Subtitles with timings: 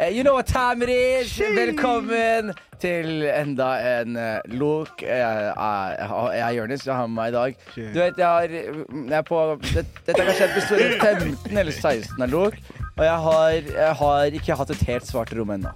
[0.00, 1.38] Eh, You know what time it is!
[1.38, 3.66] Velkommen til enda
[4.00, 4.16] en.
[4.16, 4.38] Eh,
[5.02, 7.56] Jeg er Jonis, jeg har med meg i dag.
[7.76, 12.22] Du vet, jeg har jeg er på, det, Dette er kanskje episode 15 eller 16
[12.22, 12.56] av Lok.
[13.00, 15.70] Og jeg har, jeg har ikke hatt et helt svart rom ennå.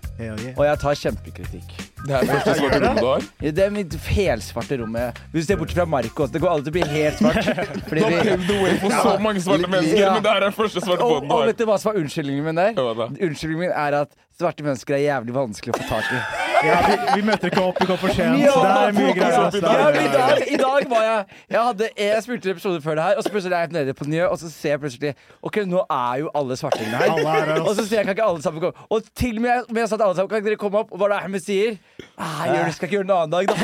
[0.58, 1.70] Og jeg tar kjempekritikk.
[2.04, 3.24] Det er det første svarte rommet du har.
[3.40, 5.22] Ja, Det er mitt helsvarte rommet.
[5.32, 7.48] Hvis du ser bort fra Marco, det går aldri til å bli helt svart.
[7.88, 10.12] Fordi Du har prøvd way for så mange svarte mennesker, Ja.
[10.12, 11.46] men det her er første svarte og, båten du og har.
[11.54, 12.76] vet du hva som er unnskyldningen min der?
[12.76, 16.43] Unnskyldningen min er at svarte mennesker er jævlig vanskelig å få tak i.
[16.64, 18.38] Ja, vi, vi møter ikke opp, vi kom for sent.
[18.42, 19.40] Ja, det er mye greier.
[19.64, 23.04] Ja, i, dag, I dag var jeg Jeg, hadde, jeg spilte episoder episode før det
[23.04, 25.56] her, og så plutselig er jeg nede på Njø, og så ser jeg plutselig OK,
[25.66, 27.12] nå er jo alle svartingene her.
[27.12, 27.60] Alle er.
[27.60, 28.86] Og så sier jeg kan ikke alle sammen komme.
[28.90, 29.50] Og til og med
[29.80, 31.76] jeg sa til alle sammen kan dere komme opp, og hva er det Ahmed sier?
[32.18, 33.54] Ah, jeg skal ikke gjøre en annen dag, da.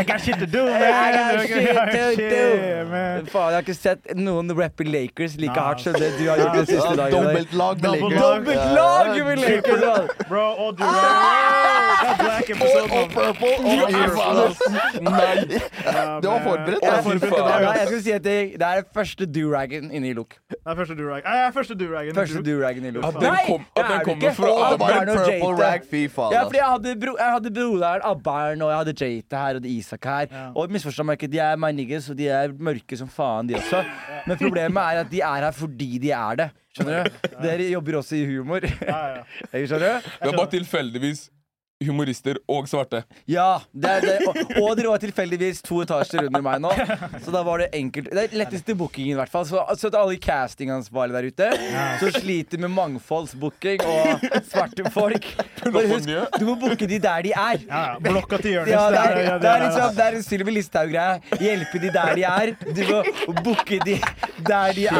[0.00, 0.82] I got shit to do, man.
[0.82, 2.46] I got shit to do.
[3.32, 6.56] Faen, jeg har ikke sett noen rappe Lakers like hardt som det du har gjort
[6.60, 7.12] den siste dagen.
[7.16, 8.20] Dobbeltlag med Lakers.
[8.22, 10.26] Dobbelt lag med Lakers!
[10.28, 13.08] Bro, og du Det er black episode, man.
[13.14, 14.52] Purple og.
[15.06, 15.60] Nei!
[16.22, 17.78] Du var forberedt, Jeg ass.
[17.78, 20.36] jeg skal si at det, det er første do-ragen inne i Look.
[20.50, 20.96] Det er første.
[20.98, 23.04] Jeg er do-ragen i Look.
[23.04, 25.32] At den kom- at den det er det kommer fra Og Det Abbarn og purple
[25.32, 25.62] Jate.
[25.64, 26.32] rag, fy faen.
[26.36, 29.66] Ja, fordi jeg hadde, bro, jeg hadde broderen Abbern, og jeg hadde Jate her, og
[29.66, 30.26] Isak her.
[30.30, 30.44] Ja.
[30.56, 33.54] Og misforstå meg ikke, de er my niggas, og de er mørke som faen, de
[33.58, 33.82] også.
[34.26, 36.50] Men problemet er at de er her fordi de er det.
[36.76, 37.30] Skjønner du?
[37.40, 38.66] Dere jobber også i humor.
[38.84, 39.22] Ja, ja.
[39.66, 40.10] Skjønner du?
[40.20, 41.26] Det er bare tilfeldigvis
[41.84, 43.02] humorister og svarte.
[43.28, 44.14] Ja, det er det.
[44.24, 46.70] Og, og dere var tilfeldigvis to etasjer under meg nå.
[47.24, 49.44] Så da var det enkelt Det er letteste bookingen, i hvert fall.
[49.48, 51.48] Så, så til alle castingansvarlige der ute
[52.00, 55.24] som sliter med mangfoldsbooking og svarte folk
[55.66, 57.60] Bare husk, du må booke de der de er.
[57.66, 57.98] Ja, ja.
[58.06, 58.72] Blokka til Jonis.
[58.72, 61.20] Ja, det er, ja, det er liksom Det er en Sylvi Listhaug-greie.
[61.42, 62.54] Hjelpe de der de er.
[62.76, 62.98] Du må
[63.42, 63.98] booke de
[64.46, 64.96] der de er.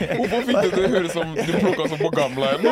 [0.00, 2.62] Hvorfor fikk det til å høres som du plukka som på gamla igjen?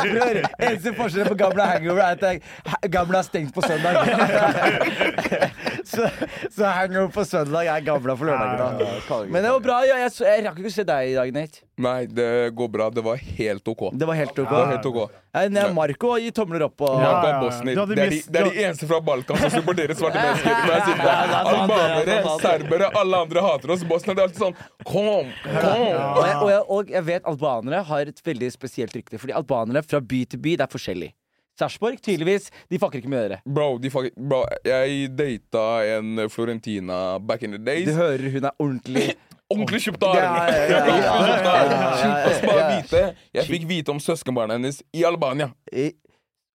[0.00, 3.94] Bror, eneste forskjellen på gamle hangover er at Gamla er stengt på søndag.
[5.86, 6.08] så,
[6.52, 8.78] så hangover på søndag er gamla for lørdag.
[8.80, 9.18] da.
[9.30, 9.80] Men det var bra.
[9.88, 11.64] Jeg, jeg, jeg rakk ikke å se deg i dag, Nate.
[11.80, 12.90] Nei, det går bra.
[12.92, 13.86] Det var helt OK.
[13.96, 14.50] Det var helt ok.
[14.50, 14.98] Var helt OK.
[15.30, 16.82] Nei, Marco gir tomler opp.
[16.84, 17.86] Og, Ja, ja, ja.
[17.86, 20.50] Det er de, det er de eneste fra Balkan som supporterer svarte mennesker.
[20.50, 23.86] Er er Albanere, serbere, alle andre hater oss.
[23.88, 25.86] Bosnia det er alltid sånn Kom, kom!
[25.86, 29.20] og, jeg, og, jeg, og jeg vet albanere har et veldig spesielt rykte.
[29.22, 31.12] Fordi albanere fra by til by det er forskjellig.
[31.60, 33.40] Sarpsborg, tydeligvis, de fucker ikke med dere.
[33.46, 35.64] Bro, de fuck, bro, jeg data
[35.98, 37.86] en Florentina back in the days.
[37.88, 39.10] Du hører hun er ordentlig
[39.50, 40.14] Ordentlig kjøpt arm!
[40.14, 41.70] Ja, ja, ja, ja, Ordentlig ja, kjøpt ja, arm.
[41.70, 42.18] ja, ja, ja.
[42.28, 43.00] Og så bare vite
[43.34, 45.48] Jeg fikk vite om søskenbarnet hennes i Albania.
[45.72, 45.92] I-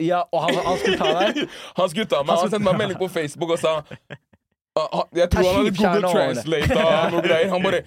[0.02, 1.44] Ja, og han, han skulle ta deg?
[1.78, 5.04] Han skulle ta meg, han sendte meg en melding på Facebook og sa ah, ah,
[5.16, 6.12] Jeg tror han hadde Google.
[6.16, 7.52] Translate og noe greier.
[7.54, 7.82] Han bare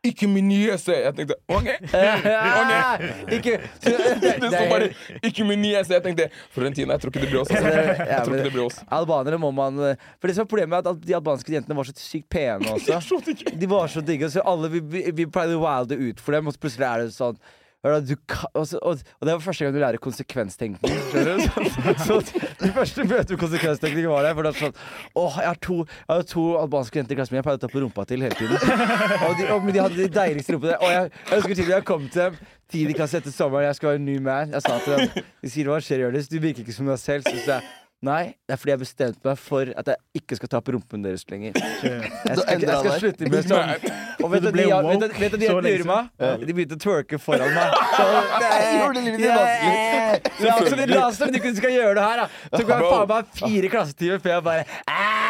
[0.00, 0.94] Ikke min niese.
[0.96, 1.66] Jeg tenkte OK.
[3.36, 4.88] Ikke så, Det sto bare
[5.20, 5.92] 'ikke min niese'.
[5.92, 7.50] Jeg tenkte Florentina, jeg tror ikke det blir oss.
[7.50, 7.68] Altså.
[8.12, 8.80] Jeg tror ikke det blir oss.
[8.88, 9.76] Albanere må man
[10.20, 13.20] For det som er problemet er at de albanske jentene var så sykt pene også.
[13.60, 16.46] De var så digge, så alle vi, vi, vi pleide å wilde ut for dem,
[16.46, 17.36] og så plutselig er det sånn
[17.80, 20.96] du kan, og, og, det var første gang du lærer konsekvenstenkning.
[22.04, 24.34] Så, så, de første møtet med konsekvenstenkning var det.
[24.36, 24.74] For det sånn
[25.16, 27.64] Åh, jeg har to, jeg har to albanske jenter i klassen min jeg pleide å
[27.64, 28.56] ta på rumpa til hele tiden.
[29.26, 30.76] Og de, og, men de hadde de deiligste rumpene.
[30.78, 32.40] Og jeg, jeg husker til jeg kom til dem
[32.70, 34.54] tiende klasse etter sommeren, jeg skulle være en ny man.
[34.54, 36.28] Jeg sa til dem De sier hva skjer, Jonis?
[36.30, 37.26] Du virker ikke som deg selv.
[37.26, 37.64] Så jeg
[38.00, 41.02] Nei, det er fordi jeg bestemte meg for at jeg ikke skal ta på rumpen
[41.04, 41.52] deres lenger.
[42.30, 43.70] Jeg skal, jeg skal slutte med sånn.
[44.20, 44.64] Og vet Du du de,
[45.18, 46.08] vet de så jentene meg?
[46.46, 47.74] De begynte å twerke foran meg.
[47.96, 48.04] Så,
[48.80, 50.88] Gjorde livet ditt vanskelig.
[50.94, 52.26] La oss som de ikke skal gjøre det her, da.
[52.54, 54.64] Så kan jeg faen meg fire klassetimer før jeg bare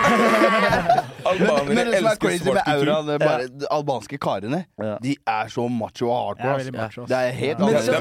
[1.30, 2.90] Albanere det er elsker crazy med svart kultur.
[2.90, 4.60] auraen, er bare de albanske karene,
[5.04, 7.04] de er så macho og hardcore.
[7.10, 7.86] Det er helt annerledes.
[7.90, 7.94] det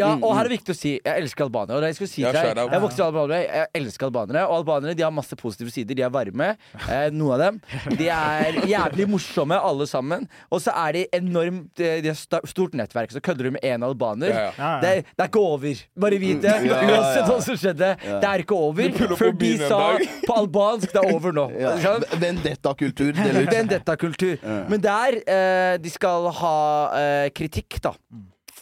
[0.00, 1.76] er og, her er det viktig å si jeg elsker Albania.
[1.78, 2.62] Og det jeg skulle si til deg.
[2.76, 3.65] Jeg vokste i Albania.
[3.74, 4.44] Elsker albanere.
[4.46, 5.96] Og albanere de har masse positive sider.
[5.98, 6.52] De er varme,
[6.86, 7.60] eh, noen av dem.
[7.98, 10.26] De er jævlig morsomme, alle sammen.
[10.50, 13.14] Og så er de enormt eh, De har stort nettverk.
[13.14, 14.30] Så kødder du med én albaner.
[14.30, 14.72] Ja, ja.
[14.82, 15.82] Det, er, det er ikke over.
[16.06, 16.54] Bare vit det.
[16.66, 17.92] Ja, Uansett hva som skjedde.
[18.04, 19.00] Det er ikke over.
[19.16, 19.80] Før de sa
[20.26, 21.48] på albansk det er over nå.
[21.60, 21.74] Ja.
[22.20, 23.12] Vendetta-kultur.
[23.50, 24.36] Vendetta-kultur.
[24.70, 26.56] Men der eh, de skal ha
[26.98, 27.92] eh, kritikk, da,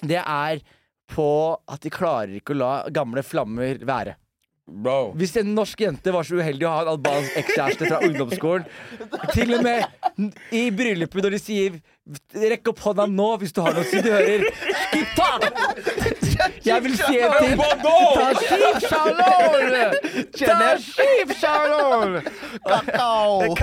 [0.04, 0.62] det er
[1.14, 1.28] på
[1.70, 4.16] at de klarer ikke å la gamle flammer være.
[4.64, 5.12] Bro.
[5.20, 8.64] Hvis en norsk jente var så uheldig å ha en albansk ekskjæreste fra ungdomsskolen
[9.34, 9.84] Til og med
[10.56, 11.76] i bryllupet når de sier
[12.32, 16.13] 'rekk opp hånda nå hvis du har noe', så du hører 'skippa'!
[16.64, 17.60] Jeg vil se til
[18.16, 19.94] Tashif Shalom!
[20.38, 22.18] Tashif Shalom!
[22.66, 23.54] Kakao!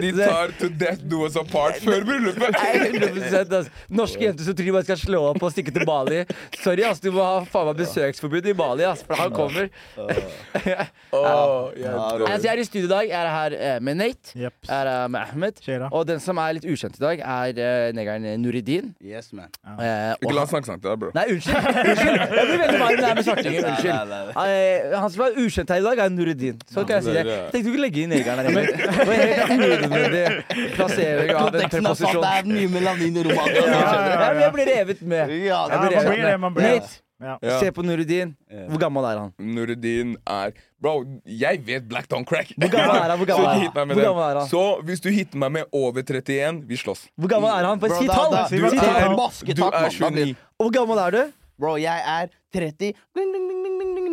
[0.00, 2.56] De tar to death do us apart før bryllupet.
[2.56, 3.70] Nei, 100% ass.
[3.88, 6.22] Norske jenter som tror de skal slå opp og stikke til Bali.
[6.60, 9.70] Sorry, ass, du må ha faen meg besøksforbud i Bali, ass, for han kommer.
[9.96, 11.92] Åh, jeg.
[11.92, 13.10] Altså, jeg er i studio i dag.
[13.10, 14.34] Jeg er her eh, med Nate.
[14.36, 15.62] Jeg er her med Ahmed.
[15.90, 18.92] Og den som er litt ukjent i dag, er eh, negeren Nuridin.
[19.04, 19.52] Yes, man.
[19.64, 21.12] Eh, og Ikke la han snakke sånn til deg, bro.
[21.16, 22.02] Nei, unnskyld.
[22.06, 23.68] Jeg blir veldig varm når jeg er med svartinger.
[23.70, 23.96] Unnskyld.
[24.44, 26.60] Eh, han som er ukjent her i dag, er Nuridin.
[26.72, 27.24] Så kan jeg si det.
[27.26, 28.66] Jeg tenkte du kunne legge inn negeren her inne.
[28.66, 30.26] Det var helt unødvendig
[30.76, 32.22] plassering av en Konteksten er sant, preposisjon.
[32.22, 33.56] det er mye melanin i rommet.
[33.56, 35.34] Ja, men jeg blir revet med.
[35.46, 36.94] Ja, man blir revet blir det, man blir det.
[37.16, 37.38] Ja.
[37.40, 37.54] Ja.
[37.62, 38.34] se på Nuridin.
[38.68, 39.30] Hvor gammel er han?
[39.40, 40.50] Nureddin er
[40.84, 42.50] Bro, jeg vet Black Don't Crack.
[42.60, 43.16] Hvor gammel er han?
[43.22, 43.62] Hvor gammel Så er ikke han?
[43.64, 44.10] hit meg med Hvor den.
[44.10, 44.48] gammel er han?
[44.50, 47.06] Så hvis du hitter meg med over 31, vi slåss.
[47.16, 47.80] Hvor gammel er han?
[47.80, 48.36] Bare si tall!
[48.52, 48.84] Si du tall.
[49.00, 49.96] er- Du Basketak, er mann.
[49.96, 50.36] Da blir- 29.
[50.60, 51.22] Og hvor gammel er du?
[51.60, 52.92] Bro, jeg er 30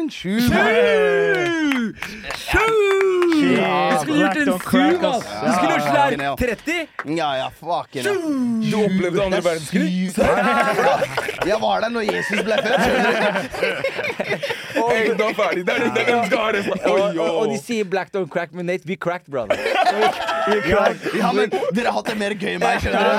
[0.09, 0.29] Sju!
[0.29, 1.93] ding,
[3.43, 3.55] Sju.
[3.91, 5.15] Du skulle gjort en ass!
[5.15, 5.25] ass.
[5.45, 6.35] Du skulle gjort Ja, ja.
[6.39, 6.87] her 30!
[7.17, 8.03] Ja, ja, fuck it.
[8.71, 10.13] Du opplevde andre verdenskrig?
[11.51, 12.81] Jeg var der når Jesus ble født.
[14.73, 15.65] Hey, er ferdig.
[15.67, 18.65] Det er det du skal ha resten av Og, de sier black don't crack, men
[18.65, 19.57] Nate, we cracked, brother.
[21.17, 23.09] Ja, men dere har hatt det mer gøy enn meg, skjønner du?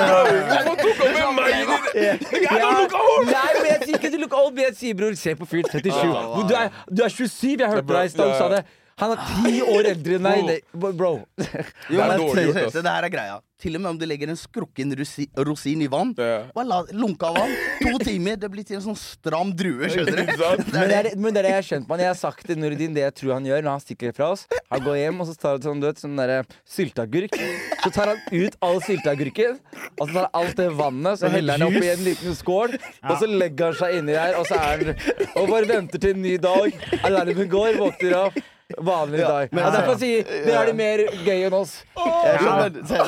[0.68, 1.52] Hvorfor tok han med meg?
[1.94, 3.28] Jeg lukka hold!
[3.30, 5.68] Nei, men jeg sier ikke du look old, men jeg sier bror, se på fyren
[5.70, 6.48] 37.
[6.48, 8.64] Du er, du er 27, jeg hørte deg i stad, du sa det.
[9.02, 10.68] Han er ti år eldre enn meg.
[10.74, 11.16] Bro.
[11.40, 11.48] Jo,
[11.98, 12.76] Det er dårlig gjort, ass.
[12.78, 13.40] det her er greia.
[13.64, 17.30] Til og med om du legger en skrukken rosi, rosin i vann, bare la lunka
[17.32, 20.32] vann, to timer, det blir til en sånn stram drue, skjønner du?
[20.74, 21.98] Men det, er, men det er det jeg har skjønt på.
[22.02, 24.44] Jeg har sagt til Nordin det jeg tror han gjør når han stikker fra oss.
[24.74, 26.40] Han går hjem og så tar han sånn, du vet, sånn derre
[26.76, 27.38] sylteagurk.
[27.84, 29.58] Så tar han ut all sylteagurken,
[29.94, 32.74] og så tar han alt det vannet, så heller han det oppi en liten skål,
[32.78, 36.14] og så legger han seg inni der, og så er han Og bare venter til
[36.18, 36.74] en ny dag.
[37.06, 38.42] Alarmen går, våkner opp.
[38.80, 39.48] Vanlig Ja, dag.
[39.52, 41.84] men- Ja, derfor sier det er det mer gøy enn oss.
[41.96, 42.98] Jeg skjønner, se.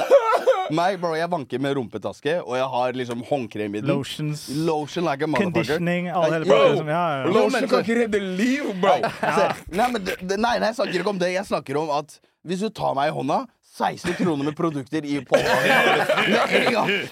[0.71, 3.87] Meg, bro, jeg vanker med rumpetaske, og jeg har liksom håndkrem i den.
[3.89, 7.31] Lotions, Lotion like a conditioning, alle hele Bro, som- Ja, ja.
[7.31, 8.97] Lotion kan ikke redde liv, bro.
[9.01, 11.33] Se, nei, men nei, nei, jeg snakker ikke om det.
[11.33, 15.21] Jeg snakker om at hvis du tar meg i hånda 16 kroner med produkter i
[15.21, 15.37] på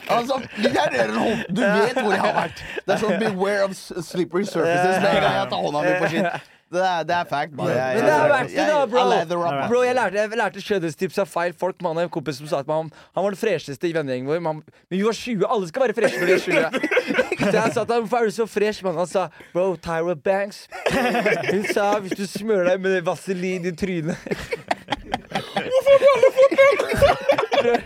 [0.08, 2.62] Altså, er Du vet hvor jeg har vært.
[2.86, 6.08] Det er sånn beware of slippery surfaces med en gang jeg tar hånda mi på
[6.12, 6.50] skitt.
[6.74, 7.52] Det er, det er fact.
[7.56, 7.70] bare.
[7.70, 8.98] Jeg- Men det er verdt det, da, bro.
[9.70, 11.76] Bro, Jeg lærte, jeg lærte skjønnhetstips av feil folk.
[11.82, 14.40] Man, en kompis som sa at man, han var den fresheste i vennegjengen vår.
[14.42, 14.56] Man,
[14.90, 15.46] men vi var 20.
[15.48, 16.90] Alle skal være freshe når de er 20.
[17.44, 18.84] Så jeg sa til ham hvorfor er du så fresh?
[18.84, 20.64] Man, han sa bro, Tyra Banks.
[21.52, 24.16] Hun sa hvis du smører deg med vaselin i trynet
[25.34, 27.80] Hvorfor har alle fått den?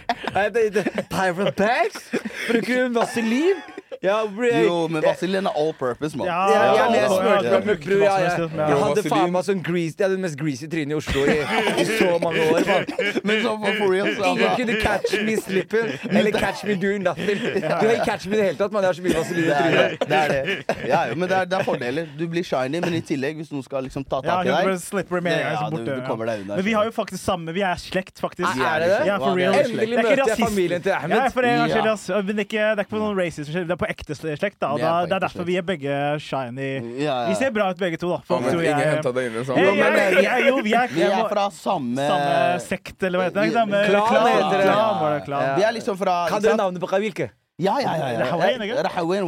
[1.09, 2.11] Tyra Banks?
[2.49, 3.63] Bruker hun vaselin?
[4.03, 6.29] Ja, jeg, Jo, men Vazelin er all purpose, mann.
[6.29, 7.87] Ja, ja, ja, jeg ja, smurte ja, meg med.
[7.99, 8.35] Ja, ja.
[8.39, 8.67] ja.
[8.69, 11.35] Jeg hadde faen meg sånn grease Jeg hadde det mest greasy trynet i Oslo i,
[11.83, 12.69] i så mange år.
[12.69, 12.87] Man.
[13.27, 17.03] Men så for, real, så Ingen altså, kunne catch me slipping eller catch me doing
[17.03, 17.43] nothing.
[17.43, 18.87] Du kan ikke catch me i det hele tatt, man.
[18.87, 20.07] Jeg har så mye vaselin i er trynet.
[20.09, 20.21] det.
[20.21, 20.87] er det.
[20.93, 22.13] Ja, jo, men det er, det er fordeler.
[22.21, 25.25] Du blir shiny, men i tillegg, hvis noen skal liksom ta tak i deg slipper
[25.25, 25.59] med en gang.
[25.59, 28.21] Ja, du- du kommer deg unna, Men vi har jo faktisk samme Vi er slekt,
[28.23, 28.47] faktisk.
[28.47, 29.03] Er- er det det?
[29.11, 29.59] Ja, for er real.
[29.65, 31.33] Endelig er møter jeg familien til Ja, Ahmed.
[31.35, 32.23] for det, Ja.
[32.29, 34.59] Men det er ikke, det er ikke på noen racism, det er på ekte slekt.
[34.61, 36.69] da, og da, Det er derfor vi er begge shiny.
[37.01, 37.17] Ja, ja.
[37.31, 38.21] Vi ser bra ut begge to, da.
[38.29, 41.29] Folk ingen jeg henta deg inn i Hey, jeg, jeg, jo, vi er, Vi er
[41.33, 43.53] fra samme samme sekt, eller hva heter det?
[43.57, 44.65] Klan heter det.
[44.69, 45.51] Klan, var det klan.
[45.59, 47.31] Vi er liksom fra Kan dere navnet på Kawilke?
[47.61, 48.09] Ja, ja, ja.
[48.13, 48.19] ja.
[48.23, 48.77] Rahawain, det, er?
[48.77, 49.19] Ja, Rahawain.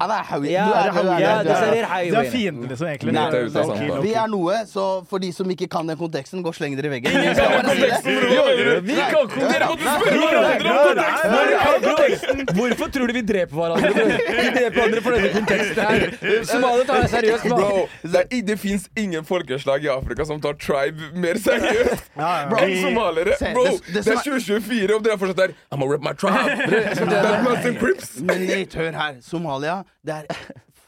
[0.00, 2.10] Du er- du er- Hawi.
[2.10, 3.12] Det er- fienden, liksom, egentlig.
[3.14, 4.02] Nei, Det er- sant.
[4.02, 6.86] Vi er noe, så for de som ikke kan den konteksten, gå og sleng dere
[6.86, 7.12] i veggen.
[7.12, 10.70] Vi kan Dere måtte spørre hverandre
[11.74, 12.46] om konteksten!
[12.58, 13.88] Hvorfor tror du vi dreper hverandre?
[14.38, 16.44] Vi dreper hverandre for denne konteksten her.
[16.50, 17.44] Somaliere tar det seriøst.
[17.48, 17.58] man.
[17.60, 22.30] Bro, det, er- det fins ingen folkeslag i Afrika som tar tribe mer seriøst Ja,
[22.42, 22.48] ja.
[22.66, 22.82] Vi-.
[23.38, 25.54] Se, Bro, det- det det som er er- 2024, og dere er fortsatt der.
[25.70, 26.48] I'm gonna rip my tribe.
[28.28, 29.20] Men Nate, hør her.
[29.24, 30.26] Somalia, det er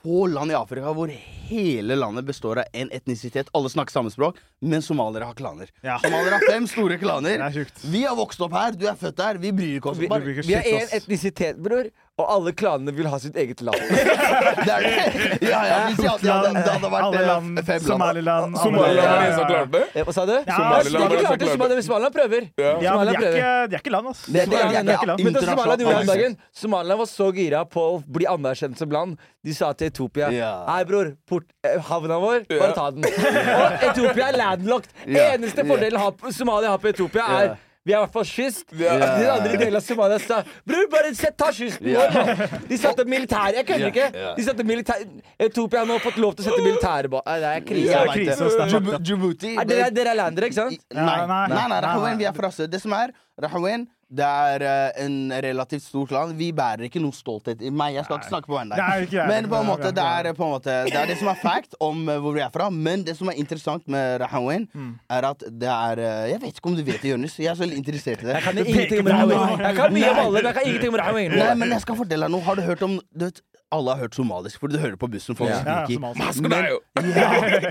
[0.03, 1.11] få land i Afrika hvor
[1.51, 3.51] hele landet består av én etnisitet.
[3.57, 5.71] Alle snakker samme språk, men somaliere har klaner.
[5.85, 5.99] Ja.
[6.01, 7.43] Somaliere har fem store klaner.
[7.51, 7.73] Er.
[7.85, 9.41] Vi har vokst opp her, du er født her.
[9.43, 10.01] Vi bryr ikke oss.
[10.01, 13.63] Vi, Bare, bruker vi har én etnisitet, bror, og alle klanene vil ha sitt eget
[13.65, 13.81] land.
[14.67, 15.39] det er det.
[15.49, 17.87] Ja, ja, hvis jeg, ja, det, det hadde vært Alle eh, land, fem land.
[17.89, 19.83] Somaliland Somaliland var eneste som klarte det.
[19.95, 20.35] Eh, Hva sa du?
[20.37, 21.87] Ja, Somaliland De klarte som klarte Somaliland, det.
[21.89, 22.49] Somaliland prøver.
[22.61, 22.71] Ja.
[22.71, 23.39] Ja, men de Somaliland er prøver.
[23.41, 24.27] ikke, de er ikke land, altså.
[24.27, 24.85] Det, det, Det er-
[25.31, 29.17] det, Somaliland gjorde her dagen Somaliland var så gira på å bli anerkjent som land.
[29.47, 33.05] De sa til Etopia Hei, bror, port, eh, havna vår, bare ta den.
[33.09, 34.93] Og Etopia er landlocked.
[35.09, 37.57] Eneste fordelen Somalia har på Etopia, er
[37.87, 38.67] Vi er i hvert fall kyst.
[38.77, 38.93] Ja.
[39.01, 42.43] De andre delene av Somalia sa Bror, bare sett, ta kysten vår.
[42.69, 43.55] De satte opp militære.
[43.57, 44.09] Jeg kødder ikke.
[44.37, 45.05] De satte militær
[45.41, 47.95] Etiopia har nå fått lov til å sette militæret bak Nei, Det er krise.
[47.95, 48.51] Ja, krise.
[48.75, 50.77] Djib- Djibouti Er dere, dere er landere, ikke sant?
[50.93, 51.57] Nei, Nei, nei, nei.
[51.57, 52.69] nei, nei, Nei, vi er fra sør.
[52.71, 56.33] Det som er, Rahawen det er uh, en relativt stort land.
[56.35, 57.95] Vi bærer ikke noe stolthet i meg.
[57.95, 59.15] Jeg skal ikke snakke på vegne av deg.
[59.31, 61.77] Men på en måte, det er- på en måte Det er det som er fact
[61.81, 62.67] om eh, hvor vi er fra.
[62.71, 64.99] Men det som er interessant med Rahawin Mm.
[65.11, 67.37] er at det er uh, Jeg vet ikke om du vet det, Jonis.
[67.39, 68.35] Jeg er så veldig interessert i det.
[68.35, 69.61] Jeg kan ingenting om Rahawin.
[69.67, 71.31] Jeg kan mye om alle, men jeg kan ingenting om Rahawin.
[71.39, 72.43] Nei, men jeg skal fortelle deg noe.
[72.51, 73.41] Har du hørt om du vet,
[73.73, 75.37] Alle har hørt somalisk, for du hører på bussen.
[75.39, 75.85] Folk Ja.
[75.87, 76.71] Skriker.
[76.71, 76.79] jo!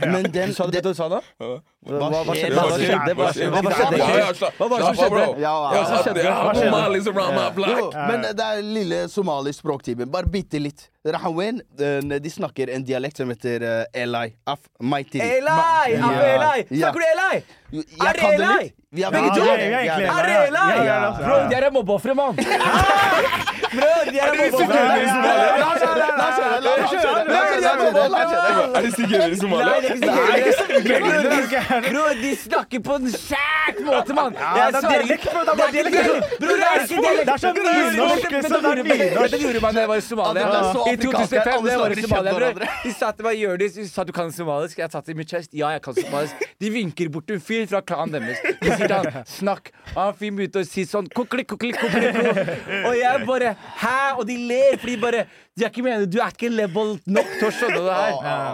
[0.08, 1.20] Men den Sa du det du sa nå?
[1.39, 1.58] Ja.
[1.84, 2.56] Hva, skjedde?
[2.56, 3.15] Hva skjedde?
[3.15, 3.98] Hva skjedde?
[6.15, 6.24] Det
[7.68, 8.06] det.
[8.08, 10.08] Men det er lille somalisk språktime.
[10.08, 10.88] Bare bitte litt.
[11.03, 11.60] Rahawen
[12.24, 14.34] de snakker en dialekt som heter uh, Elai.
[14.48, 15.20] Af Maiti.
[15.20, 15.60] Eli!
[16.00, 16.65] Eli!
[16.72, 16.89] Ja.
[16.89, 17.44] Snakker du Eli?
[17.74, 18.72] Er det kan Eli?
[19.13, 19.44] begge to.
[19.44, 19.58] er-
[20.27, 20.68] det Eli?
[21.22, 22.36] Bro, de er mobbeofre, mann.
[23.70, 24.60] Bro, de er de mobbeofre.
[24.60, 25.48] sikkert i Somalia?
[25.60, 27.70] La oss kjøre, la oss kjøre,
[28.10, 28.66] la oss kjøre.
[28.76, 29.74] Er de sikkert i Somalia?
[29.80, 29.92] det
[30.60, 31.84] sikkert.
[31.90, 34.34] Bror, de snakker på en skjært måte, mann.
[34.34, 36.04] Det er dialekt, Bror, Det er det ikke
[37.04, 37.26] dialekt.
[37.26, 39.32] Det er som nynorsk, Men det er nynorsk.
[39.32, 40.44] det gjorde man da jeg var i Somalia.
[40.50, 42.54] Det så I 2005 alle da jeg var i Somalia, bror.
[42.84, 44.78] De sa til meg Jonis, de sa du kan somalisk.
[44.80, 45.54] Jeg satt i min chest.
[45.54, 46.36] Ja, jeg kan somalisk.
[46.60, 48.40] De vinker bort en fyr fra klanen deres.
[48.62, 49.72] De sier til han snakk.
[49.96, 52.10] Han fyren begynte å si sånn kokli, kokli, kokli.
[52.86, 54.16] Og jeg bare hæ?
[54.18, 55.24] Og de ler, for de bare
[55.60, 58.13] de er ikke mener, Du er ikke level nok til å skjønne det her.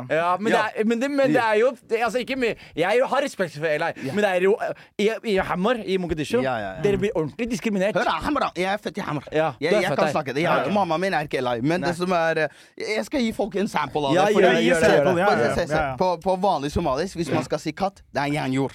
[0.10, 3.02] Ja, men, det er, men, det, men det er jo det, altså ikke mye, Jeg
[3.12, 4.56] har respekt for Eli, men det er jo
[4.98, 6.40] I, i Hammer i Mogadishu.
[6.42, 7.96] Dere blir ordentlig diskriminert.
[7.98, 8.50] Hør da, Hamra.
[8.58, 9.28] Jeg er født i Hammer.
[9.32, 10.42] Ja, jeg, jeg kan snakke det.
[10.48, 10.72] Jeg, Ja.
[10.74, 11.60] Mamma min er ikke Eli.
[11.62, 12.50] Men det som er eh,
[12.98, 14.22] Jeg skal gi folk en sample av det.
[14.22, 15.76] Ja, fordi- gjør sample.
[15.76, 15.86] Ja.
[16.00, 18.74] På, på vanlig somalisk, hvis man skal si katt, det er jernjord.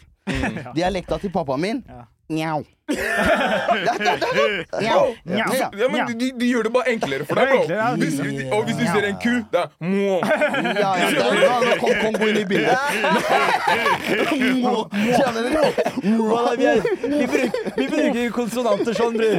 [0.77, 1.83] Dialekta til pappaen min
[2.31, 2.63] njau.
[4.81, 4.99] Ja.
[5.25, 7.87] Ja, men de, de gjør det bare enklere for deg, Det enklere, ja.
[7.91, 8.01] bro.
[8.01, 8.17] Hvis,
[8.53, 10.21] og hvis du ser en ku, det er mwah.
[10.81, 12.79] Ja, ja, da kom Kongo inn i bildet.
[14.11, 15.71] Kjenner dere?
[16.01, 19.37] Vi, er, vi, bruker, vi bruker konsonanter sånn, bror.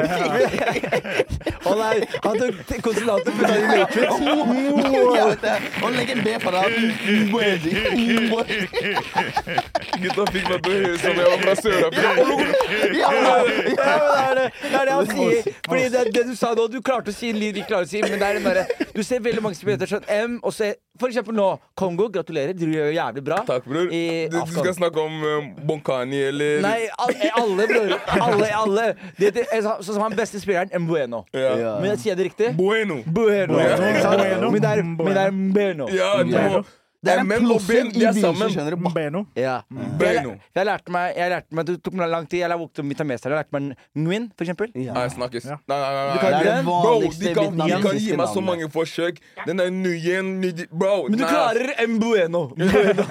[1.65, 1.91] Wallah,
[2.25, 2.53] Han tok
[2.87, 4.09] konsonanter fra i Matrix.
[4.11, 4.49] Han
[5.15, 5.55] vet det.
[5.81, 6.71] Og legg en B på deg.
[10.01, 12.11] Gutta fikk meg til å høre som jeg var fra Sør-Afrika.
[13.47, 13.87] Men det,
[14.21, 15.49] er det, det er det han sier.
[15.67, 17.91] Fordi det, det du sa nå, du klarte å si en lyd vi klarer å
[17.91, 20.71] si, men det er den derre Du ser veldig mange spillere sånn M, og så
[21.01, 21.47] For eksempel nå,
[21.79, 22.09] Kongo.
[22.13, 23.39] Gratulerer, du gjør jævlig bra.
[23.47, 23.87] Takk, bror.
[23.89, 24.75] I Du, du skal Afghan.
[24.77, 27.93] snakke om um, Bonkani eller Nei, al- alle, bror.
[28.27, 28.85] Alle, alle.
[29.17, 31.23] Det, det, sånn som han beste spilleren, Mbueno.
[31.33, 31.55] Ja.
[31.61, 31.71] Ja.
[31.81, 32.51] Men jeg sier det riktig?
[32.59, 32.99] Bueno.
[33.07, 33.55] Bueno.
[33.55, 34.51] Bueno.
[34.51, 35.89] Men det er, men det er Mbeno.
[35.95, 36.61] Ja, du må
[37.01, 38.51] Det er en MM og Ben, de er sammen.
[38.53, 38.75] skjønner.
[38.93, 39.23] Beno.
[39.35, 39.55] Ja.
[39.97, 40.35] Beno.
[40.35, 42.43] Jeg, jeg lærte meg, jeg lærte meg Det tok meg lang tid.
[42.43, 43.33] Jeg lærte meg vietnameser.
[43.33, 44.69] Jeg lærte meg Nguyen, for eksempel.
[44.77, 45.47] Nei, snakkes.
[45.49, 45.57] Ja.
[45.71, 46.43] Nei, nei, nei, nei.
[46.45, 46.69] Den?
[46.69, 49.17] Bro, de kan, de kan gi meg så mange forsøk.
[49.47, 50.29] Den der Nguyen
[50.69, 51.31] Bro, Men du nei.
[51.33, 52.43] klarer Mbueno.
[52.53, 53.07] Mbueno.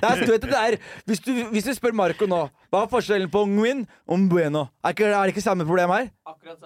[0.00, 0.76] Det er, du vet det er,
[1.08, 4.60] hvis, du, hvis du spør Marco nå Hva er forskjellen på Nguyen og Mbueno?
[4.84, 6.04] Er, ikke, er det ikke samme problem her?
[6.30, 6.58] Akkurat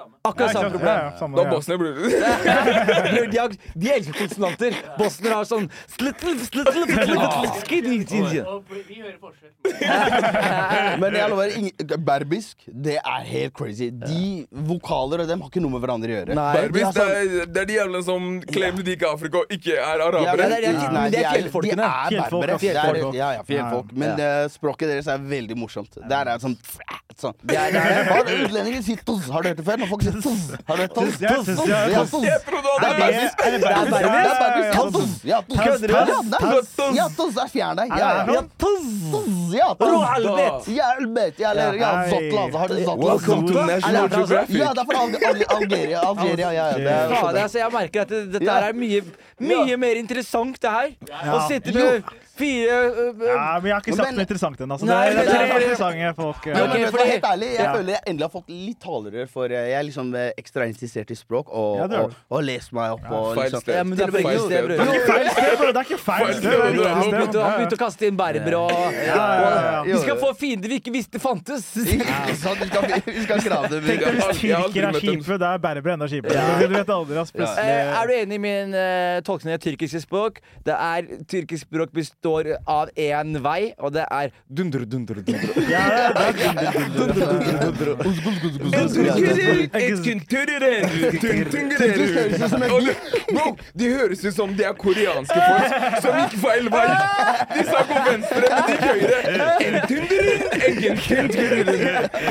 [0.53, 0.97] samme Ja, problem.
[1.01, 1.49] ja, samme, Da ja.
[1.49, 1.63] bror.
[1.81, 1.95] Bror,
[3.33, 3.49] De, har,
[3.81, 4.77] de elsker konsonanter.
[4.99, 9.55] Bosnere har sånn slittle, slittle, Vi skinny, forskjell.
[11.01, 11.73] Men jeg lover, ing-
[12.05, 13.89] berbisk, det er helt crazy.
[13.91, 16.37] De vokaler og dem har ikke noe med hverandre å gjøre.
[16.37, 16.67] Nei.
[16.75, 16.95] De sånn...
[17.01, 20.05] det er, det er de jævlene som claimer de ikke er Afrika og ikke er
[20.05, 20.27] arabere.
[20.29, 21.81] Ja, det er- er de fjellfolkene.
[21.81, 22.53] De er Fjellfolk, berbere.
[22.53, 23.15] ja, fjellfolk.
[23.19, 23.93] Ja, ja, fjellfolk.
[24.05, 25.94] Men eh, språket deres er veldig morsomt.
[26.09, 26.57] Der er sånn,
[27.21, 27.35] sånn.
[27.45, 29.29] Det er- det er- Har utlendinger sier toss?
[29.31, 29.77] Har du hørt det før?
[29.79, 30.45] Når folk sier toss.
[30.67, 31.21] Har du hørt toss?
[31.21, 32.11] Ja, toss, ja, toss.
[32.11, 32.25] toss.
[32.25, 32.41] Er
[32.81, 33.13] bare.
[33.15, 35.25] Er det er ja, toss.
[35.25, 35.81] Ja, toss.
[35.81, 37.35] Toss, Ja, toss.
[37.35, 37.89] Toss er fjern deg.
[37.97, 38.43] Ja.
[38.59, 39.55] Toss.
[39.55, 40.67] Ja, toss.
[40.69, 41.39] Ja, helvete.
[41.39, 41.93] Ja, eller ja.
[42.11, 42.41] Zotla.
[42.45, 42.59] altså.
[42.59, 43.05] Har du Zotla?
[43.05, 44.19] Welcome to National altså?
[44.19, 44.57] Geographic.
[44.57, 46.01] Ja, det er fra Al Al Algeria.
[46.01, 47.43] Algeria, ja, ja.
[47.45, 49.01] Altså, jeg merker at dette er mye,
[49.41, 50.89] mye mer interessant, det her.
[51.35, 52.05] Å sitte med
[52.39, 54.75] fire øh, Ja, men jeg har ikke sagt Men- noe interessant ennå.
[54.75, 54.87] Altså.
[54.87, 56.47] det er, det er det er- interessante folk.
[56.47, 56.55] Ja, Ja.
[56.55, 57.73] men Ok, vet du hva, fordi- helt ærlig, jeg Ja.
[57.75, 61.11] føler jeg endelig har fått litt talerør, for eh, jeg er liksom eh, ekstra interessert
[61.11, 62.15] i språk og, Ja, og,
[62.73, 63.05] meg opp.
[63.11, 63.61] Og, Feil liksom.
[63.61, 63.75] sted.
[63.75, 64.69] Ja, men du er Feil sted.
[64.69, 65.67] Det er ikke feil sted, bro.
[65.73, 66.51] Det er ikke feil sted.
[66.51, 69.81] Det Han begynte, han begynte å kaste inn berber og, ja, ja.
[69.81, 71.65] og Vi skal få fiender vi ikke visste fantes.
[71.65, 72.59] Sant?
[72.61, 73.25] Vi skal, vi
[73.95, 76.45] grave det aldri tyrkere er kjipe, da er berbere enda kjipere.
[76.61, 77.33] Du vet aldri, ass.
[77.35, 80.41] Eh, er du enig i min uh, tolkning av tyrkiske språk?
[80.65, 84.31] Det er Tyrkisk språk best- består av én vei, og det er.
[85.69, 86.73] Ja, det er.
[93.35, 96.87] Bro, de høres ut som de er koreanske folk som gikk feil vei.
[97.53, 99.19] De sa gå venstre, men de gikk høyre.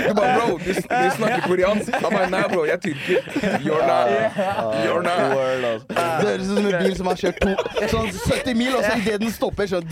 [0.07, 1.91] Du bare, bro, de snakker koreansk.
[1.99, 3.19] Han bare, nei, bro, jeg er tyrker.
[3.61, 4.09] You're not.
[4.83, 5.21] You're not.
[5.63, 5.85] Altså.
[5.93, 7.51] Det høres ut som en bil som har kjørt to,
[7.93, 9.82] sånn 70 mil, og så idet den stopper, så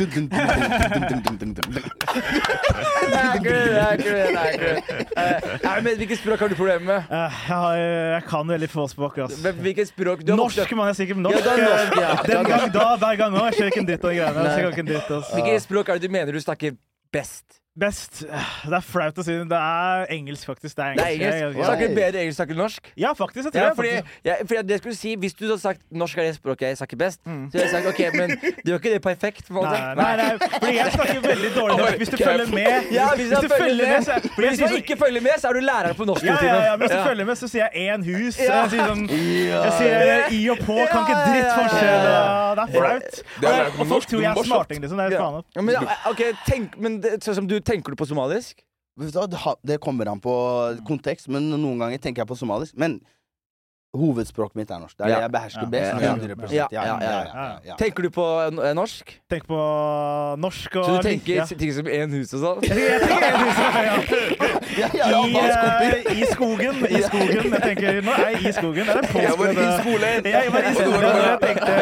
[5.65, 6.97] Ahmed, hvilket språk har du problemer med?
[7.09, 9.17] Eh, Jeg, eh, jeg kan veldig få språk.
[9.25, 9.37] Ass.
[9.43, 10.25] Men Hvilket språk?
[10.25, 10.91] Du har vokst Norsk, mann.
[10.91, 11.45] Jeg sier ikke norsk.
[11.45, 12.11] Ja, eh, norsk, ja.
[12.27, 13.45] Den gang da, hver gang nå.
[13.49, 14.41] Jeg ser ikke en dritt av de greiene.
[15.31, 16.77] Hvilket språk er det du mener du snakker
[17.13, 17.60] best?
[17.79, 19.31] Best Det er flaut å si.
[19.47, 20.75] Det er engelsk, faktisk.
[20.75, 21.37] Det er Det er engelsk.
[21.39, 21.57] engelsk.
[21.57, 22.83] Jeg- Snakker du bedre engelsk enn norsk?
[22.99, 23.45] Ja, faktisk.
[23.47, 24.05] Jeg tror Ja, jeg faktisk.
[24.25, 26.97] ja, fordi det skulle si Hvis du hadde sagt norsk er det språket jeg snakker
[26.97, 28.29] best, så hadde jeg sagt ok, men
[28.65, 29.49] du gjør ikke det perfekt.
[29.49, 31.97] Nei, nei, nei, fordi jeg snakker veldig dårlig norsk.
[32.01, 34.97] Hvis du følger med Ja, hvis, Hvis du følger med, så fordi hvis du ikke
[34.99, 36.79] følger med, så er du lærer på ja, ja, ja, norsktimen.
[36.79, 38.35] men Hvis du følger med, så sier jeg én hus.
[38.35, 42.03] Jeg sier sånn Jeg sier i og på, kan ikke dritt forskjell.
[42.51, 43.79] Det er flaut.
[43.79, 44.97] Og folk tror jeg er smarting, liksom.
[44.99, 45.43] Det er faen.
[45.55, 45.75] Ja, men,
[46.11, 48.63] ok, tenk, men det, sånn som du Tenker du på somalisk?
[49.65, 50.33] Det kommer an på
[50.87, 52.75] kontekst, men noen ganger tenker jeg på somalisk.
[52.77, 52.99] Men
[53.91, 54.95] hovedspråket mitt er norsk.
[54.97, 55.21] Det er det Ja.
[55.25, 55.67] jeg behersker Ja.
[55.67, 56.01] best.
[56.01, 56.13] Ja.
[56.15, 57.75] 100 Ja, ja, ja, ja, ja, ja.
[57.75, 59.19] Tenker du på eh, norsk?
[59.29, 59.57] Tenk på
[60.39, 62.61] norsk og Så du tenker ting som én hus og sånn?
[62.67, 63.97] Jeg tenker- en hus, ja, ja,
[64.71, 66.75] I, eh, I skogen.
[66.87, 67.51] I skogen.
[67.51, 68.87] Jeg tenker, Nå er jeg i skogen.
[68.89, 70.25] Er det Jeg var i skolen.
[70.25, 71.73] Jeg jeg var i skolen, Jeg tenkte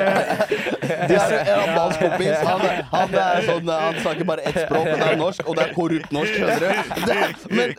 [1.09, 2.37] Det er en albansk kompis.
[2.49, 5.43] Han, han, er sånn, han snakker bare ett språk, men det er norsk.
[5.49, 6.69] Og det er korrupt norsk, skjønner du.
[7.09, 7.19] Det,
[7.53, 7.75] men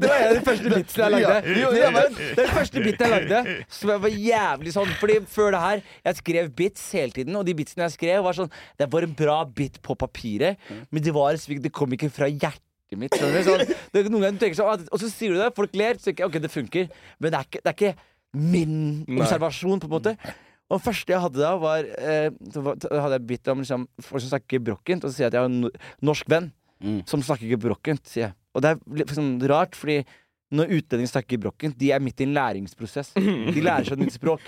[0.00, 1.58] Det var den første bitsene jeg lagde.
[1.60, 5.50] Ja, Det var men- Den første biten jeg lagde, som var jævlig sånn Fordi før
[5.54, 8.88] det her, jeg skrev bits hele tiden, og de bitsene jeg skrev, var sånn Det
[8.92, 10.56] var en bra bit på papiret,
[10.90, 13.14] men det var Det kom ikke fra hjertet mitt.
[13.14, 13.42] skjønner?
[13.46, 15.94] Sånn, det, noen ganger du tenker sånn, «Ah, Og så sier du det, folk ler,
[16.00, 16.88] så tenker jeg ok, det funker,
[17.20, 17.94] men det er ikke, det er ikke
[18.34, 19.18] min Nei.
[19.22, 20.16] observasjon, på en måte.
[20.70, 24.22] Og det første jeg hadde da, var eh, Da hadde jeg bitt om liksom, folk
[24.22, 25.70] som snakker brokkent, og så sier jeg at jeg har en
[26.10, 27.02] norsk venn Mm.
[27.04, 28.32] som snakker ikke brokkent, sier jeg.
[28.56, 29.98] Og det er sånn rart, fordi
[30.56, 33.10] når utlendinger snakker brokkent, de er midt i en læringsprosess.
[33.20, 34.40] De lærer seg et nytt språk.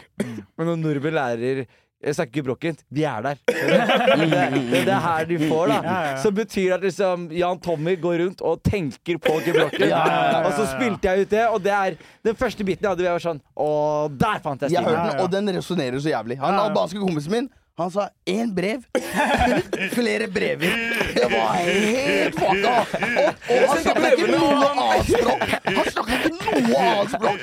[0.56, 1.60] Men når nordmenn lærer
[2.02, 3.38] eh, snakker ikke brokkent, de er der.
[3.46, 5.78] Det, det, det er her de får, da.
[5.86, 6.16] Ja, ja.
[6.22, 9.88] Som betyr at liksom Jan Tommy går rundt og tenker på gebrokken.
[9.88, 10.42] Ja, ja, ja, ja.
[10.48, 11.96] Og så spilte jeg ut det, og det er
[12.28, 13.06] den første biten jeg hadde.
[13.08, 13.68] Jeg var sånn Å,
[14.10, 14.98] der fant jeg Jeg stilen.
[14.98, 16.38] hørte den, og den resonnerer så jævlig.
[16.42, 18.82] Han albanske kompisen min han sa én brev,
[19.96, 20.72] flere brever.
[21.14, 22.74] Det var helt fucka!
[22.82, 22.84] Og,
[23.48, 25.42] og han snakka ikke noe annet språk.
[25.64, 27.38] Han snakka ikke noe annet språk.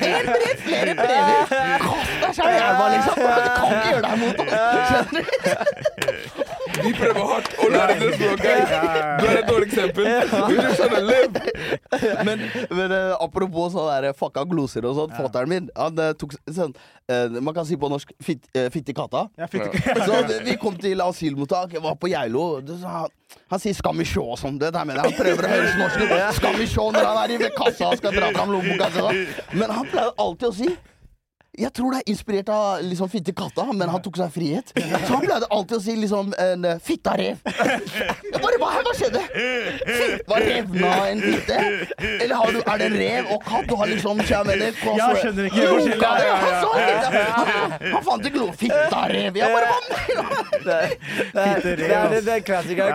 [0.00, 1.40] Én brev, flere brever.
[1.84, 3.16] Kast deg sjæl i elva, liksom.
[3.20, 4.50] Du kan ikke gjøre deg mot oss.
[4.88, 6.45] Skjønner du?
[6.76, 8.74] De prøver hardt å lære det språket.
[9.20, 10.04] Du er et dårlig eksempel.
[10.06, 11.38] Du skjønner, liv!
[11.40, 12.24] lev.
[12.26, 12.42] Men,
[12.76, 16.74] men uh, apropos sånn der fucka gloser og sånn, fatteren min han uh, tok sånn
[16.76, 19.26] uh, Man kan si på norsk fitt, uh, fitte katta.
[19.40, 22.46] Ja, fikk ikke Så vi- vi kom til asylmottak, jeg var på Geilo.
[22.84, 23.08] Han,
[23.50, 24.58] han sier 'skal vi sjå' og sånn.
[24.58, 25.12] Det der mener jeg.
[25.14, 26.12] Han prøver å høres norsk ut.
[26.40, 28.90] 'Skal vi sjå' når han er i ved kassa og skal dra fram lommeboka.
[28.94, 29.24] sånn.
[29.52, 30.76] Men han pleier alltid å si
[31.56, 34.72] jeg tror det er inspirert av liksom fitte katta, men han tok seg frihet.
[34.76, 37.40] Så han pleide alltid å si liksom en eh, fitta rev.
[37.46, 39.22] Jeg bare, hva, hva skjedde?
[39.32, 41.60] Fitt, var revna en fitte?
[42.06, 43.68] Eller har du, er det en rev og katt?
[43.70, 46.12] Du har liksom jeg Jeg skjønner ikke hva?
[47.80, 49.40] Han fant ikke noe fitta rev.
[49.40, 50.42] Jeg bare, hva?
[50.66, 52.94] Det er, det det det er klassikeren.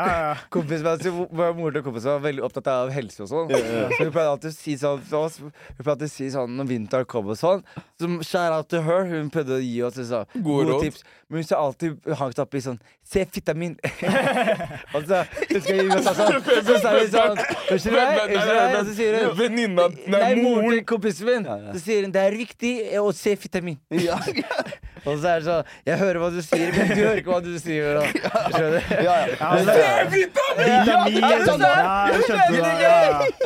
[1.32, 3.52] Moren til kompisen var veldig opptatt av helse og sånn.
[3.52, 6.58] Så hun pleide alltid å si sånn til oss Hun pleide alltid å si sånn
[6.60, 7.64] når vinteren kom og sånn.
[8.02, 8.10] Så
[8.52, 9.06] shout out to her.
[9.10, 10.82] Hun prøvde å gi oss så, Gode råd.
[10.84, 11.04] tips.
[11.30, 12.80] Men hun sa alltid hangt opp i sånn
[13.12, 13.74] Se fitta min!
[14.96, 15.18] og så
[15.50, 16.46] husker jeg Jonas sa sånn.
[16.64, 18.22] Så sa vi sånn Unnskyld meg?
[18.22, 18.78] Unnskyld meg?
[18.80, 21.50] Og så sier hun Venninna Nei, moren til kompisen min.
[21.74, 23.78] Så sier hun det er viktig å se fitta min.
[25.02, 27.42] Og så er det sånn Jeg hører hva du sier, men du hører ikke hva
[27.44, 28.00] du sier.
[28.00, 28.04] Da.
[28.56, 28.82] Skjønner du?
[29.02, 29.38] ja, ja.
[29.42, 31.48] Ja, det er Vitamin!
[31.48, 31.72] Sånn det.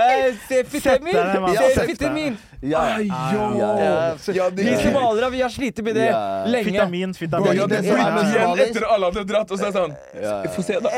[0.06, 1.56] Eh, Se fitta mann.
[1.56, 2.28] Se fitta mi!
[2.66, 2.82] Ja.
[3.00, 6.46] Ja, Ja, så, Ja, vi somaliere vi har slitt med det Ja.
[6.46, 6.64] lenge.
[6.72, 7.60] Fitamin, fitamin.
[7.60, 10.36] er etter alle hadde dratt, og så er jeg sånn Ja.
[10.56, 10.90] Få se, da.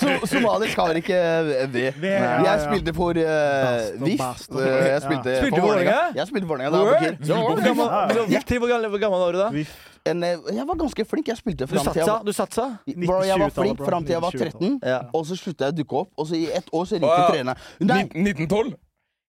[0.00, 1.18] So somalisk har ikke
[1.72, 1.84] V.
[2.00, 2.10] V,
[2.44, 4.22] Jeg spilte for uh, VIF.
[4.22, 5.98] Eh, Jeg spilte for Vålerenga.
[6.18, 6.82] Jeg spilte da.
[6.82, 8.68] Hvor gammel, hvor, til hvor
[8.98, 9.48] gammel, var du da?
[10.08, 11.28] En, eh, Jeg var ganske flink.
[11.28, 12.12] Jeg spilte fram til jeg satsa?
[12.12, 12.66] var Du satsa?
[13.06, 14.98] Bro, jeg var flink fram til jeg var 13, Ja.
[15.12, 16.10] og så slutta jeg å dukke opp.
[16.18, 17.56] Og så i ett år så ringte treneren.
[17.80, 18.74] 1912?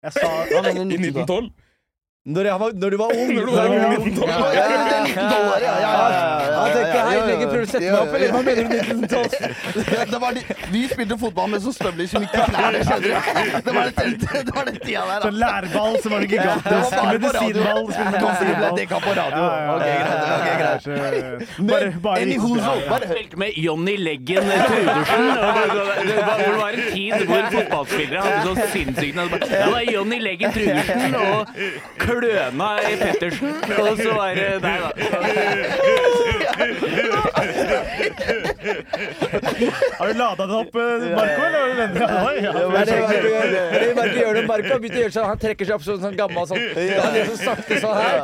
[0.04, 1.50] Jeg sa I 1912?
[2.30, 3.30] Når, jeg var, når du var ung.
[3.36, 3.76] Når du var ung.
[4.00, 4.18] ung.
[4.20, 5.74] Ja, ja, ja, det er 19 dollar, ja.
[5.80, 8.14] ja, ja, ja, ja, tenker ja, hei, ja, ja, legger prøver å sette meg opp,
[8.20, 9.94] eller hva mener du 1912?
[9.96, 10.42] Ja, det var de,
[10.74, 12.80] vi spilte fotball med så støvler som gikk klær knærne.
[12.86, 13.14] skjønner du?
[13.66, 15.26] Det var den, det tida der.
[15.26, 16.94] Sånn lærball som var gigantisk.
[17.10, 17.90] Medisinball.
[17.90, 19.42] Det dekka på radio.
[19.42, 19.88] Ja, ja, Ok,
[20.60, 20.84] greit.
[20.86, 21.32] ja, ja.
[21.72, 22.44] Bare, bare Any ikke-
[23.10, 25.26] spilte med Johnny Leggen Trudersen.
[26.10, 29.30] Det, var- hvor det var en tid hvor fotballspillere hadde så sinnssykt navn.
[29.40, 31.48] Det var Johnny Leggen Trudersen og
[32.20, 33.54] Kløna i Pettersen.
[33.80, 34.90] Og så var det deg, da.
[40.00, 40.82] Har du lada den opp, eh,
[41.16, 41.42] Marco?
[41.46, 41.68] Eller?
[41.68, 41.92] det den?
[42.02, 43.48] Ja, ja, Det er det Marco gjør.
[43.52, 45.28] Det Marco gjør når Marco har begynt å gjøre sånn.
[45.30, 46.64] Han trekker seg opp sånn, sånn gammel sånn.
[46.76, 48.18] Han gjør sånn sakte sånn her.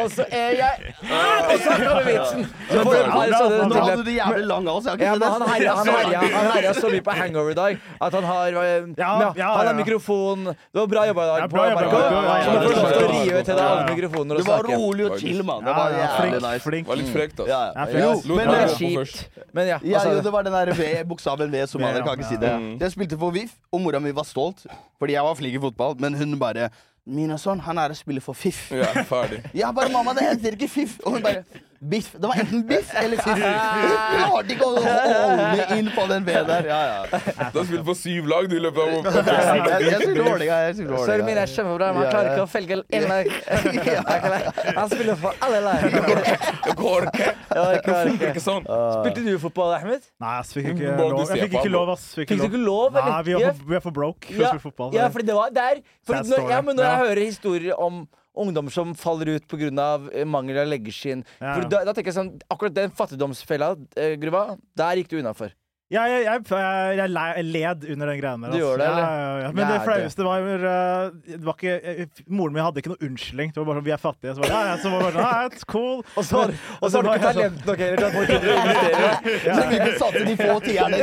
[0.00, 2.46] Og så er jeg Og så kommer vitsen.
[2.70, 4.84] Så får du bare sånne Nå hadde du jævlig lang oss.
[4.88, 5.50] Jeg har ikke sett han det.
[5.52, 8.80] herja, han herja, han herja så mye på hangover i dag at han har eh,
[8.98, 10.44] Han har mikrofon.
[10.52, 11.98] Det var bra jobba i dag, på bra jobba, Marco.
[12.42, 13.40] Så får du lov til å ja, ja.
[13.40, 14.76] rive til deg alle mikrofoner Du var snakke.
[14.82, 15.64] rolig og chill, mann.
[15.66, 16.64] Det var ja, jævlig flink, nice.
[16.66, 16.92] flink.
[16.92, 17.48] Var litt frekt, altså.
[17.50, 17.88] Ja, ja.
[17.88, 19.42] Ja, Jo, Lot men det er kjipt.
[19.52, 19.80] Men ja.
[19.94, 21.92] Ja, jo, det var den der V, bokstaven V som ja.
[21.98, 22.54] kan ikke si det.
[22.84, 24.64] Jeg spilte for VIF, og mora mi var stolt,
[24.98, 26.70] fordi jeg var flink i fotball, men hun bare
[27.04, 28.70] Mina son, han er og spiller for FIF.
[28.70, 29.40] Ja, ferdig.
[29.54, 31.00] Jeg bare, mamma, det heter ikke FIF.
[31.02, 31.42] Og hun bare
[31.90, 32.12] Biff.
[32.14, 33.38] Det var enten Biff eller FIF.
[33.42, 36.68] Hun klarte ikke å holde inn på den V der.
[36.70, 37.20] Ja, ja.
[37.50, 38.88] Du har spilt på syv lag du i løpet av
[40.46, 40.76] jeg.
[40.86, 43.24] Søren min er kjempebra, men han klarer ikke å felge én lag.
[44.78, 45.88] Han spiller for alle lag.
[46.68, 47.28] Det går ikke.
[47.52, 48.44] Ja, Det er ikke.
[48.46, 48.64] sånn.
[48.68, 50.06] Spilte du fotball, Ahmed?
[50.22, 51.18] Nei, jeg fikk ikke lov.
[51.26, 52.08] Jeg fikk ikke lov, ass.
[52.16, 52.96] Fikk ikke lov.
[52.96, 54.94] Nei, vi er for, er broke for å Ja, spille fotball.
[54.96, 55.82] ja, fordi det var der.
[56.08, 59.70] Når jeg hører historier om ungdom som faller ut pga.
[60.26, 61.58] mangel av leggeskinn Ja.
[61.68, 65.52] Da, da tenker jeg sånn Akkurat den fattigdomsfella, eh, Gruva, der gikk du innafor.
[65.92, 68.52] Ja, jeg, jeg, jeg, jeg led under den greia der.
[68.52, 69.48] Du gjør gjorde det, ja, ja.
[69.52, 73.52] Men det flaueste var uh, det var ikke, eh, Moren min hadde ikke noe unnskyldning.
[73.52, 74.32] Det var bare sånn, Vi er fattige.
[74.32, 76.00] Så var det, ja, så var det bare sånn, it's cool.
[76.18, 76.46] Og så,
[76.80, 78.56] og så har du var ikke sånn- talent nok heller til at folk gidder å
[78.62, 79.10] investere.
[79.52, 80.96] Så vi kunne satse de få tierne,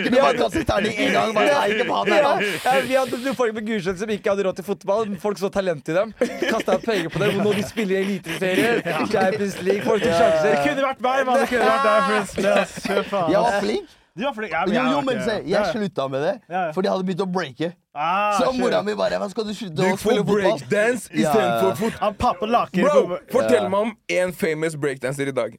[0.00, 1.32] kunne bare kaste terning en gang.
[1.36, 4.46] Bare, nei, ikke på han her, Ja, vi hadde folk med Gulset som ikke hadde
[4.48, 5.06] råd til fotball.
[5.22, 6.12] Folk så talent i dem.
[6.42, 7.40] Kasta penger på dem.
[7.44, 8.82] Nå de spiller i eliteserier.
[9.10, 10.58] Champions League, folk tok Det sjanser.
[10.66, 11.44] kunne vært meg, mann!
[11.44, 12.79] Det kunne vært deg.
[12.80, 13.30] Fy faen.
[13.34, 13.88] Jeg var flink.
[14.18, 14.50] Du var flink.
[14.52, 15.62] Ja, Jo, jeg jo, var men ikke- se, jeg ja.
[15.72, 16.70] slutta med det, Ja, ja.
[16.74, 17.68] for de hadde begynt å breake.
[17.94, 18.60] Ah, Så shit.
[18.60, 20.34] mora mi bare Hva skal du slutte å får spille fotball?
[20.58, 21.30] breakdance Ja.
[21.30, 21.92] istedenfor fot...
[22.00, 23.68] Han pappa laker Bro, fortell Ja.
[23.68, 25.56] meg om én famous breakdanser i dag.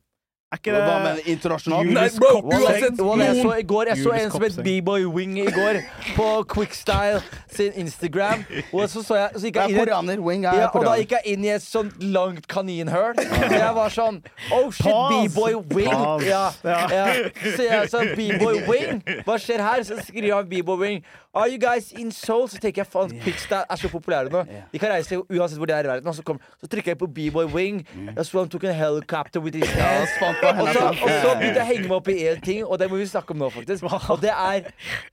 [0.52, 1.92] Er ikke det Hva med Internasjonalt?
[1.96, 5.46] Nei, bro, uansett jeg så i går Jeg så en som het B-Boy Wing i
[5.56, 5.80] går,
[6.18, 8.44] på Quickstyle sin Instagram.
[8.74, 10.20] Og så så jeg så gikk Jeg inn koreaner.
[10.20, 13.16] Wing er ja, og da gikk jeg inn i et sånt langt kaninhull.
[13.16, 14.20] Så jeg var sånn
[14.52, 16.28] Oh shit, B-boy wing.
[16.28, 17.08] Ja, Ja.
[17.56, 19.02] Så jeg sa B-boy wing.
[19.24, 19.84] Hva skjer her?
[19.88, 21.04] Så skriver han B-boy wing.
[21.34, 22.50] Are you guys in Seoul?
[22.52, 24.44] Så tenker jeg faen, Quickstyle er så populære nå.
[24.74, 26.12] De kan reise uansett hvor de er i verden.
[26.14, 27.86] Så, kom, så trykker jeg på B-boy wing.
[28.18, 30.12] Jeg så han tok en helicopter with his hands.
[30.42, 32.88] Og så, og så begynte jeg å henge meg opp i én ting, og det
[32.92, 33.86] må vi snakke om nå, faktisk.
[34.12, 34.70] Og det er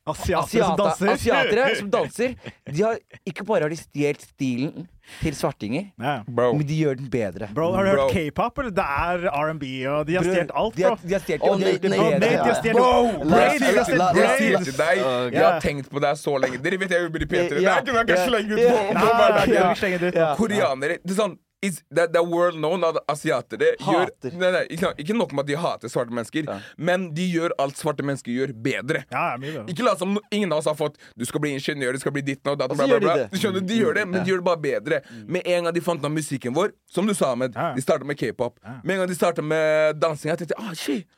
[0.08, 1.10] asiater som danser?
[1.14, 2.36] asiatere som danser.
[2.68, 4.88] De har, ikke bare har de stjålet stilen
[5.22, 5.88] til svartinger.
[6.28, 6.52] Bro.
[6.58, 7.48] men de gjør den bedre.
[7.54, 8.58] Bro, har du hørt k-pop?
[8.60, 8.74] eller?
[8.76, 10.96] Det er R&B, og de har stjålet alt, de bro.
[11.02, 14.92] de har stjålet oh, Nate- Nate- de har Bro, La- har stjålet la-
[15.32, 16.60] Jeg har tenkt på deg så lenge.
[16.62, 17.48] Dere vet jeg jobber i P3.
[17.48, 20.36] Det er ikke noe jeg kan slenge ut på, på hverdagen.
[20.38, 24.60] Koreanere det er sånn is, that, det er world known at asiatere gjør nei, nei,
[24.70, 26.46] ikke, ikke nok med at de hater svarte mennesker,
[26.78, 29.02] men de gjør alt svarte mennesker gjør, bedre.
[29.10, 29.64] Ja, ja.
[29.70, 32.22] Ikke la som ingen av oss har fått Du skal bli ingeniør, du skal bli
[32.22, 32.70] ditt og datt.
[32.70, 35.00] Og Bla, bla, de skjønner, De gjør det, men de gjør det bare bedre.
[35.26, 37.72] Med en gang de fant av musikken vår, som du sa, Ahmed, Ja.
[37.74, 38.58] de starta med k-pop.
[38.84, 41.08] Med en gang de starta med dansing, jeg tenkte ah, shit.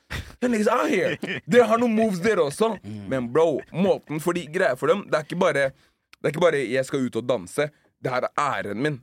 [0.41, 2.73] Dere har noen moves, dere også.
[3.11, 5.71] Men bro, måten for de greier for dem, det er ikke bare
[6.21, 7.71] Det er ikke bare 'jeg skal ut og danse'.
[8.03, 9.01] Det her er æren min.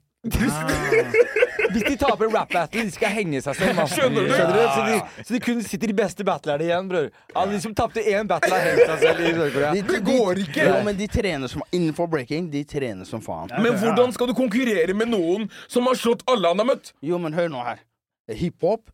[1.67, 3.75] Hvis de taper rap battle, de skal henge seg selv.
[3.77, 3.89] mann.
[3.91, 4.33] Skjønner du?
[4.33, 7.09] Så, de, så de kun sitter de beste battlerne igjen, bror.
[7.35, 9.71] Alle de som tapte én battle, har hengt seg selv i Sør-Korea.
[9.75, 10.67] De- Det går ikke!
[10.69, 13.51] Jo, men de trener som Innenfor breaking, de trener som faen.
[13.63, 16.93] Men hvordan skal du konkurrere med noen som har slått alle han har møtt?
[17.03, 17.83] Jo, men hør nå her.
[18.31, 18.89] Hiphop,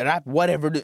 [0.00, 0.82] rap, whatever du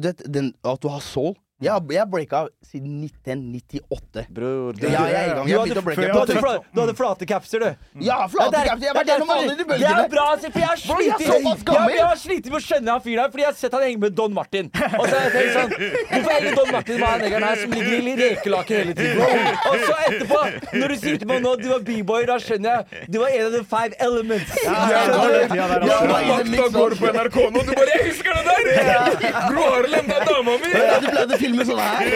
[0.00, 4.26] du vet, den, At du har soul Jeg, har- jeg breaka siden 1998.
[4.32, 5.44] Bror, du, Ja, jeg er i gang.
[5.44, 6.00] du, Jeg hadde, begynte å breake.
[6.00, 8.00] du, hadde, du hadde flate capser, du.
[8.00, 8.84] Ja, flate det er- capser.
[8.86, 11.20] Jeg har vært det gjennom alle de Det er bra, altså, for jeg har slitt
[11.20, 13.82] ja, jeg har slitt med å skjønne han fyren her, fordi jeg har sett han
[13.82, 14.70] henge med Don Martin.
[14.72, 15.70] Og så har jeg tenkt sånn
[16.10, 19.20] Hvorfor henger Don Martin med han negeren her som ligger i rekelaken hele tiden?
[19.20, 20.40] Og så etterpå,
[20.80, 23.44] når du sier til meg nå du var b-boy, da skjønner jeg du var en
[23.46, 24.50] av the five elements.
[24.64, 25.86] Ja, ja, ja, ja, du?
[25.86, 26.00] Ja,
[26.40, 30.24] Makta går på NRK nå, du bare 'Jeg husker det der!' Bro Harlem, det er
[30.24, 31.49] dama mi!
[31.50, 32.06] Filme filme sånn her?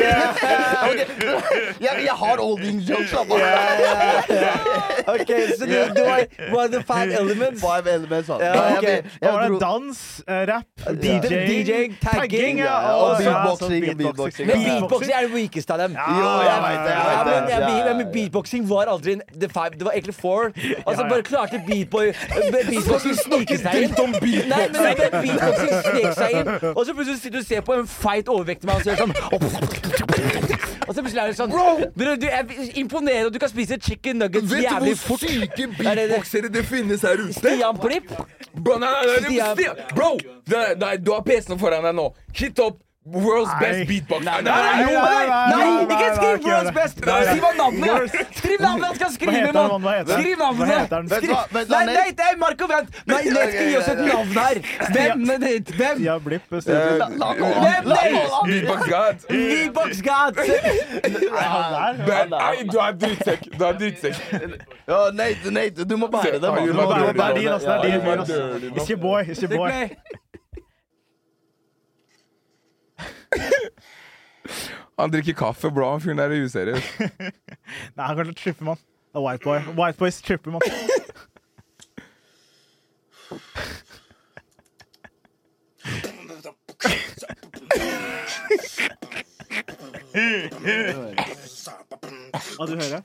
[1.83, 3.11] Jeg, jeg har holding jokes.
[3.11, 3.23] da.
[5.15, 7.61] Ok, så du, du var of the five elements.
[7.61, 8.45] Five elements, altså.
[8.47, 8.79] Ja, okay.
[8.79, 8.83] ok.
[8.89, 10.65] jeg- Da var det dans, eh, rap,
[11.03, 14.47] DJ, DJ-ing, tagging, ja, og og beatboxing, så beatboxing.
[14.47, 15.93] Men beatboxing er det weakeste av dem.
[15.93, 17.87] Jo, jeg vet det, jeg Ja, vet men, det.
[17.89, 20.43] ja, men, beatboxing var aldri en the five, det var egentlig four.
[20.87, 21.05] Altså.
[21.09, 22.13] Bare klarte beatboy
[22.71, 23.93] Beatboxing snike seg inn.
[24.49, 26.49] Nei, men, men beatboxing snek seg inn.
[26.77, 29.15] Og så plutselig sitter du og ser på en feit overvektig mann som gjør sånn
[29.33, 32.45] Og så plutselig er det sånn Bro, du er
[32.81, 35.25] imponerende, at du kan spise chicken nuggets Vet du jævlig hvor fort.
[35.25, 36.09] syke Er det det?
[36.11, 37.33] beatboxere det finnes her ute?
[37.39, 38.11] Stian Blipp.
[38.55, 39.77] Bro, nei, nei, nei, Stian- Stian.
[39.95, 40.11] Bro,
[40.53, 42.09] nei, nei, du har PC-en foran deg nå.
[42.37, 43.61] Hit opp World's Nei.
[43.61, 44.25] best beatbox.
[44.25, 44.97] Nei, nei, nei, Nei,
[45.61, 46.71] nei, ikke nei, skriv World's.
[46.73, 47.05] Best!
[47.05, 47.27] Nei, nei.
[47.29, 48.11] Skriv av navnet!
[48.37, 48.87] Skriv navnet!
[48.87, 49.83] Han skal skrive mann!
[49.85, 50.23] Hva heter han?
[50.25, 51.05] Skriv Hva heter han?
[51.69, 52.89] Nei, nei, er Marco, vent!
[53.05, 54.57] Nei, nei, skal gi oss et navn her.
[54.97, 55.19] Hvem?
[55.75, 56.01] Hvem?
[56.07, 56.49] Ja, blipp.
[58.49, 59.17] Beatbox God.
[59.29, 60.35] V-Box God!
[62.33, 63.53] Nei, du er drittsekk.
[63.53, 64.17] Du er drittsekk.
[64.89, 67.81] Ja, Nate, Nate, du må bære det, Du må bære er din, altså.
[67.85, 68.73] Det er din.
[68.73, 69.21] It's your boy.
[69.29, 69.69] It's your boy.
[69.69, 70.23] Play.
[74.99, 75.91] Han drikker kaffe, bra.
[75.95, 76.91] Han fyren der er useriøs.
[77.97, 78.83] Nei, han kanskje tripper, mann.
[79.15, 79.59] Det er white boy.
[79.79, 80.61] White boys tripper, mann.
[92.57, 93.03] Hva du hører?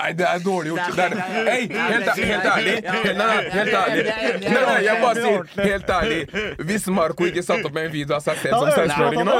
[0.00, 0.96] Nei, det er dårlig gjort.
[0.96, 1.14] Det er,
[1.48, 2.74] Hei, helt, helt ærlig.
[3.54, 4.04] Helt, ærlig.
[4.44, 6.20] Nei, nei, jeg bare sier helt ærlig.
[6.68, 9.36] Hvis Marco ikke satt opp med en video av seg selv som Han 16-åring nå.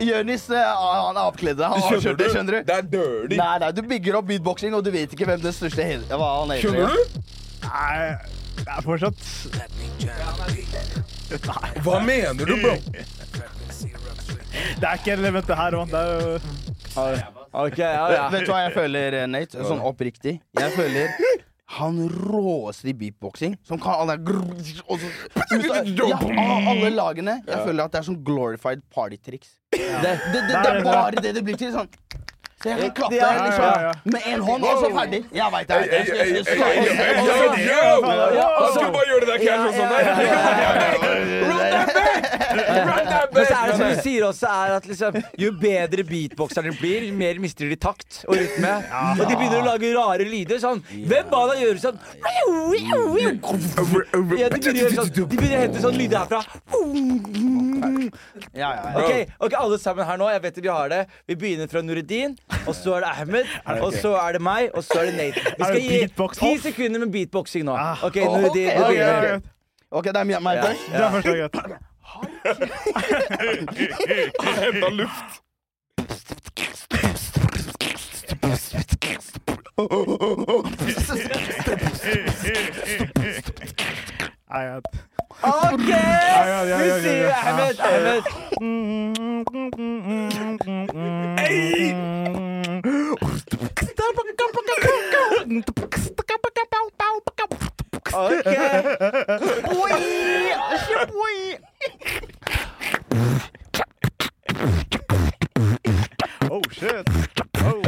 [0.00, 1.58] Det Jonis eh, han er avkledd.
[1.62, 2.60] Han avkjørt det, skjønner du?
[2.66, 3.36] Det er dirty.
[3.40, 5.82] Nei, nei, du bygger opp beatboxing, og du vet ikke hvem den største.
[6.10, 6.62] Hva han er.
[6.64, 7.00] Skjønner du?
[7.70, 7.96] Nei,
[8.60, 9.20] det er fortsatt
[11.84, 12.74] Hva mener du, bro?
[14.50, 15.90] Det er ikke elementet her òg.
[15.90, 16.38] Det er jo
[17.50, 18.24] Okay, ja, ja.
[18.30, 19.62] Vet du hva jeg føler, eh, Nate?
[19.66, 20.36] Sånn oppriktig.
[20.58, 21.10] Jeg føler
[21.70, 24.16] han råeste i beatboxing, som kan alle
[24.90, 25.10] og så,
[25.86, 27.36] ja, Av alle lagene.
[27.46, 29.52] Jeg føler at det er sånn glorified partytriks.
[29.70, 31.70] Det, Det, det, det er bare det det blir til.
[31.74, 31.86] sånn
[32.60, 35.20] Så jeg kan klappe liksom med én hånd, og så ferdig.
[35.32, 35.76] Jeg veit det.
[36.30, 36.44] Jeg
[38.74, 40.04] skulle bare gjøre det der casual sånn der.
[43.30, 47.06] Men så er det som du sier også, er at liksom, jo bedre beatboxerne blir,
[47.08, 48.72] jo mer mister de takt og rytme.
[49.14, 50.60] Og de begynner å lage rare lyder.
[50.60, 51.98] Sånn Hvem ba deg gjøre sånn
[54.40, 56.40] ja, de, begynner å sånn, de begynner å hente sånn lyder herfra.
[58.52, 59.00] Ja, ja, ja.
[59.00, 59.10] Ok,
[59.46, 60.28] ok, alle sammen her nå.
[60.34, 61.00] Jeg vet at vi har det.
[61.30, 62.36] Vi begynner fra Nureddin,
[62.66, 63.44] og så er det Ahmed,
[63.86, 65.40] og så er det meg, og så er det Nate.
[65.58, 65.98] Vi skal gi
[66.40, 67.74] ti sekunder med beatboxing nå.
[67.76, 68.04] Ah.
[68.04, 69.34] Ok, det du ok, begynner.
[69.34, 69.40] okay
[69.90, 70.80] OK, det er meg først.
[70.92, 71.10] Det er
[71.58, 71.78] enda.
[74.60, 75.42] Henta luft.
[84.50, 84.82] I jeg-
[85.42, 85.88] Ok!
[85.88, 87.36] ja, ja, Vi ja, sier ja.
[87.48, 88.24] Ahmed, Ahmed.
[98.12, 98.46] Ok.
[106.50, 107.06] Oh, shit.
[107.64, 107.82] Oh.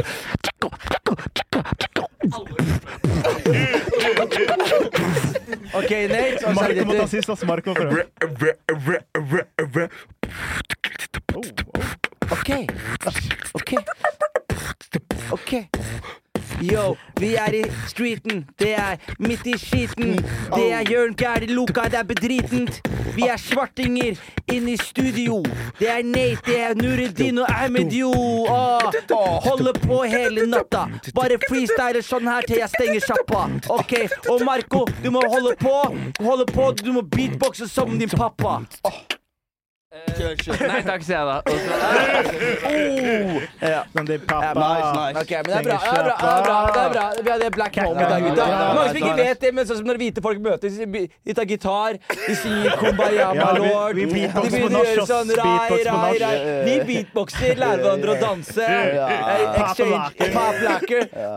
[5.73, 6.22] Ok, Nate.
[6.51, 7.43] Marco det må ta sist, ass.
[7.47, 7.71] Marco.
[12.31, 12.49] Ok.
[13.53, 13.73] Ok.
[15.31, 15.53] Ok.
[16.63, 18.45] Yo, vi er i streeten.
[18.59, 20.13] Det er midt i skiten.
[20.55, 22.79] Det er Jørn Gæli Luka, det er bedritent.
[23.15, 24.15] Vi er svartinger
[24.51, 25.41] inne i studio.
[25.79, 28.11] Det er Nate, det er Nureddin og Ahmed Jo.
[28.47, 28.79] Åh,
[29.43, 30.85] holder på hele natta.
[31.15, 33.43] Bare freestyler sånn her til jeg stenger sjappa.
[33.73, 33.97] Ok,
[34.29, 35.75] og Marco, du må holde på.
[36.23, 38.61] Holde på, du må beatboxe som din pappa.
[39.93, 40.61] Kjør, kjør.
[40.67, 41.35] Nei takk, sier jeg da.
[41.45, 41.77] Og så-
[43.61, 43.81] Ja.
[43.93, 44.53] Men det er pappa.
[44.57, 45.17] Nice, nice.
[45.21, 45.77] Ok, men det er bra.
[45.83, 47.05] Det er bra, det er bra, det er bra.
[47.23, 48.45] Vi hadde Black Home i dag, gutta.
[48.73, 51.93] Mange som ikke vet det, men sånn som når hvite folk møtes, de tar gitar,
[52.09, 53.93] de sier 'Kumbaya, Ja, vi- lord'.
[53.93, 55.37] vi De beatboxer på begynner å gjøre norsk, sånn ass.
[55.37, 56.21] rai, Beatbox på rai, norsk.
[56.25, 56.37] rai.
[56.65, 58.63] Vi beatboxer, lærer hverandre å danse.
[58.63, 60.09] Eh, Exchange.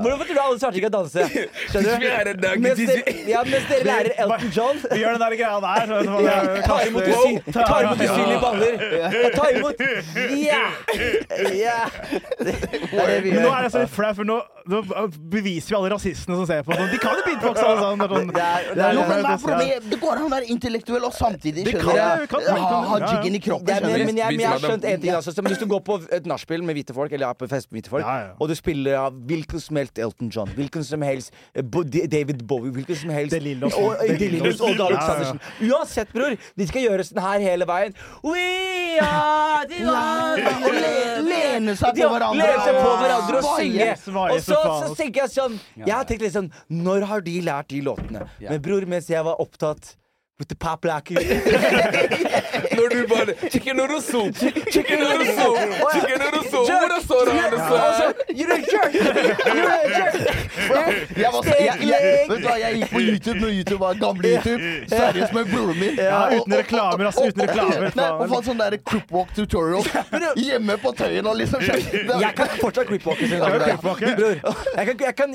[0.01, 1.21] Hvorfor tror du alle svarte kan danse?
[1.69, 2.61] Skjønner du?
[2.67, 4.77] Mens dere, ja, mens dere lærer Elton John.
[4.91, 5.87] Vi gjør den der greia der.
[5.87, 9.31] så- så- Ja, imot imot usynlig baller.
[9.37, 9.81] Ta imot.
[10.17, 10.71] Yeah!
[11.53, 11.91] Yeah!
[12.41, 14.37] Det er det vi Men nå er jeg så litt flau, for nå,
[14.71, 14.81] nå
[15.33, 16.75] beviser vi alle rasistene som ser på.
[16.77, 18.03] Sånn, de kan jo beatboxe, alle sammen.
[18.03, 20.47] Det sånn, Det er- det er- Jo, men det er- Det går an å være
[20.55, 23.13] intellektuell og samtidig Det kan skjønner jeg, kan det, ha, ha Ja, ja.
[23.23, 23.69] jiggen i kroppen.
[23.77, 25.11] Er, men, men, jeg, men jeg har skjønt én ting.
[25.15, 27.83] Altså, hvis du går på et nachspiel med hvite folk, eller er på fest med
[27.83, 28.29] hvite folk, Ja, ja.
[28.41, 32.73] og du spiller av hvilken som helst Elton John, hvilken som helst eh, David Bowie,
[32.73, 33.75] hvilken som helst De Lillos.
[33.75, 35.33] og, og, og Ja, ja.
[35.77, 37.95] Uansett, bror, de skal gjøre sånn her hele veien.
[38.37, 40.75] We are the Og
[41.27, 42.41] lene seg på hverandre.
[42.41, 43.91] Lene seg på hverandre og synge.
[44.27, 47.71] Og så så, tenker jeg sånn Jeg har tenkt litt sånn Når har de lært
[47.73, 48.27] de låtene?
[48.43, 49.95] Men bror, mens jeg var opptatt
[50.39, 51.11] with the pop like
[52.77, 54.37] Når du bare Chicken noodle soup,
[54.73, 55.57] chicken noodle soup,
[55.95, 56.67] chicken noodle soup.
[56.69, 57.51] Hvordan står det her?
[58.39, 58.93] You're a jerk!
[58.95, 60.15] You're a jerk!
[61.17, 64.33] Jeg, var, jeg, jeg, vet du hva, jeg gikk på YouTube når YouTube var gamle
[64.35, 64.61] YouTube.
[64.93, 66.01] Seriøst med broren min.
[66.01, 67.27] Ja, uten reklamer, altså.
[67.29, 69.85] uten reklamer, Nei, og fant sånn der cripwalk tutorial
[70.47, 73.41] hjemme på Tøyen og liksom Jeg kan fortsatt cripwalke sin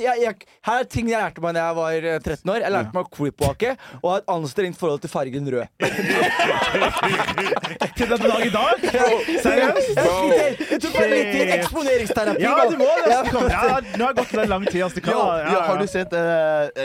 [0.01, 0.35] jeg,
[0.67, 2.59] her er ting jeg lærte meg da jeg var eh, 13 år.
[2.65, 5.65] Jeg lærte meg å cripwalke og ha et anstrengt forhold til fargen rød.
[8.01, 8.73] Til den dag i dag?
[9.43, 9.89] Seriøst?
[10.71, 11.51] Det tok bare litt tid.
[11.57, 12.41] Eksponeringsterapi.
[12.43, 13.11] Ja, du må det.
[13.11, 13.19] Ja.
[13.97, 14.81] nå har det gått lang tid.
[14.85, 16.21] Altså, kan, Jo, ja, ja, ja, har du sett uh,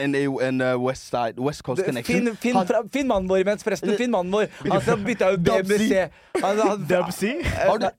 [0.03, 0.17] en,
[0.49, 2.27] en eh, West Side West Coast Connection?
[2.27, 3.95] Finn, finn, fra, finn mannen vår imens, forresten.
[3.97, 4.51] Finn mannen vår.
[4.69, 6.09] Han som bytta ut BBC.
[6.43, 6.85] Han, han,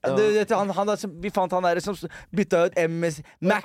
[0.07, 1.97] Eh, han, han, vi fant han der som
[2.35, 3.63] bytta ut MS Mac.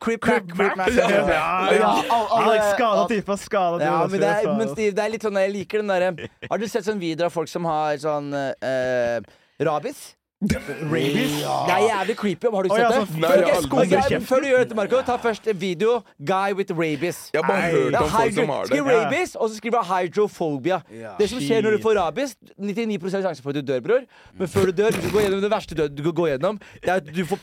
[0.00, 0.42] Crip Mac.
[0.56, 0.88] Crip Mac.
[0.96, 2.72] Ja, Ja, ja.
[2.74, 3.36] skada type.
[3.36, 4.68] Skada Ja, men det er, men.
[4.70, 7.32] Steve, det er litt sånn Jeg liker den derre Har du sett sånn videoer av
[7.34, 9.20] folk som har sånn eh,
[9.60, 10.14] rabies?
[10.40, 11.32] Rabies?
[11.44, 12.48] Det er jævlig creepy.
[12.48, 13.00] Har du Å, sett ja, det?
[13.10, 14.20] sånn- Nei, Før- jeg har aldri ok, sett det.
[14.30, 15.90] Før du gjør dette, Marco, ta først video.
[16.24, 17.18] Guy with rabies.
[17.34, 18.70] Jeg har bare Nei, hørt Det om folk som har det.
[18.70, 20.78] skriv rabies, og så skriver jeg hydrophobia.
[21.18, 24.06] Det som skjer når du får rabies 99% sjanse for at du dør, bror.
[24.38, 26.58] Men før du dør, du går gjennom det verste død du kan gå gjennom.
[26.80, 27.38] Det er at du får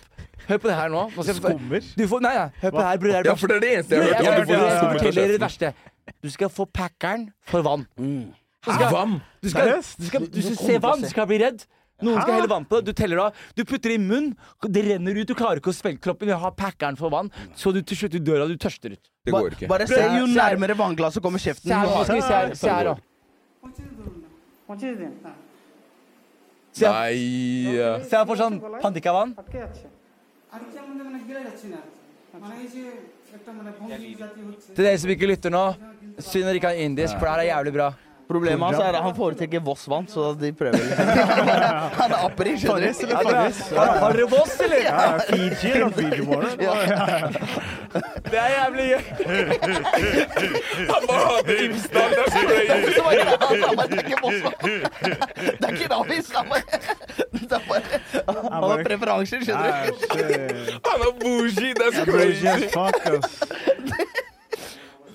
[0.47, 1.01] Hør på det her nå.
[1.11, 1.81] nå skal jeg- Skummer?
[1.97, 3.07] Du får, nei, nei, hør på det her, bror.
[3.11, 4.39] Det er det Ja, for det er det eneste jeg har hørt.
[4.39, 4.47] om.
[4.47, 5.67] Du får jeg, skummer til forteller det kjeften.
[5.67, 5.73] verste.
[6.27, 7.87] Du skal få packeren for vann.
[7.95, 8.33] Mm.
[8.67, 9.19] Du skal, vann?
[9.41, 11.63] Du skal, du skal, du skal se vann, du skal bli redd.
[12.03, 12.91] Noen skal helle vann på deg.
[12.91, 13.27] Du teller da.
[13.57, 14.35] Du putter det i munnen,
[14.75, 15.25] det renner ut.
[15.29, 16.29] Du klarer ikke å svelge kroppen.
[16.29, 17.31] Du har packeren for vann.
[17.57, 19.09] Så du til slutt du dør du tørster ut.
[19.25, 19.69] Det går ikke.
[19.71, 21.71] Bare, se, jo nærmere vannglasset kommer kjeften.
[21.71, 22.97] Se her, da.
[24.67, 25.05] Nei
[26.77, 28.27] Se her eh.
[28.27, 29.33] for sånn panikkavann.
[34.75, 35.63] Til dere som ikke lytter nå
[36.19, 37.93] synd dere ikke har indisk, for det her er jævlig bra.
[38.27, 40.75] Problemet hans er at han foretrekker Voss-vann, så de prøver.
[41.99, 43.13] Han er aperi, skjønner du.
[43.77, 44.81] Har, har dere Voss, eller?
[44.83, 46.57] Ja, Fiji eller Fiji water?
[48.31, 49.01] Det er jævlig gøy.
[50.91, 52.29] Han bare hadde Imsdal, det er
[52.97, 53.23] så bare,
[53.67, 54.17] han bare trekker.
[55.37, 56.27] Det er ikke ravis.
[56.35, 56.61] Bare,
[57.31, 57.81] det er bare,
[58.27, 59.93] han har preferanser, skjønner du.
[60.89, 62.69] Han er bougie, det er så Crazy crazy.
[62.75, 64.06] fuck, ass.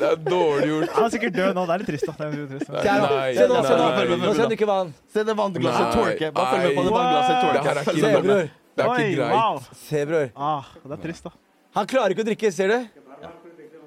[0.03, 0.95] Det er dårlig gjort.
[0.97, 1.63] Han er sikkert død nå.
[1.69, 2.15] Det er litt trist, da.
[2.19, 2.73] Det litt trist.
[2.73, 3.61] Se nå.
[3.63, 4.91] Se nå, drikke vann.
[5.15, 6.31] Se det vannglasset Nei.
[6.39, 8.51] Bare følg med på det vannglasset er Se, bror.
[8.75, 9.71] det er ikke greit.
[9.85, 10.27] Se, bror.
[10.35, 11.35] Ah, det er trist, da.
[11.79, 12.81] Han klarer ikke å drikke, ser du?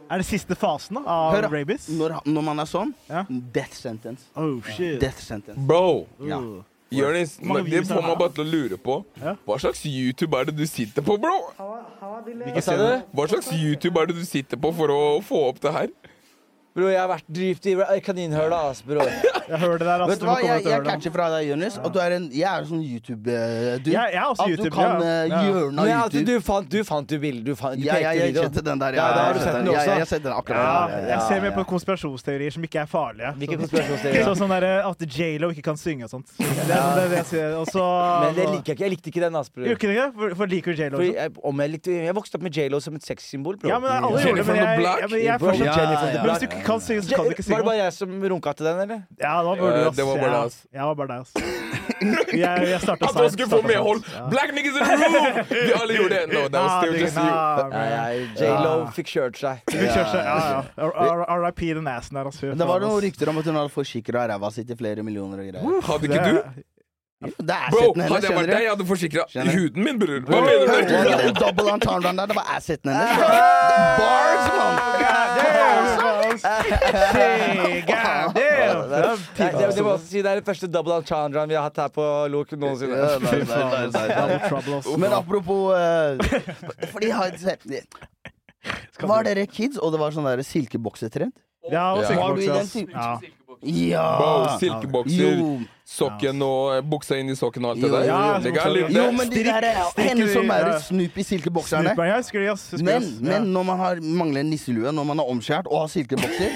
[0.06, 1.88] Er det siste fasen da, av Hør, rabies?
[1.98, 3.24] Når, når man er sånn, Ja.
[3.30, 4.28] death sentence.
[4.38, 5.00] Oh, shit.
[5.02, 5.58] Death sentence.
[5.68, 6.40] Bro, Ja.
[6.94, 9.00] Jonis, det får meg bare til å lure på.
[9.46, 11.34] Hva slags YouTube er det du sitter på, bro?
[13.14, 15.90] Hva slags YouTube er det du sitter på for å få opp det her?
[16.76, 19.08] Bror, jeg har vært dypt i kaninhøla, ass, bror.
[19.46, 20.10] Jeg hører det der, ass.
[20.10, 22.64] Vet du hva, jeg, jeg catcher fra deg, Jonis, at du er en Jeg er
[22.64, 23.92] en sånn YouTube-dude.
[23.94, 25.06] Jeg- jeg er også At du kan ja.
[25.06, 25.42] eh, Ja.
[25.70, 26.26] Men av altså, YouTube.
[26.26, 27.44] du fant du fant jo bildet.
[27.46, 28.98] Du, fant, du Ja, pekte ja, jeg kjente den der.
[28.98, 29.98] Ja, ja, har du jeg sett den Ja, også.
[30.00, 30.90] jeg sett den akkurat.
[30.90, 33.30] Ja, jeg ser mer på konspirasjonsteorier som ikke er farlige.
[33.38, 34.26] Hvilke Sånn- konspirasjonsteorier?
[34.26, 36.34] Sånn sånn der, at J.Lo ikke kan synge og sånt.
[36.42, 37.54] Det er det, er det jeg sier.
[37.62, 37.86] Også,
[38.26, 38.86] Men det liker jeg ikke.
[38.88, 39.70] Jeg likte ikke den, ass, bror.
[39.70, 40.10] Gjør ikke det?
[40.18, 41.06] For, for liker du J.Lo?
[41.06, 43.70] Jeg, om jeg, likte, jeg vokste opp med J.Lo som et sexsymbol, bror.
[43.70, 45.00] Ja, men alle Jenny gjør det, men the jeg, Block.
[45.06, 47.78] ja, men jeg er Bro, fortsatt kan si, så kan du ikke Var det bare
[47.80, 49.00] jeg som runka til den, eller?
[49.22, 49.96] Ja, det var bare du, Eh, ass.
[50.00, 50.58] det var bare deg, ass.
[50.74, 51.32] Ja, det var bare deg, ass.
[52.36, 54.02] Jeg, jeg starta At han skulle få medhold!
[54.30, 55.38] Black niggas in the room!
[55.50, 56.26] Vi alle gjorde det.
[56.34, 57.24] No, that was still just you.
[58.36, 59.62] J-Lo J.Lo fikk kjørt seg.
[59.72, 60.04] Ja,
[60.76, 61.38] ja.
[61.46, 62.42] RIP den assen der, ass.
[62.44, 65.50] Det var noen rykter om at hun hadde forsikra ræva si til flere millioner og
[65.50, 65.82] greier.
[65.88, 66.64] Hadde ikke du?
[67.26, 69.24] Det Bro, hadde jeg vært deg, jeg hadde forsikra
[69.56, 70.20] huden min, bror.
[70.28, 72.28] Hva mener du double entendre der?
[72.34, 73.24] Det var asseten hennes.
[74.02, 75.25] Bars, mann!
[78.36, 82.06] Det, må også si det er den første double entendren vi har hatt her på
[82.34, 82.98] Lok noensinne.
[82.98, 83.40] Ja, nei,
[83.92, 84.98] nei, nei.
[85.02, 86.20] Men apropos eh,
[86.92, 87.12] Fordi
[89.06, 91.34] Var dere kids, og det var sånn der silkeboksetrend?
[91.72, 92.06] Ja, og
[92.94, 93.18] Ja.
[93.66, 94.18] Ja.
[94.20, 98.06] Bro, silkebokser, sokken og eh, buksa inn i sokken og alt det der.
[98.06, 101.96] ja, buksa- leve Jo, men de der Strikk- Hennes og Snoop i silkebokserne.
[102.84, 106.52] Men, men når man har, mangler en nisselue, når man er omskjært og har silkebokser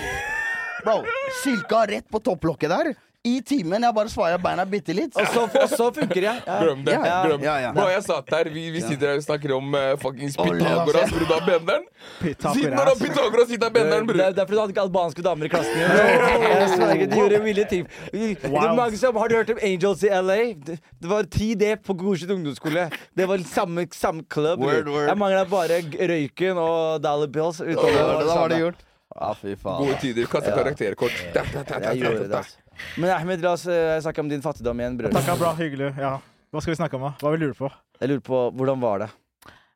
[0.84, 1.04] Bro,
[1.44, 2.94] silka rett på topplokket der.
[3.28, 3.84] I timen.
[3.84, 5.12] Jeg bare svaier beina bitte litt.
[5.20, 6.40] Og så, og så funker jeg.
[6.48, 6.60] Ja.
[6.64, 6.94] Glem det.
[6.94, 7.42] Ja, ja, Glem.
[7.44, 7.72] ja, ja.
[7.76, 11.26] Bro, jeg satt der, vi, vi sitter her og snakker om uh, fuckings Pythagoras, bror
[11.26, 11.84] av du har benderen.
[12.24, 14.22] Siden når har Pythagoras sitter benderen, bror?
[14.24, 16.48] Det er fordi du hadde ikke albanske damer i klassen din.
[16.48, 17.88] Jeg sverger, de gjorde ville ting.
[18.16, 18.72] Det Wow.
[18.80, 20.40] mange som, har du hørt om Angels i LA?
[20.70, 22.88] Det, det var 10D på godkjent ungdomsskole.
[23.20, 24.64] Det var samme, samme club.
[24.64, 25.10] Word, word.
[25.12, 25.82] Jeg mangla bare
[26.16, 27.60] røyken og Dollar Bills.
[27.60, 28.86] Utover, Da var det- gjort.
[29.20, 29.82] Ja, fy faen.
[29.84, 30.28] Gode tider.
[30.32, 31.16] Kaste karakterkort.
[31.36, 32.58] Da, da, da, Jeg gjorde det, altså.
[32.96, 35.12] Men Ahmed, la oss eh, snakke om din fattigdom igjen, bror.
[35.18, 35.90] Takk, bra, hyggelig.
[36.00, 36.14] Ja.
[36.50, 37.12] Hva skal vi snakke om, da?
[37.20, 37.72] Hva vil du lure på?
[38.00, 39.10] Jeg lurer på, hvordan var det?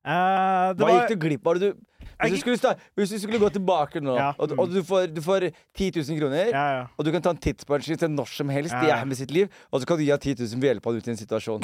[0.04, 1.52] Eh, det Hva var, gikk du glipp av?
[1.52, 1.82] Var det du-
[2.24, 4.32] Hvis du, skulle, sta- hvis du skulle gå tilbake nå, Ja.
[4.38, 6.84] og, og du, får, du får 10 000 kroner ja, ja.
[6.98, 9.02] Og du kan ta en tidsmaskine til når som helst i Ja.
[9.04, 11.02] i sitt liv, og så kan du gi han 10 000 ved hjelp av han
[11.02, 11.62] ut i en situasjon.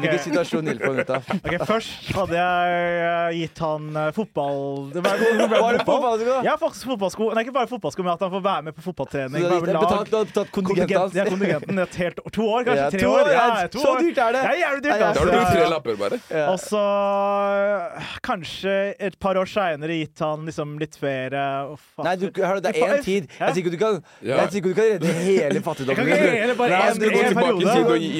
[0.00, 1.30] Hvilken situasjon hjelper han ut av?
[1.40, 4.90] Ok, Først hadde jeg eh, gitt han eh, fotball...
[4.94, 6.18] Det var, det ble Var det fotball.
[6.18, 6.36] fotballsko?
[6.44, 7.30] Ja, faktisk fotballsko.
[7.34, 9.40] Nei, ikke bare fotballsko, men at han får være med på Så fotballtrening.
[9.40, 9.84] du være har med lag.
[9.86, 11.32] betalt, du har betalt kontingenten Kontingenten, ja, hans?
[11.34, 12.30] kontingenten et helt år.
[12.40, 12.80] To år, kanskje?
[12.84, 13.20] Ja, tre to år?
[13.20, 13.66] år, Ja, ja.
[13.74, 14.00] to Så år.
[14.04, 14.40] dyrt er det.
[14.40, 15.06] Det er jævlig dyrt, Ja, ja.
[15.08, 15.14] altså.
[15.14, 16.20] Da har du brukt tre lapper, bare.
[16.30, 16.46] Ja.
[16.50, 16.82] Og så
[17.40, 21.44] øh, kanskje et par år seinere gitt han liksom litt ferie
[21.78, 22.06] faen.
[22.08, 23.28] Nei, du, hør, det er én tid.
[23.38, 24.40] Jeg sier ikke du kan, Ja.
[24.42, 26.10] jeg ikke du kan redde hele fattigdommen.
[26.10, 27.76] Jeg kan ikke hele, bare én periode.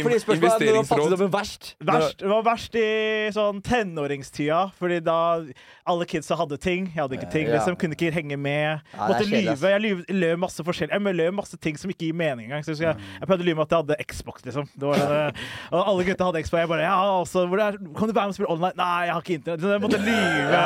[0.06, 1.70] Fordi spørsmålet er når var fattigdommen verst?
[1.90, 2.86] Verst, det var verst i
[3.34, 5.18] sånn tenåringstida, fordi da
[5.90, 6.88] alle kidsa hadde ting.
[6.94, 7.48] Jeg hadde ikke ting.
[7.50, 8.80] Liksom Kunne ikke henge med.
[8.94, 9.70] Ja, Måtte lyve.
[9.72, 12.64] Jeg løy masse forskjellig Jeg løy masse ting som ikke gir mening engang.
[12.66, 14.68] Så jeg, jeg, jeg prøvde å lyve med at jeg hadde Xbox, liksom.
[14.74, 15.22] Det var det,
[15.70, 16.60] og alle gutta hadde Xbox.
[16.64, 18.76] Jeg bare Ja, altså, hvor er, kan du være med og spille online?
[18.80, 19.66] Nei, jeg har ikke internett.
[19.74, 20.62] Jeg måtte lyve.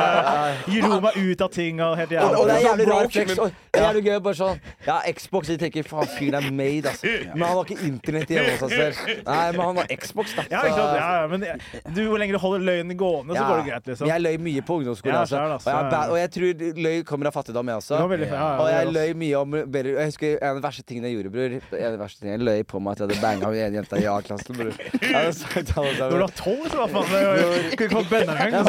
[0.75, 2.87] Gi Ro meg ut av ting og helt Og, og det er jævlig.
[2.89, 3.05] rart.
[3.05, 3.39] rar flex.
[3.39, 6.91] Og det er jævlig gøy bare sånn Ja, Xbox, de tenker faen, fyren er made,
[6.91, 7.03] ass.
[7.05, 9.23] Men han har ikke internett hjemme hos seg selv.
[9.27, 10.45] Nei, men han har Xbox, da.
[10.51, 10.97] Ja, ikke sant?
[11.01, 13.49] Ja, men du, hvor lenge du holder løgnen gående, så Ja.
[13.51, 14.07] går det greit, liksom.
[14.09, 15.15] Jeg løy mye på ungdomsskolen.
[15.15, 15.37] Ja, altså.
[15.37, 15.71] Og, altså.
[15.71, 17.95] jeg, og jeg tror løy kommer av fattigdom, jeg også.
[17.95, 20.63] Det var veldig- ja, ja, Og jeg løy mye om Jeg husker en av de
[20.69, 21.51] verste tingene jeg gjorde, bror.
[21.79, 23.95] En av de verste tingene Jeg løy på meg at jeg hadde banga en jente
[24.01, 24.73] i A-klassen, bror.
[26.05, 27.09] Når du var tolv, så hva faen?
[27.15, 28.65] Du kunne ikke fått engang.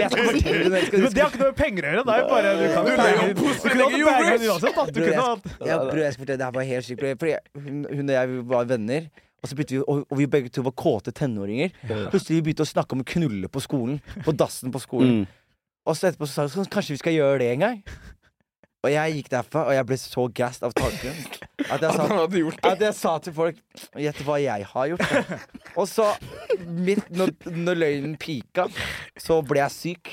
[0.00, 2.04] Jeg skal fortelle skal- Men det har ikke noe med penger å gjøre.
[2.04, 4.06] Det er jo bare Du kan jo bange Du kunne hatt you
[4.52, 4.74] uansett.
[4.74, 4.84] da.
[4.86, 7.04] Du Bror, kunne jeg, hatt ja, bror, jeg skal fortelle, det her var helt sykt.
[7.18, 7.34] Fordi
[7.66, 9.02] hun, hun og jeg var venner,
[9.42, 11.70] og, så begynte vi, og, og vi begge to var kåte tenåringer.
[12.12, 14.00] Plutselig vi begynte å snakke om å knulle på skolen.
[14.24, 15.26] På dassen på skolen.
[15.86, 17.82] Og så etterpå så sa vi sånn, kanskje vi skal gjøre det en gang.
[18.82, 21.14] Og jeg gikk derfra, og jeg ble så gassed av tanken
[21.70, 22.06] at jeg sa
[22.72, 23.60] at jeg sa til folk
[24.02, 25.12] Gjett hva jeg har gjort.
[25.78, 26.08] Og så,
[26.66, 28.66] midt når, når løgnen pika,
[29.22, 30.10] så ble jeg syk.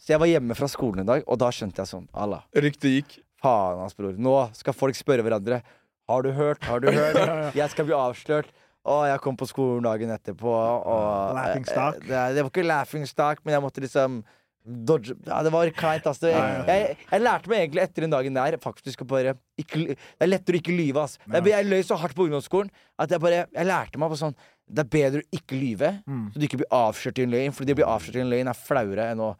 [0.00, 2.90] Så jeg var hjemme fra skolen en dag, og da skjønte jeg sånn Allah, Ryktet
[2.96, 3.18] gikk.
[3.44, 4.16] faen hans bror.
[4.16, 5.60] Nå skal folk spørre hverandre.
[6.08, 6.64] Har du hørt?
[6.68, 7.20] Har du hørt?
[7.60, 8.48] Jeg skal bli avslørt.
[8.84, 11.94] Og jeg kom på skolen dagen etterpå, og stock.
[12.02, 14.18] eh, Det, det var ikke laughing stock, men jeg måtte liksom
[14.64, 16.22] Dodge Ja, det var kleint, ass.
[16.24, 16.32] Jeg,
[16.68, 20.30] jeg, jeg lærte meg egentlig etter den dagen der faktisk å bare ikke, Det er
[20.30, 21.18] lettere å ikke lyve, ass.
[21.28, 24.36] Jeg, jeg løy så hardt på ungdomsskolen at jeg bare Jeg lærte meg på sånn
[24.64, 25.90] Det er bedre å ikke lyve,
[26.32, 27.52] så du ikke blir avslørt i en løgn.
[27.52, 29.32] Fordi det å bli avslørt i en løgn er flauere enn å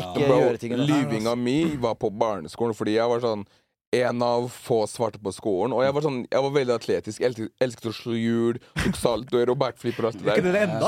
[0.00, 0.76] ikke Bro, gjøre ting.
[0.88, 3.44] lyvinga mi var på barneskolen fordi jeg var sånn
[3.92, 5.72] en av få svarte på skolen.
[5.74, 7.22] Og jeg var sånn, jeg var veldig atletisk.
[7.26, 10.52] Elsket, elsket å slå hjul, tok saltoer og backflipper og alt det Ikke der.
[10.52, 10.86] det enda?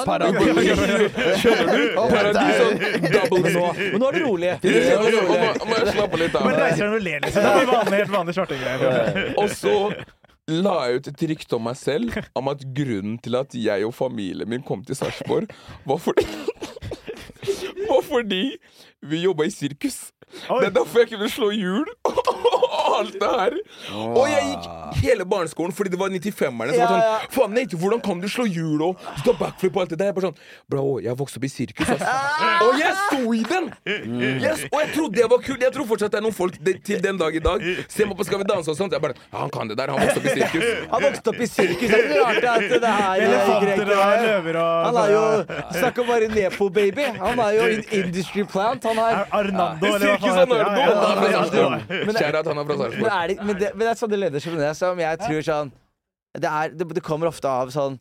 [1.43, 1.85] Skjønner du?
[1.99, 2.79] Paradis sånn
[3.11, 4.53] double Men nå, men nå er du rolig.
[4.63, 6.47] Må- jeg slappe litt av?
[6.47, 7.43] Men reiser deg og ler, liksom.
[7.43, 9.35] Det vanlig, helt vanlig svartegreier.
[9.43, 9.75] Og så
[10.53, 13.95] la jeg ut et rykte om meg selv om at grunnen til at jeg og
[13.95, 15.51] familien min kom til Sarpsborg,
[15.87, 16.27] var fordi
[17.89, 18.43] Var fordi
[19.11, 20.13] vi jobba i sirkus.
[20.33, 21.85] Det er derfor jeg kunne slå hjul
[22.99, 23.57] alt det her.
[24.03, 27.13] Og jeg gikk hele barneskolen fordi det var 95-erne som Ja, var ja.
[27.23, 29.99] sånn Faen, Nate, hvordan kan du slå hjul og du tar backflip og alt det
[30.03, 30.11] der?
[30.13, 30.39] Jeg bare sånn
[30.71, 32.05] Bro, jeg vokste opp i sirkus, ass.
[32.67, 33.71] Og jeg sto i den!
[34.43, 35.63] Yes, og jeg trodde det var kult.
[35.63, 38.17] Jeg tror fortsatt det er noen folk det, til den dag i dag ser meg
[38.21, 38.93] på Skal vi danse og sånt.
[38.97, 39.93] Jeg bare ja, Han kan det der.
[39.93, 40.65] Han vokste opp i sirkus.
[40.93, 41.89] Han vokste opp i sirkus.
[41.89, 45.23] Det er ikke rart at det her er Elefanter og løver og Han er jo
[45.79, 47.07] Snakk om bare Nepo-baby.
[47.23, 48.85] Han er jo en industry plant.
[48.91, 51.63] Han er Arnando, eller hva faen heter?
[51.73, 52.21] Han er.
[52.23, 54.75] Kjære at han er fra men, er det, men, det, men det er sånne ledere
[54.77, 55.73] som jeg tror sånn
[56.33, 57.99] Det, er, det, det kommer ofte av sånn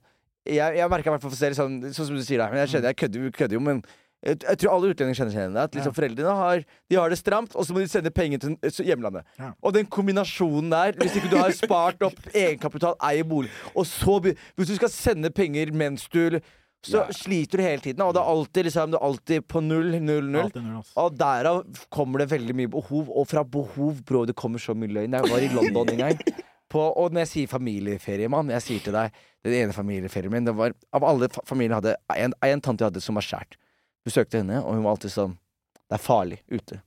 [0.47, 2.63] Jeg, jeg merker i hvert fall for selv sånn, sånn som du sier der, men
[2.63, 3.83] jeg skjønner, jeg kødder, kødder jo, men
[4.21, 5.65] jeg, jeg tror alle utlendinger kjenner seg igjen i det.
[5.65, 6.63] At liksom foreldrene har,
[6.93, 9.25] de har det stramt, og så må de sende penger til til hjemlandet.
[9.41, 9.51] Ja.
[9.65, 14.19] Og den kombinasjonen der, hvis ikke du har spart opp egenkapital, eier bolig, og så
[14.21, 16.39] Hvis du skal sende penger mens du
[16.85, 18.01] så sliter du hele tiden.
[18.05, 20.49] Og det er alltid, liksom, du er alltid på null, null, null.
[20.55, 20.95] Null, altså.
[21.03, 21.59] Og derav
[21.93, 23.11] kommer det veldig mye behov.
[23.13, 25.17] Og fra behov, bro, det kommer så mye løgn.
[25.19, 26.23] Jeg var i London en gang.
[26.71, 30.45] På, og når jeg sier familieferie, mann, jeg sier til deg Den ene familieferien min,
[30.47, 33.57] det var Av alle fa hadde en, en tante jeg hadde som var skjært.
[34.07, 35.33] Besøkte henne, og hun var alltid sånn
[35.83, 36.79] Det er farlig ute.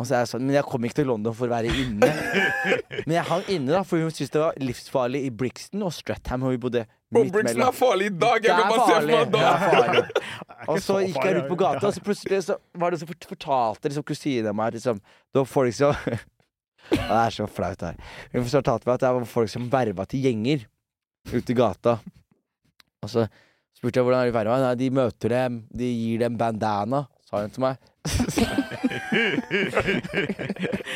[0.00, 2.08] Og så er jeg sånn Men jeg kom ikke til London for å være inne.
[3.04, 6.46] Men jeg hang inne, da, for hun syntes det var livsfarlig i Brixton og Stratham,
[6.46, 7.34] hvor vi bodde midt mellom.
[7.34, 7.68] Brixton mellom.
[7.68, 8.48] er farlig i dag!
[8.48, 9.18] Jeg kan bare se for farlig.
[9.18, 9.50] meg Det da!
[9.52, 10.02] er farlig.
[10.70, 13.08] Og så så gikk jeg ut på gata, og så plutselig så var det så
[13.10, 15.00] fort- fortalte liksom kusina meg liksom,
[15.32, 15.94] Det var folk som
[16.90, 18.00] Det er så flaut her.
[18.32, 20.64] Hun fortalte meg at det var folk som verva til gjenger
[21.30, 21.98] ute i gata.
[23.04, 23.26] Og så
[23.76, 24.56] spurte jeg hvordan er de verva.
[24.64, 27.78] Nei, de møter dem, de gir dem bandana, sa hun til meg.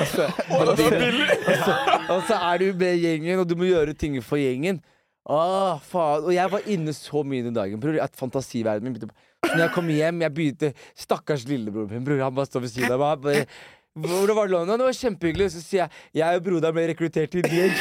[0.01, 1.77] Og, så, og, så,
[2.09, 4.81] og så er du med gjengen, og du må gjøre ting for gjengen.
[5.25, 6.27] Åh, faen.
[6.29, 7.97] Og jeg var inne så mye den dagen, bror.
[8.05, 12.21] At fantasiverdenen min begynte Så når jeg kom hjem, jeg begynte Stakkars lillebror min, bror.
[12.27, 13.23] Han bare står ved siden av meg.
[13.25, 13.47] bare,
[13.95, 14.79] Hvordan var det London?
[14.79, 15.51] Det var kjempehyggelig.
[15.55, 15.89] Så sier jeg
[16.21, 17.77] jeg og broderen ble rekruttert til gjeng.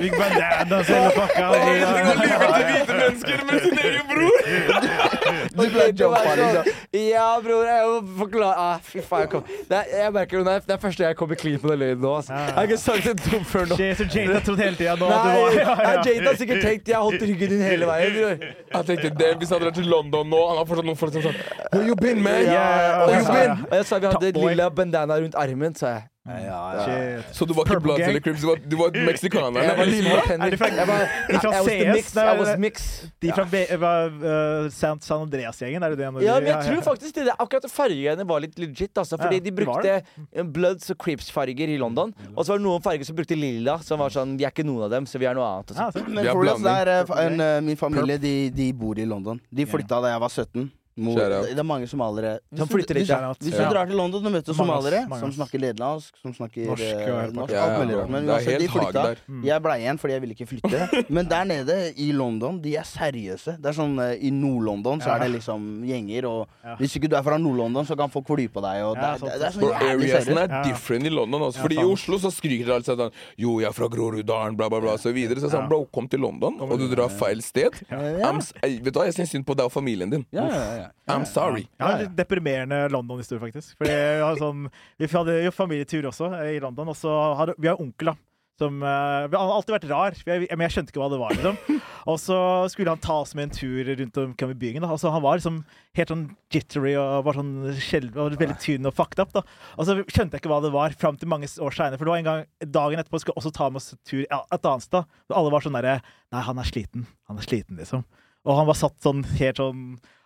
[0.00, 1.44] Big Bandanas hele pakka.
[1.44, 5.13] Han lyver til hvite mennesker med sin egen bror!
[5.24, 6.56] Du ble jumpa, liksom.
[6.58, 10.44] sånn, Ja, bror, jeg må forklare ah, Fy faen, jeg kom det er, Jeg merker
[10.48, 12.12] det, det er første jeg kommer clean på den løgnen nå.
[12.20, 12.38] Altså.
[12.38, 13.78] Jeg har ikke sagt en dum før nå.
[13.80, 15.92] Shit, så Jane har trodd hele tida nå Nei, at du var ja, ja.
[16.08, 18.16] Jade har sikkert tenkt jeg holdt ryggen din hele veien.
[18.18, 18.48] Bror.
[18.74, 21.26] Jeg tenkte det, Hvis han drar til London nå Han har fortsatt noen folk som
[21.28, 21.38] sånn
[21.72, 22.40] Where you been, man?
[22.42, 23.02] Yeah, yeah, yeah.
[23.02, 23.64] Og Where jeg you sa, been?
[23.70, 26.04] og jeg sa vi hadde lilla bandana rundt armen, sa jeg.
[26.24, 27.34] Shit.
[27.36, 29.60] Så du var ikke Bloods eller Crips, du var, du var meksikaner?
[29.66, 30.46] Jeg var lilla tenner.
[30.46, 30.58] Er de
[31.42, 32.14] fra- CS?
[32.16, 32.86] I was mix.
[33.20, 36.06] De fra uh, San, San Andreas-gjengen, er det det?
[36.24, 38.96] Ja, men jeg tror faktisk det, akkurat fargene var litt legit.
[38.96, 42.14] Altså, fordi de brukte eh, Bloods og Crips-farger i London.
[42.32, 44.64] Og så var det noen farger som brukte lilla, som var sånn Vi er ikke
[44.64, 45.74] noen av dem, så vi er noe annet.
[45.76, 46.00] Ja, Altså.
[46.00, 46.08] så.
[46.08, 49.40] Men for er, eh, en, eh, min familie de, de bor i London.
[49.52, 50.70] De flytta da jeg var 17.
[50.96, 52.38] Mo- Shout det er mange somaliere.
[52.52, 53.32] Hvis du- flytter dit, hvis, ja.
[53.34, 53.68] hvis Ja.
[53.68, 57.52] du drar til London og møter somaliere som snakker nederlandsk, som snakker Norsk, eh, norsk
[57.52, 58.10] alt mulig rart.
[58.10, 59.02] Men det uansett, de helt hag flytta.
[59.02, 59.16] der.
[59.44, 61.04] Jeg blei igjen fordi jeg ville ikke flytte.
[61.16, 63.56] Men der nede i London, de er seriøse.
[63.60, 66.46] Det er sånn eh, I Nord-London så er det liksom gjenger, og
[66.78, 69.38] hvis ikke du er fra Nord-London, så kan folk klype deg, og det, er- det,
[69.40, 70.50] det er sånn jævlig areasen seriøst.
[70.50, 71.40] er different i London.
[71.48, 71.58] Også.
[71.60, 71.84] Fordi i.
[71.84, 75.38] Oslo så skryter alle sånn Jo, jeg er fra Groruddalen, bla, bla, bla, så videre.
[75.42, 77.74] Så jeg sa bro, kom til London, og du drar feil sted.
[77.90, 80.24] Eh, vet du hva, jeg syns synd på deg og familien din.
[80.30, 80.83] Ja, ja, ja.
[81.10, 81.66] I'm sorry.
[81.78, 83.74] Ja, en litt deprimerende London-historie, faktisk.
[83.80, 84.68] Fordi jeg har sånn,
[85.00, 88.12] vi hadde jo familietur også eh, i London, og så har vi har en onkel
[88.12, 88.16] da,
[88.60, 91.34] som uh, Vi har alltid vært rar, jeg, men jeg skjønte ikke hva det var.
[91.34, 91.80] liksom.
[92.12, 92.36] Og så
[92.68, 94.82] skulle han ta oss med en tur rundt omkring i byen.
[94.84, 94.90] da.
[94.92, 95.62] Altså, han var liksom
[95.96, 99.32] helt sånn jittery og var sånn skjelv, og veldig tynn og fucked up.
[99.32, 99.40] da.
[99.78, 101.96] Og så skjønte jeg ikke hva det var fram til mange år seinere.
[101.96, 104.84] For det var en gang dagen etterpå skulle også ta med oss tur et annet
[104.84, 105.08] sted.
[105.32, 105.96] Og alle var sånn derre
[106.34, 107.08] Nei, han er sliten.
[107.30, 108.04] Han er sliten, liksom.
[108.44, 109.82] Og han var satt sånn helt sånn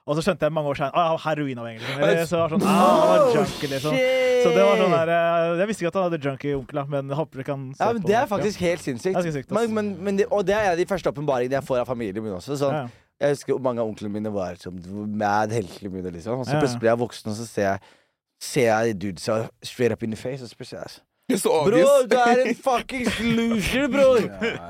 [0.08, 1.82] Og så skjønte jeg mange år seinere ah, heroinavhengig.
[1.84, 2.28] Liksom.
[2.30, 3.98] Så var sånn, ah, han var junkie, liksom.
[3.98, 5.12] Så det var sånn der
[5.60, 8.02] Jeg visste ikke at han hadde junkie-onkel, men jeg håper dere kan se Ja, men
[8.06, 9.20] på Det er faktisk helt sinnssykt.
[9.22, 9.52] Det sykt.
[9.58, 12.38] Men, men, men det, og det er de første åpenbaringene jeg får av familien min
[12.38, 12.56] også.
[12.62, 12.88] Sånn, Ja.
[13.18, 14.76] Jeg husker mange av onklene mine var som
[15.18, 16.12] mad heltene mine.
[16.14, 16.38] Liksom.
[16.38, 17.94] Og så plutselig blir jeg voksen, og så ser jeg
[18.38, 20.38] Ser jeg dudesa straight up in the face.
[20.44, 24.22] Og så plutselig er Bror, du er en fuckings loser, bror!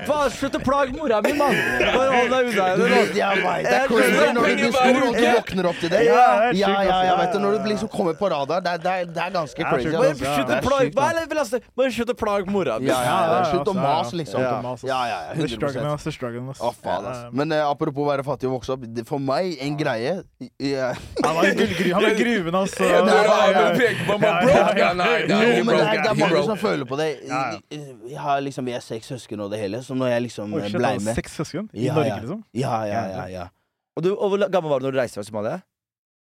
[0.03, 1.55] Faen, slutt å plage mora mi, mann!
[1.79, 2.97] Bare hold deg unna Du henne.
[2.99, 5.93] vet, jeg vet, det er crazy når du blir stor og du våkner opp til
[5.93, 6.01] det.
[6.03, 7.39] Ja, Ja, det ja, ja, jeg vet det.
[7.45, 9.93] Når du blir liksom kommer på radar, det er, det er, det er ganske crazy.
[9.95, 10.33] Bare altså.
[10.35, 12.89] slutt å plage sjukt, Bare slutt å plage mora mi.
[12.91, 13.39] Ja, ja, ja.
[13.39, 14.43] Ja, Slutt å ja, mase, liksom.
[14.43, 14.51] Ja.
[14.83, 15.39] Ja, ja, ja.
[15.39, 16.03] The struggling, 100 ass.
[16.09, 16.59] The struggling, ass.
[16.59, 17.23] Å, faen, ass.
[17.39, 18.83] Men eh, apropos være fattig og vokse opp.
[18.83, 20.11] det- For meg, en greie
[20.59, 20.91] ja.
[21.23, 22.75] Han var i gullgru- han var i gruven, ass.
[22.83, 24.51] Ja, det er Ja, ja, som peker på meg, bro.
[24.51, 24.77] ja, ja.
[24.79, 26.48] Ja, nei, det er Jo, he men det er, det er mange broke.
[26.49, 27.07] Som føler på det.
[27.29, 30.53] Ja, Jeg har liksom, Vi er seks søsken og det hele, så når jeg liksom
[30.57, 32.19] Oi, eh, ble med Seks søsken i Ja, Norge, ja.
[32.23, 32.43] liksom?
[32.53, 33.25] Ja, ja, ja.
[33.37, 33.47] ja.
[33.95, 35.59] Og, du, og hvor gammel var du når du reiste fra Somalia?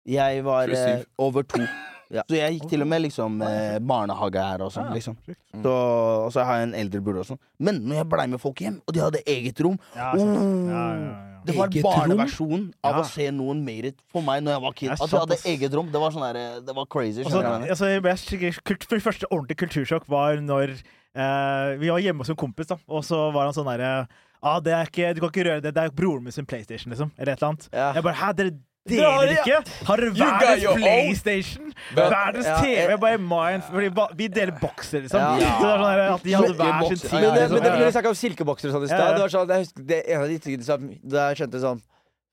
[0.10, 1.62] Jeg var eh, over to.
[2.12, 2.24] Ja.
[2.28, 4.90] Så jeg gikk til og med liksom eh, barnehage her og sånn.
[4.90, 5.18] Ja, liksom.
[5.64, 5.74] Så,
[6.28, 7.40] og så har jeg en eldre bror sånn.
[7.64, 10.42] Men når jeg blei med folk hjem, og de hadde eget rom Ja, oh, Ja,
[10.72, 11.12] ja, ja.
[11.42, 11.96] Det var Eget rom?
[11.96, 13.02] barneversjon av Ja.
[13.02, 14.92] å se noen mer for meg når jeg var kid.
[14.94, 15.88] At de hadde eget rom.
[15.92, 17.24] Det var sånn der, Det var crazy.
[17.24, 18.54] Altså, hva jeg altså, jeg
[18.92, 20.76] det første ordentlige kultursjokk var når
[21.16, 24.08] eh, vi var hjemme hos en kompis, da, og så var han sånn derre
[24.42, 26.92] ah, det er ikke, Du kan ikke røre det, det er broren min sin PlayStation,
[26.94, 27.12] liksom.
[27.18, 27.70] Eller et eller annet.
[27.74, 27.92] Ja.
[27.98, 28.54] Jeg bare Hæ, dere
[28.90, 29.86] I- ikke?
[29.86, 30.82] Har dere verdens.
[30.82, 31.74] PlayStation?
[31.96, 32.98] Men- Verdens TV?
[32.98, 35.20] Bare mind Fordi vi deler bokser, liksom.
[35.20, 35.36] Ja.
[35.38, 37.22] Det sånn at de hadde hver sin ting.
[37.22, 37.64] Men, det, liksom.
[37.64, 40.04] men vi snakka om silkebokser og sånn i stad, det var sånn, jeg husker, det
[40.08, 41.82] en av de tingene Da jeg skjønte sånn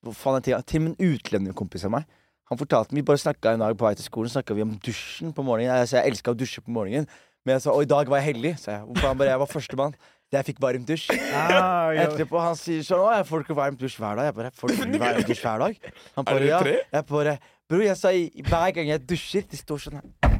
[0.05, 0.62] Hvor faen er tida?
[0.64, 2.05] Til en utlendingskompis av meg.
[2.49, 5.34] Han fortalte meg, bare snakka en dag på vei til skolen Snakket vi om dusjen
[5.34, 5.74] på morgenen.
[5.84, 7.09] Jeg, jeg elska å dusje på morgenen.
[7.44, 8.59] Men jeg sa og i dag var jeg heldig.
[8.59, 8.86] sa jeg.
[8.86, 9.94] Hvorfor han bare, jeg var førstemann.
[10.33, 11.07] Jeg fikk varm dusj.
[11.33, 12.03] Ah, ja.
[12.05, 14.26] Etterpå han sier sånn Å, jeg får ikke varm dusj hver dag.
[14.29, 15.79] Jeg bare Får ikke varm dusj hver dag?
[16.18, 16.59] Han Er bare ja.
[16.99, 20.37] Jeg bare Bror, jeg sa i- hver gang jeg dusjer De står sånn her.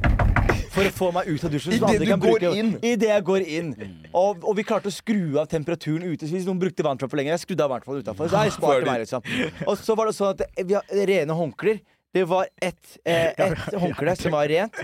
[0.69, 1.73] For å få meg ut av dusjen.
[1.73, 2.69] I det du kan går bruke- inn.
[2.85, 3.71] I det jeg går inn.
[4.13, 6.27] Og, og vi klarte å skru av temperaturen ute.
[6.29, 8.29] Så hvis noen brukte varmtvann for lenge, jeg skrudde av varmtvannet utafor.
[8.29, 9.25] Så jeg sparte meg, liksom.
[9.65, 11.81] Og så var det sånn at vi har rene håndklær.
[12.13, 14.77] Det var ett eh, et håndkle som var rent.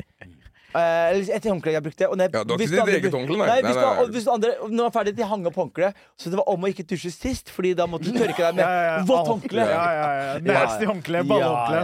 [0.76, 2.08] Eh, eller et håndkle jeg brukte.
[2.12, 3.46] Og når Ja, du har ikke ditt eget håndkle, nei.
[3.48, 4.02] Nei, Nei, hvis nei, nei.
[4.04, 6.02] og hvis det andre når det var ferdig, de hang opp håndkleet.
[6.20, 8.66] Så det var om å ikke dusje sist, Fordi da måtte du tørke deg med
[8.66, 9.04] Ja, ja, ja.
[9.08, 9.68] vått håndkle.
[9.72, 10.40] Ja, ja, ja.
[10.50, 11.80] Nasty håndkle, ballhåndkle.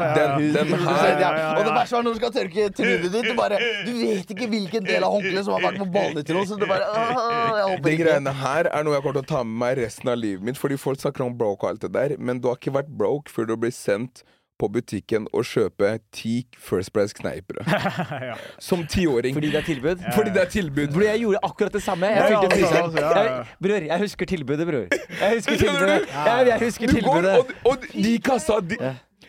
[1.58, 3.30] Og det verste var når du skal tørke trynet ditt.
[3.32, 6.38] Du, bare, du vet ikke hvilken del av håndkleet som har vært på ballene til
[6.38, 6.50] noen.
[6.52, 9.32] Så du bare «Åh, jeg håper De greiene her er noe jeg kommer til å
[9.36, 10.60] ta med meg resten av livet mitt.
[10.62, 13.32] Fordi folk snakker om broke og alt det der, men du har ikke vært broke
[13.32, 14.24] før du blir sendt
[14.62, 17.66] på butikken og kjøpe ti First Price kneippbrød.
[18.30, 18.36] Ja.
[18.62, 19.34] Som tiåring.
[19.36, 20.02] Fordi det er tilbud.
[20.16, 20.88] Fordi det er tilbud.
[20.94, 22.06] Bror, jeg gjorde akkurat det samme.
[22.14, 22.98] Jeg Ja, fylte fryseren.
[23.02, 23.24] ja, ja.
[23.24, 24.86] Jeg- Bror, jeg husker tilbudet, bror.
[25.22, 26.02] Jeg husker tilbudet.
[26.14, 27.38] Jeg, jeg husker Du går, tilbudet.
[27.40, 28.78] og, og de kassa de,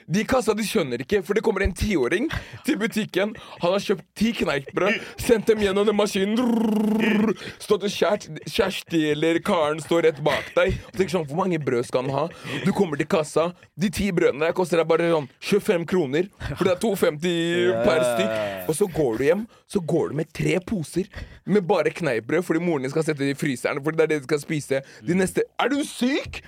[0.09, 2.29] de i kassa de skjønner ikke, for det kommer en tiåring
[2.67, 3.35] til butikken.
[3.63, 6.39] Han har kjøpt ti kneippbrød, sendt dem gjennom den maskinen.
[6.39, 8.29] Rrrr, Stått og skjært.
[8.49, 10.79] Kjersti eller Karen står rett bak deg.
[10.91, 12.25] Og tenker sånn, Hvor mange brød skal han ha?
[12.65, 13.51] Du kommer til kassa.
[13.79, 16.31] De ti brødene der koster deg bare sånn 25 kroner.
[16.57, 18.35] For det er 2,50 per stykk.
[18.69, 21.09] Og så går du hjem, så går du med tre poser
[21.45, 23.83] med bare kneippbrød fordi moren din skal sette det i fryseren.
[23.83, 26.43] Fordi det er det de skal spise de neste Er du syk?!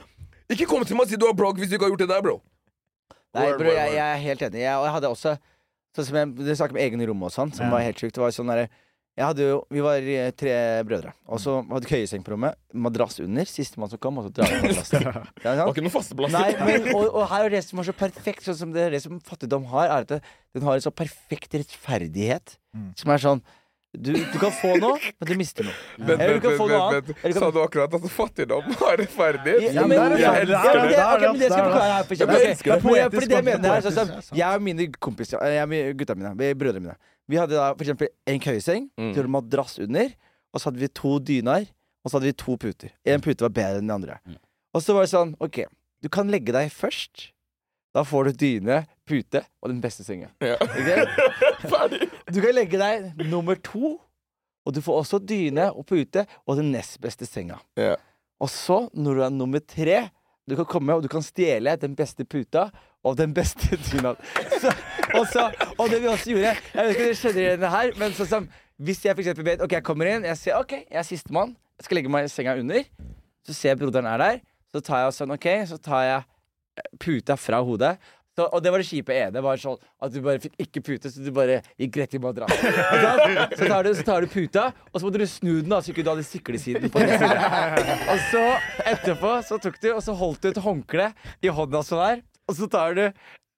[0.52, 2.10] Ikke kom til meg og si du er broke hvis du ikke har gjort det
[2.10, 2.36] der, bro.
[3.34, 4.62] Nei, bro, jeg, jeg er helt enig.
[4.64, 5.36] Jeg, og jeg hadde også
[5.94, 7.70] Sånn som jeg, Du snakker om egne rom og sånn, som Ja.
[7.76, 8.14] var helt sjukt.
[8.16, 8.64] Det var sånn der,
[9.14, 11.12] jeg hadde jo, Vi var eh, tre brødre.
[11.30, 12.56] Og så hadde køyeseng på rommet.
[12.74, 13.46] Madrass under.
[13.46, 15.06] Sistemann som kom, og så drar vi madrassen.
[15.44, 16.34] Det var ikke noen faste plasser.
[16.34, 19.02] Nei, men, og, og her er det som er så perfekt, sånn som det, det
[19.06, 22.56] som fattigdom har, er at den har en så perfekt rettferdighet.
[22.98, 23.44] Som er sånn
[23.94, 25.74] du, du kan få noe, men du mister noe.
[25.98, 27.06] Vent, Eller du kan få noe annet.
[27.14, 29.54] du Sa du akkurat at fattigdom var rettferdig?
[29.74, 30.20] Ja, men, det.
[30.20, 30.48] ja, det.
[30.50, 32.02] ja, men det, er men det skal jeg forklare her.
[32.04, 35.98] For fordi- Poetisk, fordi det jeg mener her, sånn Jeg og mine kompiser, jeg, og
[36.02, 36.96] gutta mine, vi, brødrene mine
[37.28, 39.12] Vi hadde da for eksempel en køyeseng, Mm.
[39.14, 40.10] så hadde madrass under,
[40.52, 41.66] og så hadde vi to dyner,
[42.04, 42.90] og så hadde vi to puter.
[43.06, 44.18] En pute var bedre enn den andre.
[44.74, 45.64] Og så var det sånn, OK,
[46.02, 47.30] du kan legge deg først.
[47.94, 50.32] Da får du dyne, pute og den beste senga.
[50.42, 50.56] Ja.
[50.74, 52.08] Okay?
[52.34, 53.98] Du kan legge deg nummer to,
[54.64, 57.60] og du får også dyne og pute og den nest beste senga.
[57.78, 57.94] Ja.
[58.42, 60.08] Og så, når du er nummer tre,
[60.48, 62.66] du kan komme og du kan stjele den beste puta
[63.04, 64.14] og den beste dyna.
[64.58, 64.72] Så,
[65.14, 65.46] og, så,
[65.78, 68.32] og det vi også gjorde Jeg vet ikke om dere skjønner det her, men sånn
[68.32, 68.50] som
[68.82, 71.52] hvis jeg for eksempel vet Ok, jeg kommer inn, jeg ser OK, jeg er sistemann,
[71.78, 72.82] jeg skal legge meg i senga under.
[73.46, 74.40] Så ser jeg broderen er der,
[74.74, 76.24] så tar jeg sånn OK, så tar jeg
[77.00, 77.96] puta fra hodet.
[78.34, 79.42] Så, og det var det kjipe ene.
[79.44, 82.78] Var sånn at du bare fikk ikke pute, så du bare gikk rett i madrassen.
[83.54, 83.68] Så
[84.00, 86.26] så tar du puta, og så måtte du snu den, da, så ikke du hadde
[86.26, 87.94] siklesiden på den siden.
[88.10, 88.44] Og så
[88.90, 91.12] etterpå så tok du, og så holdt du et håndkle
[91.46, 93.04] i hånda sånn her, og så tar du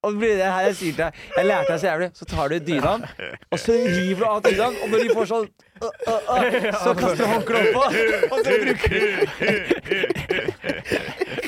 [0.07, 1.13] og det blir det her jeg sier til deg.
[1.37, 2.09] Jeg lærte deg så jævlig.
[2.15, 3.03] Så tar du dynaen,
[3.53, 5.49] og så river du av dynaen, og når de får sånn
[5.83, 6.47] uh, uh, uh,
[6.85, 7.85] Så kaster du håndkleet oppå,
[8.31, 9.01] og så bruker du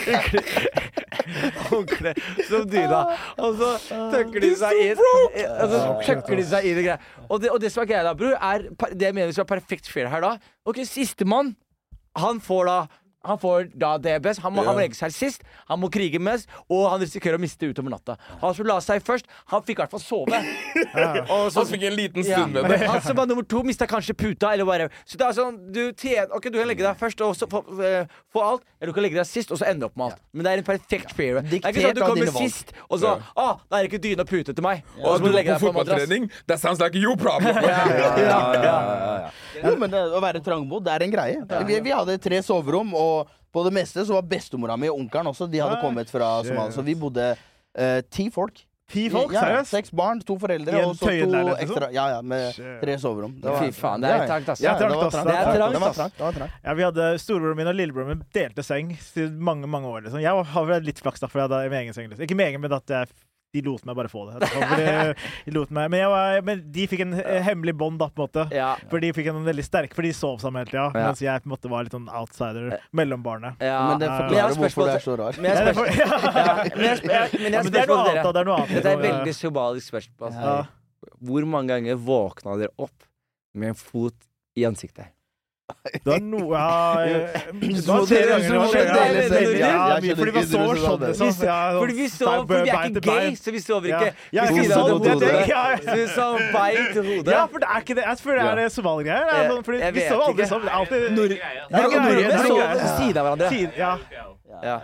[1.69, 2.15] håndkle
[2.49, 3.01] som dyna.
[3.45, 3.71] Og så
[4.13, 6.99] tøkker de seg inn Og så tøkker de seg inn i greia.
[7.29, 9.55] Og det, og det som er greia da, bror, er det jeg mener skal være
[9.61, 10.33] perfekt fair her da.
[10.69, 11.55] Ok, sistemann,
[12.19, 12.79] han får da
[13.27, 14.41] han får da det best.
[14.45, 17.43] Han må, han må legge seg sist, han må krige mest, og han risikerer å
[17.43, 18.15] miste utover natta.
[18.43, 20.39] Han som la seg først, han fikk i hvert fall sove.
[21.35, 22.39] Og så- Han fikk en liten ja.
[22.39, 22.79] stund med det.
[22.89, 25.81] Han som var nummer to, mista kanskje puta, eller bare Så det er sånn, du
[25.99, 28.97] tjener Ok, du kan legge deg først og så få, eh, få alt, eller du
[28.97, 30.23] kan legge deg sist og så ende opp med alt.
[30.33, 31.41] Men det er en perfekt fair.
[31.43, 34.03] Det er ikke sånn at du kommer sist, og så Å, da er det ikke
[34.05, 34.85] dyne og pute til meg.
[35.03, 36.31] Og så må du legge deg på fotballtrening.
[36.47, 37.59] That sounds like your problem.
[37.65, 41.65] ja, ja, ja, Jo, men det, å være trangbodd, det er en greie.
[41.67, 43.08] Vi, vi hadde tre soverom, og
[43.55, 45.49] på det meste så var bestemora mi og onkelen også.
[45.51, 46.75] De hadde kommet fra Somalia.
[46.75, 48.65] Så vi bodde eh, ti folk.
[48.89, 49.69] Ti folk, ja, seriøst?
[49.69, 51.51] Seks barn, to foreldre I en og så to liksom?
[51.61, 51.89] ekstra.
[51.93, 53.35] Ja, ja, med tre soverom.
[53.43, 54.63] Det Fy faen, det er trangt, ass.
[54.65, 55.27] Ja, Det var trangt, ass.
[55.29, 56.15] Det trangt, Det var trangt.
[56.17, 56.55] Det var trangt.
[56.65, 60.07] Ja, vi hadde Storebroren min og lillebroren min delte seng i mange mange år.
[60.07, 60.23] Liksom.
[60.25, 62.09] Jeg har vel litt flaks, da, for jeg hadde min egen seng.
[62.09, 62.25] Liksom.
[62.25, 63.13] Ikke min egen, men at jeg,
[63.57, 64.49] de lot meg bare få det.
[65.47, 68.21] De lot meg, men, jeg var, men de fikk en eh, hemmelig bånd, da, på
[68.21, 68.45] en måte.
[68.55, 68.75] Ja.
[68.91, 71.07] For de fikk en veldig sterk For de sov sammen hele tida, Ja.
[71.09, 72.77] mens jeg på en måte var litt sånn outsider.
[72.93, 73.57] Mellombarnet.
[73.65, 73.79] Ja.
[73.89, 75.41] Men det Ja, forklarer hvorfor du er så rar.
[75.41, 76.15] Men jeg har Ja, ja.
[76.45, 78.33] Ja, men jeg spør- men jeg det er noe annet, dere.
[78.37, 78.75] Det er noe annet.
[78.77, 80.39] Dette er Så, eh, veldig symbolisk spørsmål.
[80.45, 80.57] ja.
[81.25, 83.09] Hvor mange ganger våkna dere opp
[83.55, 84.15] med en fot
[84.59, 85.09] i ansiktet?
[85.89, 87.37] Det er noe ja, eh,
[87.87, 88.49] var tre ganger.
[88.49, 88.75] det var.
[89.59, 91.11] Ja, fordi vi så sånn, det.
[91.13, 91.79] liksom.
[91.79, 94.65] Fordi vi så, fordi for vi er ikke gay, så vi sover ikke Ja, ikke
[94.69, 95.49] det er.
[95.49, 95.79] Ja, ja.
[95.85, 97.33] Så vi sover bein til hodet.
[97.33, 98.05] Ja, for det er ikke det.
[98.09, 99.29] Jeg føler det er somaliegreier.
[99.29, 100.51] Er Sånn, fordi vi så sover aldri ikke.
[100.53, 100.65] sånn.
[100.65, 103.49] Det er alltid nordmenn er sover ved siden av hverandre.
[103.79, 103.93] Ja.
[104.63, 104.81] Ja.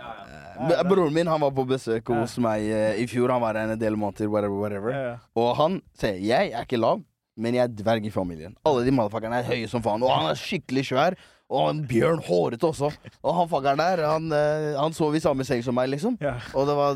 [0.87, 3.33] Broren min han var på besøk hos meg eh, i fjor.
[3.35, 4.29] Han var en del måneder.
[4.31, 4.93] Whatever, whatever.
[4.95, 5.15] Ja, ja.
[5.35, 7.01] Og han sier jeg er ikke lav,
[7.37, 8.55] men jeg er dverg i familien.
[8.67, 10.03] Alle de motherfuckerne er høye som faen.
[10.05, 11.17] Og han er skikkelig svær.
[11.51, 12.89] Og en bjørn hårete også.
[13.21, 16.15] Og han fuckeren der, han, eh, han sov i samme seng som meg, liksom.
[16.23, 16.39] Ja.
[16.57, 16.95] Og det var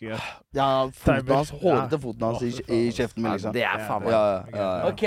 [0.00, 0.18] ja.
[0.54, 2.02] ja, foten hans, hårete Ja.
[2.04, 3.56] foten hans i, i kjeften min, liksom.
[3.56, 4.92] Det er faen meg Ja, ja, ja, ja.
[4.92, 5.02] OK.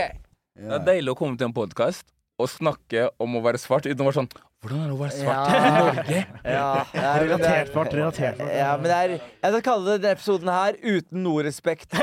[0.59, 2.05] Det er deilig å komme til en podkast
[2.41, 4.29] og snakke om å være svart uten å være sånn
[4.63, 5.55] Hvordan er det å være svart Ja.
[5.59, 6.19] i Norge?
[6.53, 8.55] Ja, ja, relatert fart, relatert relaterbart.
[8.55, 11.91] Ja, men det er Jeg skal kalle denne episoden her uten noe respekt.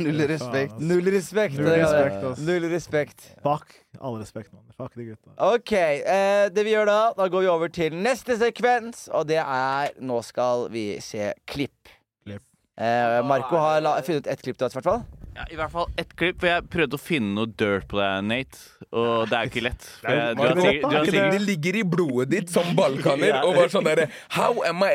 [0.00, 0.78] Null respekt.
[0.80, 1.58] Null respekt.
[1.60, 2.38] Null respekt.
[2.48, 3.26] Null respekt.
[3.44, 3.74] Fuck.
[4.00, 4.64] All respekt, mann.
[4.78, 5.30] Fuck de gutta.
[5.52, 5.72] OK.
[5.76, 9.92] Eh, det vi gjør da, da går vi over til neste sekvens, og det er
[10.04, 11.92] Nå skal vi se klipp.
[12.26, 12.42] Klipp.
[12.80, 15.04] Eh, Marco har la, funnet ett klipp til oss, i hvert fall.
[15.34, 18.22] Ja, I hvert fall ett klipp, for jeg prøvde å finne noe dirt på deg,
[18.28, 18.60] Nate.
[18.94, 19.88] Og det er jo ikke lett.
[19.98, 22.52] For Det er jeg, du har sikkert, du har sikkert Det ligger i blodet ditt
[22.54, 23.40] som balkaner.
[23.42, 24.92] Og bare sånn derre How am I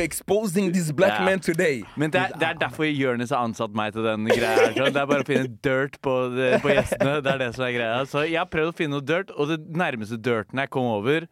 [0.00, 1.24] exposing this black Ja.
[1.28, 1.82] man today?
[2.00, 4.72] Men det er, det er derfor Jonis har ansatt meg til den greia her.
[4.78, 7.18] Det er bare å finne dirt på, det- på gjestene.
[7.22, 8.00] Det er det som er greia.
[8.08, 11.28] Så jeg har prøvd å finne noe dirt, og det nærmeste dirten jeg kom over,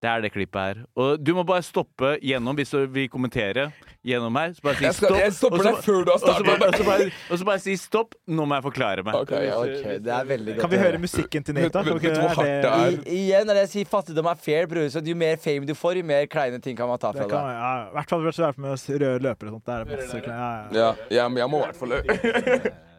[0.00, 0.78] det er det klippet her.
[0.96, 3.66] Og du må bare stoppe gjennom hvis du vil kommentere
[4.06, 4.52] gjennom her.
[4.56, 5.18] Så bare si Jeg, skal, stopp.
[5.20, 7.38] jeg stopper og så- deg før du har og så bare, og så bare, og
[7.38, 8.14] så bare si stopp.
[8.28, 9.14] Nå må jeg forklare meg.
[9.14, 9.56] Ok, ja.
[9.60, 11.82] Ok, det er veldig godt Kan vi høre musikken til Nate, da?
[11.82, 13.10] Vet- Kan vi vet ikke- du hvor hardt det er?
[13.10, 14.88] I, igjen er det jeg sier fattigdom er fair, bror.
[14.90, 17.30] Så jo mer fame du får, jo mer kleine ting kan man ta fra Det
[17.30, 17.56] kan, deg.
[17.60, 19.64] ja, I hvert fall hvis du er med røde løpere og sånt.
[19.64, 20.68] Det er masse ja, ja.
[20.72, 21.90] Ja, ja, men jeg må i hvert fall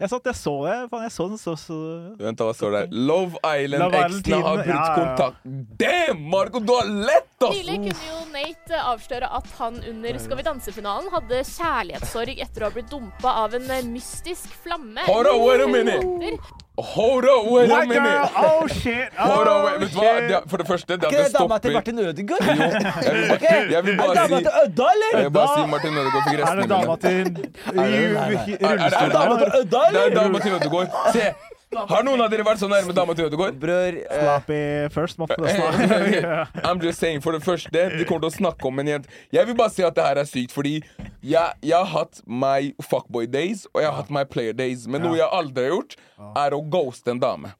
[0.02, 0.90] Jeg, satt, jeg så det.
[0.90, 1.76] Faen, jeg så den så, så
[2.18, 2.84] Vent, da, hva står det?
[2.92, 4.96] Love Love Island-eksene har brutt ja, ja.
[4.98, 5.38] kontakt.
[5.78, 7.54] Damn, Marco, du har lett, ass!
[7.54, 10.44] Nylig kunne jo Nate avsløre at han under Skal vi
[10.92, 15.02] danse-finalen hadde kjærlighetssorg etter å ha blitt dumpa av en eh, mystisk flamme.
[15.08, 16.40] Hold on, wait a minute.
[16.82, 18.30] Hold on, wait a minute.
[18.38, 19.14] Oh shit!
[19.18, 20.14] Hold on, Oh, wait, vet du hva?
[20.32, 22.42] Det, for det første, det at det det dama til stopper Martin Ødegaard?
[22.42, 23.44] Jo, jeg vil bare,
[23.76, 25.12] jeg vil Er det dama til Ødda, eller?
[25.14, 27.02] Jeg vil bare si Martin Ødegaard fikk Er det restene dama mine.
[27.02, 28.12] til rullestol?
[28.42, 30.90] det- er det- Dama til Ødda, Det er dama til Ødegaard.
[31.14, 31.26] Se!
[31.72, 33.56] Har noen av dere vært så nærme dama til Ødegaard?
[33.62, 34.58] Bror eh, Slappy
[34.92, 36.34] first, måtte det snakke.
[36.68, 39.48] I'm just saying, For det første, de kommer til å snakke om en jente Jeg
[39.48, 40.82] vil bare si at det her er sykt, fordi
[41.24, 44.84] jeg, jeg har hatt my fuckboy days, og jeg har hatt my player days.
[44.90, 45.96] Men noe jeg aldri har gjort,
[46.44, 47.54] er å ghoste en dame.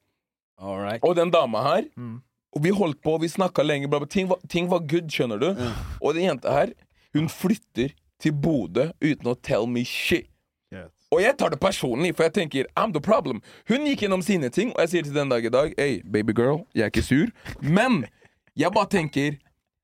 [1.02, 1.86] Og den dama her
[2.52, 4.10] Og vi holdt på, vi snakka lenge, bla, bla.
[4.12, 5.48] Ting, var, ting var good, skjønner du.
[6.02, 6.74] Og den jenta her,
[7.16, 10.28] hun flytter til Bodø uten å tell me shit.
[11.12, 13.42] Og jeg tar det personlig, for jeg tenker I'm the problem.
[13.68, 16.32] Hun gikk gjennom sine ting, og jeg sier til den dag i dag Hey, baby
[16.32, 17.32] girl, jeg er ikke sur.
[17.60, 18.04] Men
[18.56, 19.36] jeg bare tenker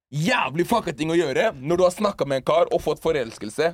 [0.08, 3.66] Jævlig fucka ting å gjøre når du har snakka med en kar og fått forelskelse.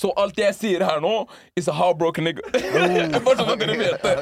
[0.00, 1.26] Så alt jeg sier her nå,
[1.60, 2.40] is a heartbroken nigga.
[2.54, 4.14] bare sånn at dere vet det.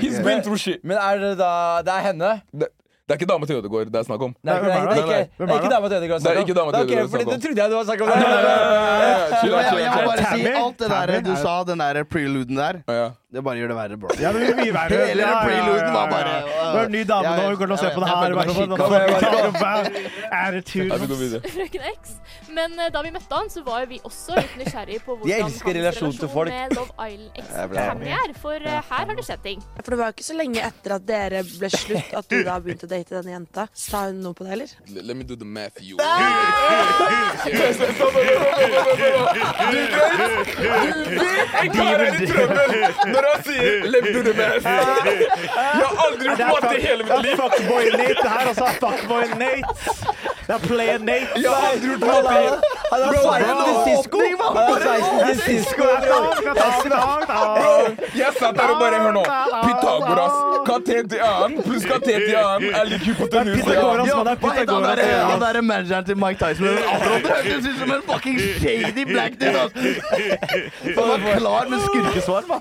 [0.00, 0.80] He's been through shit.
[0.80, 1.50] Men er det da
[1.84, 2.30] Det er henne?
[2.56, 2.70] Det,
[3.10, 4.32] det er ikke dama til Ødegaard det er snakk om.
[4.46, 5.30] Nei, Hvem er det er det?
[5.34, 6.20] det er ikke dama til Ødegaard.
[6.22, 7.32] Det er ikke dama til Ødegaard om.
[7.34, 8.08] Det trodde jeg du var snakk om.
[8.08, 8.68] Nei, nei, nei,
[9.50, 13.10] nei, jeg, må bare si alt det der du er- sa, den der preluden der.
[13.30, 14.08] Det bare gjør det verre, bro.
[14.18, 14.96] Ja, det blir mye verre.
[15.10, 16.30] Hele Ja, ja, ja, preluden var bare.
[16.50, 18.16] Du er en ny dame nå, hun kommer til å se på det her.
[18.24, 18.88] følte meg bare sånn, skikka.
[18.90, 19.86] "What the fuck talk about
[20.40, 20.88] Attitude.
[20.90, 21.40] Ja, vi går.
[21.54, 22.00] Frøken X.
[22.50, 25.60] Men eh, da vi møtte han, så var vi også litt nysgjerrige på hvordan hans
[25.62, 26.50] relasjon til folk.
[26.50, 28.34] med Love Island X-Tammy er.
[28.42, 29.62] For eh, her har det skjedd ting.
[29.78, 32.58] For det var jo ikke så lenge etter at dere ble slutt at du da
[32.58, 33.68] begynte å date denne jenta.
[33.86, 34.68] Sa hun noe på det, eller?
[34.90, 35.96] Let me do the math for you.
[41.70, 42.20] Du vet!
[43.10, 44.48] er i han sier 'lev du det the.
[44.64, 47.34] Jeg har aldri gjort matte i hele mitt liv.
[47.42, 48.66] Fuckboy Nate det her, altså.
[48.82, 49.68] Fuckboy Nate.
[50.46, 51.28] Det er player Nate.
[51.44, 52.58] Jeg har aldri gjort matte i hele
[52.92, 54.18] Han har sveisen til Sisko!
[54.44, 55.84] Han har sveisen til Sisko!
[57.56, 57.72] Bro,
[58.20, 59.24] jeg satt der og bare Hør nå.
[59.66, 60.36] Pythagoras.
[60.68, 63.64] Katet til annen pluss katet til annen er lik hypotenus.
[63.64, 65.00] Det er han Pythagoras.
[65.32, 66.66] han der manageren til Mike Tyson?
[66.66, 66.78] Det
[67.30, 69.60] hørtes ut som en fucking shady black dude.
[69.60, 69.72] ass.
[70.98, 72.60] Han var klar med skurkesvar, mann.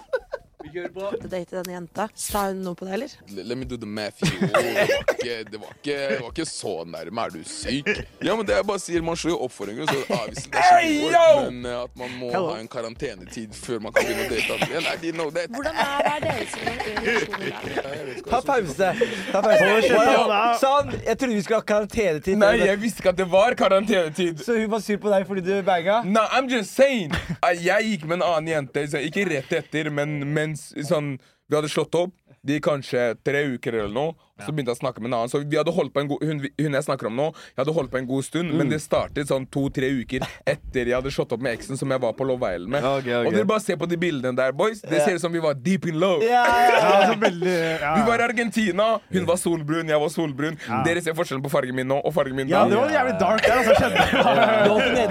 [0.70, 2.08] Å datet denne jenta.
[2.16, 3.14] Sa hun noe på det, eller?
[3.36, 4.30] Let let me do the math Jo.
[4.50, 7.26] Det var ikke, det var ikke, det var ikke så nærme.
[7.26, 7.90] Er du syk?
[8.24, 11.12] Ja, men det jeg bare sier, Man slår jo oppfordringer, så avviser det er ikke
[11.14, 11.50] noe.
[11.50, 12.52] Men eh, at man må Hello.
[12.54, 14.54] ha en karantenetid før man kan begynne å date.
[14.56, 14.88] andre igjen.
[14.90, 15.50] I didn't know that.
[15.56, 18.24] Hvordan er, hva er deres relasjon?
[18.30, 18.92] Ta pause.
[19.34, 19.70] Ta pause.
[19.90, 20.40] Ja.
[20.62, 22.40] Sånn, jeg trodde vi skulle ha karantenetid.
[22.40, 24.44] Nei, jeg visste ikke at det var karantenetid.
[24.46, 26.00] Så hun var sur på deg fordi du banga?
[26.06, 27.14] Nei, I'm just saying
[27.60, 31.16] Jeg gikk med en annen jente, ikke rett etter, men mens sånn,
[31.50, 32.16] vi hadde slått opp.
[32.46, 35.16] Det gikk kanskje tre uker eller noe, og så begynte jeg å snakke med en
[35.18, 35.32] annen.
[35.32, 37.74] Så vi hadde holdt på en god, hun, hun jeg snakker om nå, jeg hadde
[37.76, 41.34] holdt på en god stund, men det startet sånn to-tre uker etter jeg hadde slått
[41.36, 42.86] opp med eksen som jeg var på Love Island med.
[42.88, 43.28] Okay, okay.
[43.28, 44.80] Og dere bare ser på de bildene der, boys.
[44.86, 46.24] Det ser ut som vi var deep in love.
[46.24, 47.12] Yeah.
[48.00, 48.86] Vi var i Argentina.
[49.12, 50.58] Hun var solbrun, jeg var solbrun.
[50.86, 53.44] Dere ser forskjellen på fargen min nå og fargen min ja, det var jævlig dark
[53.44, 53.74] der, altså.
[53.80, 54.00] Skjønner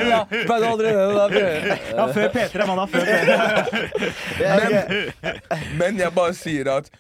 [0.09, 0.23] ja.
[1.99, 2.07] Da.
[2.13, 2.79] Før P3, mann.
[2.79, 3.29] da, Før P3.
[4.39, 5.41] Men,
[5.81, 6.91] men jeg bare sier at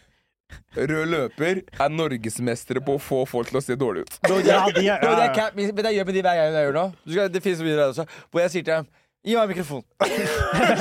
[0.76, 4.18] Rød løper er norgesmestere på å få folk til å se dårlig ut.
[4.22, 6.22] Bro, det Ja, er, de er- bro, det er cap, men jeg gjør med de
[6.22, 6.92] hver gang jeg gjør noe.
[7.28, 8.86] Det finnes videoer også, hvor jeg sier til dem
[9.26, 9.82] Gi meg en mikrofon.
[9.98, 10.04] Så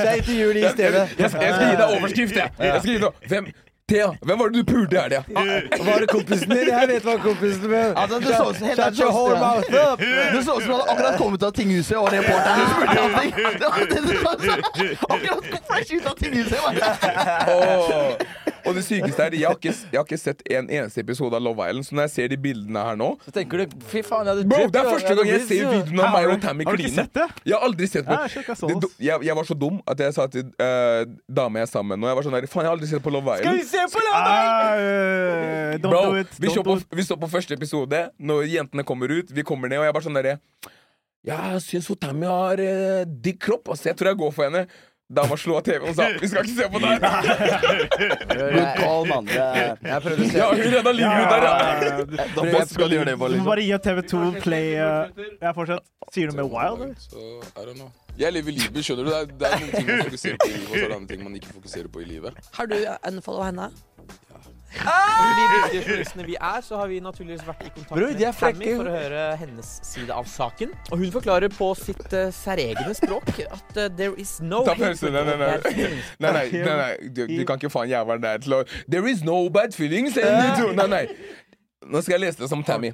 [0.06, 1.08] jeg intervjuer de i stedet.
[1.18, 2.50] jeg, skal- jeg skal gi deg overskrift, jeg.
[2.58, 3.12] jeg skal gi deg.
[3.28, 3.46] Hvem,
[3.88, 5.20] Thea, hvem var det du pulte i helga?
[5.88, 6.68] Var det kompisen din?
[6.68, 8.72] Jeg vet hva kompisen min Altså, det så ut som- du
[10.72, 13.32] hadde akkurat kommet ut av tinghuset, og reporteren spurte om ting.
[13.58, 13.78] Det var
[14.38, 14.48] det.
[15.08, 16.60] Akkurat kom fresh ut av tinghuset.
[18.68, 21.44] Og det sykeste er, jeg har, ikke, jeg har ikke sett en eneste episode av
[21.44, 24.28] Love Island, så når jeg ser de bildene her nå Så tenker du Fy faen,
[24.28, 26.78] jeg hadde Bro, det er første gang jeg ser videoen av meg og Tammy har
[26.78, 27.26] du ikke sett det?
[27.48, 28.96] Jeg har aldri sett på det, oss.
[29.08, 31.02] jeg, jeg var så dum at jeg sa til uh,
[31.40, 33.04] dama jeg er sammen med nå Jeg var sånn der, faen, jeg har aldri sett
[33.04, 33.46] på Love Island.
[33.48, 35.78] Skal vi se på Love Island?
[35.78, 36.34] Uh, Bro, do it.
[36.42, 39.88] vi på, vi står på første episode, når jentene kommer ut, vi kommer ned, og
[39.88, 40.36] jeg bare sånn derre
[41.28, 43.90] Jeg syns Tammy har uh, digg kropp, altså.
[43.90, 44.66] Jeg tror jeg går for henne.
[45.08, 46.96] Dama slo av TV-en og sa vi skal ikke se på det
[48.76, 49.30] call, mann.
[49.32, 52.26] Jeg prøvde å se Ja, hun redda livet ut der, ja.
[52.36, 53.48] Da først skal gjøre det, bare liksom.
[53.48, 55.08] bare gi TV2 Play uh,
[55.40, 55.88] Ja, fortsett.
[56.12, 56.84] Sier du med Wild?
[56.84, 56.92] eller?
[57.00, 57.24] Så,
[57.56, 57.88] I don't know.
[58.18, 59.10] Jeg lever livet, skjønner du.
[59.14, 60.96] Det er, det er noen ting man fokuserer på i livet, og så er det
[60.98, 62.40] andre ting man ikke fokuserer på i livet.
[62.58, 62.76] Har du
[63.12, 63.70] unfollow henne?
[64.68, 68.36] For de dyktige journalistene vi er, så har vi naturligvis vært i kontakt Bro, med
[68.40, 70.74] Tammy for å høre hennes side av saken.
[70.92, 74.62] Og hun forklarer på sitt uh, særegne språk at uh, there is no.
[74.68, 75.50] Nei, nei, nei.
[76.20, 76.92] Nei, nei, nei, nei.
[77.08, 80.16] Du, du kan ikke faen jævelen der til å There is no bad feelings.
[80.20, 81.04] Nei, nei.
[81.88, 82.92] Nå skal jeg lese det som Tammy.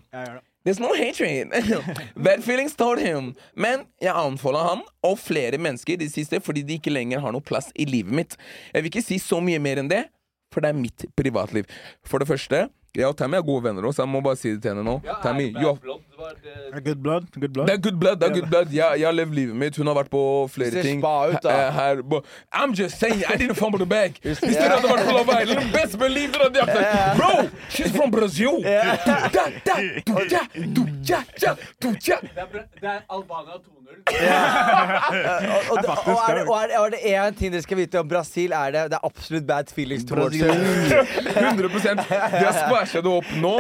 [0.65, 1.51] There's no hatred.
[2.17, 3.35] Bad feelings told him.
[3.55, 7.35] Men jeg anfalla han og flere mennesker i det siste fordi de ikke lenger har
[7.37, 8.37] noe plass i livet mitt.
[8.73, 10.07] Jeg vil ikke si så mye mer enn det,
[10.55, 11.69] for det er mitt privatliv.
[12.07, 14.61] For det første, jeg og Tammy er gode venner også, jeg må bare si det
[14.63, 15.01] til henne nå.
[15.23, 15.73] Tammy, jo.
[15.75, 17.27] Good blood.
[17.35, 17.67] Good blood.
[17.67, 18.17] det er good blood.
[18.17, 19.77] det er good blood Jeg, jeg har levd livet mitt.
[19.77, 20.23] Hun har vært på
[20.55, 21.01] flere ting.
[21.03, 21.51] spa ut, da.
[21.51, 22.21] Her, her,
[22.55, 24.15] I'm just saying, I didn't fumble the bag.
[24.23, 27.19] Hvis dere hadde vært på Love Island, best believe it!
[27.19, 28.63] Bro, she's from Brazil!
[28.63, 28.71] Du,
[29.11, 29.77] da, da,
[30.07, 30.47] du, ja,
[31.07, 32.17] du, ja, ja, du, ja.
[32.25, 33.71] Det er Albania 2-0.
[35.71, 37.01] Og, og, og, og, er det, og er det- er det
[37.33, 40.37] én ting dere skal vite om Brasil, er det Det er absolutt bad feelings towards
[40.37, 40.49] you.
[40.49, 43.53] 100% De har splæsja det opp nå,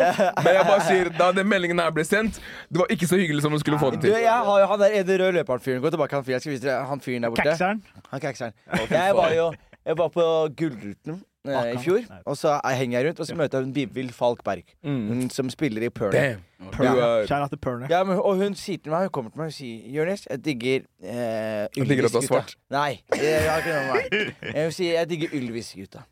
[0.45, 2.41] men jeg bare sier da den meldingen her ble sendt,
[2.71, 4.17] det var ikke så hyggelig som de skulle få det Du, til.
[4.21, 5.83] jeg har jo han der ene røde løperen-fyren.
[5.85, 6.35] Gå tilbake, han fyren.
[6.39, 7.43] Jeg skal vise dere han fyren der borte.
[7.49, 7.83] Kakseren.
[8.11, 8.53] Han kakseren.
[8.91, 9.53] Jeg var jo
[9.87, 10.25] jeg var på
[10.57, 13.73] Gullruten eh, i fjor, og så jeg henger jeg rundt, og så møter jeg hun
[13.77, 16.13] Bibel Falkberg, hun som spiller i Perner.
[16.13, 16.81] Damn.
[16.81, 17.87] Er out to Perner.
[17.91, 20.45] Ja, men, og hun sier til meg, hun kommer til meg og sier Jonis, jeg
[20.45, 22.27] digger eh, Hun digger at du er Ylvis-gutta.
[22.27, 22.57] svart.
[22.73, 24.57] Nei, jeg har ikke noe med meg.
[24.65, 26.05] Hun sier jeg digger Ylvis-gutta.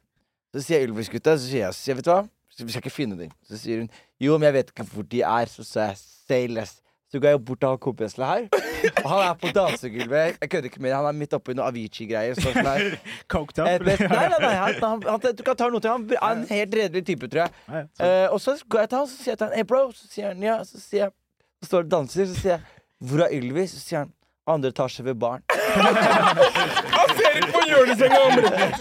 [0.53, 2.23] Så sier jeg Ylvis-gutta, så sier jeg, så sier jeg vet du hva,
[2.53, 3.31] så vi skal ikke finne dem.
[3.49, 3.89] Så sier hun
[4.21, 5.49] jo, men jeg vet ikke hvor de er.
[5.49, 6.83] Så sa jeg say less.
[7.13, 8.47] Så går jeg bort til han kompisen her.
[9.05, 10.39] Og han er på dansegulvet.
[10.41, 10.95] Jeg kødder ikke med.
[10.97, 12.39] Han er midt oppi noe Avicii-greier.
[12.41, 12.65] Sånn som
[13.35, 13.85] Coked Eh, up.
[13.85, 16.47] best- Nei, nei, nei han, han, han, du kan ta noe til han er en
[16.49, 17.53] helt redelig type, tror jeg.
[17.69, 19.83] Ja, Eh, og så går jeg til han så sier jeg til han Hey bro,
[19.93, 20.57] så sier han ja.
[20.65, 21.13] Så sier jeg
[21.63, 23.77] Så står det og danser, så sier jeg Hvor er Ylvis?
[23.77, 24.13] Så sier han
[24.51, 25.45] andre etasje ved baren.
[26.97, 28.23] Han ser ikke på hjørnesenga!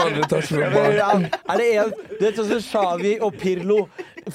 [0.01, 1.27] Andre etasje ved baren.
[1.29, 3.77] Er det en Du vet sånn som Shawi og Pirlo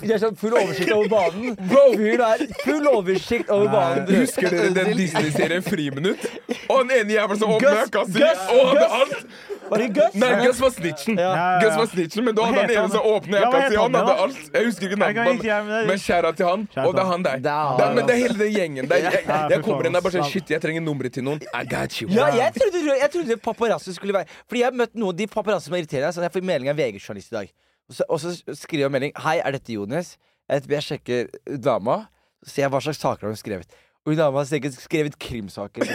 [0.01, 1.57] De er sånn full oversikt over banen.
[1.71, 4.09] Fyren er full oversikt over banen.
[4.21, 6.25] Husker dere den Disney-serien Friminutt?
[6.69, 9.27] Og den ene jævla som åpnet Gus, si og hadde alt!
[9.67, 10.15] Var det Gus?
[10.15, 11.17] Nei, Gus var snitchen.
[11.19, 11.31] Ja.
[11.35, 13.77] Ja, ja, Gus var snitchen, Men da hadde han ene som hva jakka si.
[13.81, 14.43] Han han, hadde alt.
[14.55, 16.67] Jeg husker ikke navnet, men, men skjæra til han.
[16.85, 17.41] Og det er han der.
[17.47, 19.03] Det er- men det er hele den gjengen der.
[19.09, 20.31] Jeg, jeg kommer inn der bare sånn.
[20.31, 21.43] Shit, jeg trenger nummeret til noen.
[21.51, 22.09] I got you.
[22.15, 25.67] Ja, jeg trodde, jeg trodde paparazzo skulle være Fordi jeg har møtt noen de paparazzi
[25.71, 26.15] som irriterer meg.
[26.15, 27.51] Så jeg får melding av VG-journalist i dag.
[27.89, 30.17] Og så, og så skriver jeg melding Hei, er dette Jonis?
[30.51, 31.27] Jeg, jeg sjekker
[31.63, 32.05] dama.
[32.45, 33.83] Så ser jeg hva slags saker hun har skrevet.
[34.07, 35.89] Og hun dama har sikkert skrevet krimsaker.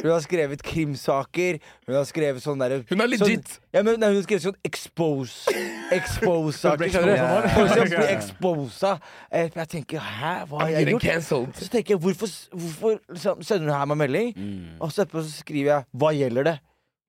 [0.00, 1.58] Hun har skrevet krimsaker.
[1.84, 3.50] Hun har skrevet sånn derre Hun er legit.
[3.52, 5.52] Sånn, ja, men nei, hun har skrevet sånn expose
[5.92, 6.86] Expose-saker.
[6.86, 8.94] Expose Folk som blir exposa.
[9.28, 11.52] Eh, Jeg tenker hæ, hva har jeg gjort?
[11.60, 14.32] Så tenker jeg, hvorfor, hvorfor sender hun her meg melding?
[14.36, 14.76] Mm.
[14.80, 16.58] Og så etterpå så skriver jeg 'Hva gjelder det?'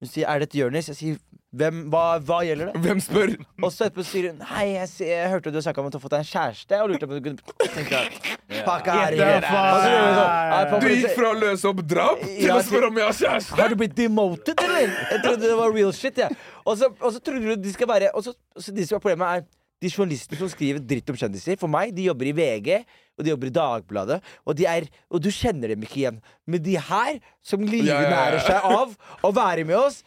[0.02, 1.18] Hun sier 'Er det et Jonis?' Jeg sier
[1.54, 3.36] hvem, hva, 'Hva gjelder det?' Hvem spør?
[3.62, 5.98] Og så etterpå sier hun 'Hei, jeg, ser- jeg hørte du snakka om at du
[6.00, 8.12] har fått deg en kjæreste', og lurte på om du kunne tenke deg
[8.66, 12.58] Fuck gjør hun sånn, «Nei, pappa, Du gikk fra å løse opp drap til Ja,
[12.58, 13.56] å spørre om jeg har kjæreste?
[13.62, 14.90] har du blitt demoted, eller?
[15.12, 16.36] Jeg trodde det var real shit, jeg.
[16.66, 19.00] Og så, og så trodde du de skal være Og så, så de som er
[19.00, 19.42] problemet, er
[19.82, 22.82] de journalistene som skriver dritt om kjendiser, for meg, de jobber i VG,
[23.18, 26.22] og de jobber i Dagbladet, og de er Og du kjenner dem ikke igjen.
[26.48, 30.02] Men de her, som livnærer seg av å være med oss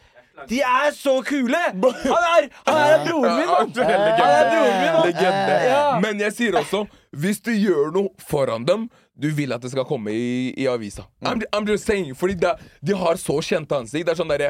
[0.49, 1.55] de er så kule!
[1.55, 3.69] Han er, han er broren min, mann!
[3.71, 5.07] Du er Han er broren min, mann!
[5.07, 6.01] Legende.
[6.03, 6.81] Men jeg sier også,
[7.15, 11.05] hvis du gjør noe foran dem du vil at det skal komme i, i avisa.
[11.23, 12.51] I'm, I'm just saying, fordi de,
[12.83, 14.03] de har så kjente ansikt.
[14.09, 14.49] Det er sånn derre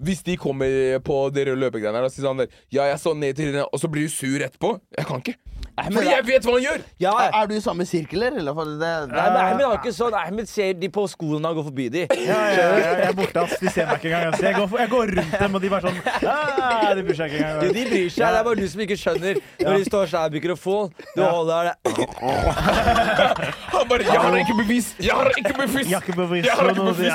[0.00, 3.36] Hvis de kommer på de røde løpegreiene og sier sånn der Ja, jeg så ned
[3.36, 4.74] til henne, og så blir du sur etterpå.
[4.96, 5.36] Jeg kan ikke.
[5.80, 6.80] Fordi jeg vet hva han gjør!
[7.00, 8.52] Ja, Er, er du i samme sirkel, eller?
[8.56, 10.14] For det, det, Nei, men Ahmed har ikke sånn.
[10.18, 12.02] Ahmed ser de på skolen han går forbi de.
[12.10, 12.64] Ja, ja, ja,
[13.00, 13.54] jeg er borte, ass.
[13.60, 14.34] De ser meg ikke engang.
[14.34, 14.42] ass.
[14.44, 15.98] Jeg går, jeg går rundt dem, og de bare sånn
[16.28, 18.20] ah, De bryr seg ikke Du, de bryr seg.
[18.20, 20.92] Det er bare du som ikke skjønner når de står sånn i mikrofon.
[21.16, 21.74] Du holder det
[23.74, 24.86] Han bare 'Jeg har ikke bevis!
[25.00, 27.14] Jeg har ikke bevis!' Jeg har ikke bevis Jeg har for ikke bevis.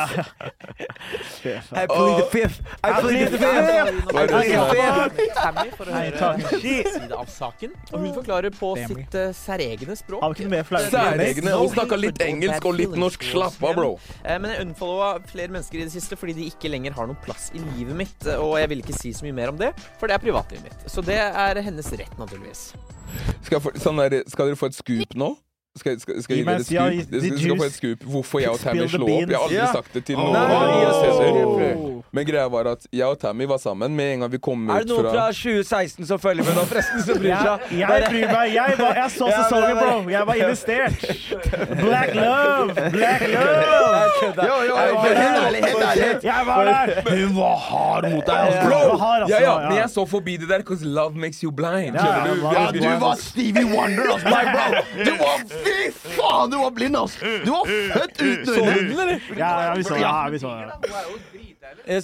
[1.72, 2.58] I plead the fifth.
[2.84, 4.16] I plead the fifth.
[4.16, 5.34] I plead the fifth.
[5.42, 6.16] Tammy for å høre
[6.62, 7.74] side av saken.
[7.94, 10.22] Og hun forklarer på sitt uh, særegne språk.
[10.22, 10.90] Har vi ikke noe mer flaut?
[10.94, 11.54] Særegne.
[11.58, 13.24] Hun snakka litt engelsk og litt norsk.
[13.32, 13.92] Slapp av, bro.
[14.24, 17.20] Eh, Men jeg unfollowa flere mennesker i det siste fordi de ikke lenger har noen
[17.26, 18.28] plass i livet mitt.
[18.28, 20.64] eh, Og jeg vil ikke si så mye mer om det, for det er privatlivet
[20.70, 20.86] mitt.
[20.92, 22.68] Så det er hennes rett, naturligvis.
[23.46, 25.34] Skal, for, sånn der, skal dere få et scoop nå?
[25.76, 27.10] Skal, skal, skal jeg gi deg dere et scoop?
[27.12, 29.28] Dere skal, skal få et scoop hvorfor jeg og Tammy slo opp.
[29.28, 32.04] Jeg har aldri sagt det til noen.
[32.16, 34.86] Men greia var at jeg og Tammy var sammen med en gang vi kom Er
[34.86, 37.66] det noen fra fra 2016 som følger med nå, forresten, som bryr seg?
[37.76, 38.54] jeg bryr meg.
[38.56, 39.98] Jeg, var, jeg så sesongen, bro.
[40.16, 40.94] Jeg var investert.
[41.84, 42.72] Black love!
[42.96, 44.16] Black love!
[46.24, 46.94] Jeg var der!
[47.10, 48.40] Hun var hard mot deg.
[48.48, 48.64] altså.
[48.70, 48.82] Bro!
[48.96, 49.70] Altså, Ja, ja, ja.
[49.70, 51.96] men jeg så forbi det der because love makes you blind.
[52.00, 52.80] Ja, du?
[53.04, 54.30] var Stevie Wonder, altså.
[54.30, 55.04] Nei, bro.
[55.04, 57.32] Du var Fy faen, du var blind, altså.
[57.46, 59.20] Du var født uten øyne.
[59.38, 60.02] Ja, ja, vi så det.
[60.02, 60.66] Ja, vi så det.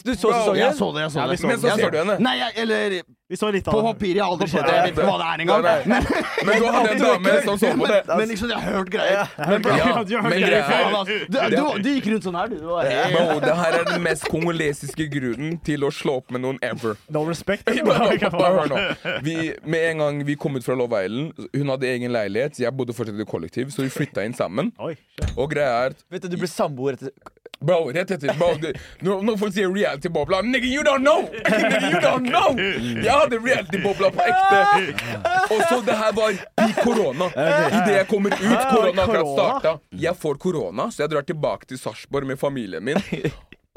[0.05, 0.61] Du så sesongen?
[0.61, 1.43] Jeg så det, jeg så det.
[1.47, 2.17] Men så ser du henne.
[2.19, 3.01] Nei, jeg, eller
[3.31, 3.91] Vi så litt på av det.
[3.93, 4.17] papiret.
[4.19, 4.73] Jeg har aldri sett det.
[4.75, 5.61] Jeg vet ikke hva det er engang.
[5.63, 5.99] Nei, nei.
[6.47, 7.99] Men du hadde en dame som så på det.
[8.09, 9.31] Men, men liksom, jeg har hørt greier.
[9.39, 10.63] Men, Ja, du men greia det.
[10.67, 11.11] Faen.
[11.31, 12.57] Du, du, du gikk rundt sånn her, du.
[12.59, 16.35] du var helt- Bro, det her er den mest kongolesiske grunnen til å slå opp
[16.35, 16.99] med noen ever.
[17.15, 17.71] No respect.
[17.87, 18.81] Bare hør nå.
[19.23, 22.75] Vi, med en gang vi kom ut fra Love Island, hun hadde egen leilighet, jeg
[22.75, 24.73] bodde fortsatt i kollektiv, så vi flytta inn sammen.
[24.81, 27.15] Og greia er Vet du, du ble samboer etter
[27.61, 28.71] Bro, etter bro, det,
[29.05, 31.27] når, når folk sier reality-bobla Nigga, you don't know!
[31.45, 32.55] Nigga, you don't know!
[32.57, 34.61] Jeg hadde reality-bobla på ekte.
[35.53, 37.27] Og så det her var i korona.
[37.77, 39.75] Idet jeg kommer ut, korona akkurat starta.
[40.07, 42.97] Jeg får korona, så jeg drar tilbake til Sarpsborg med familien min.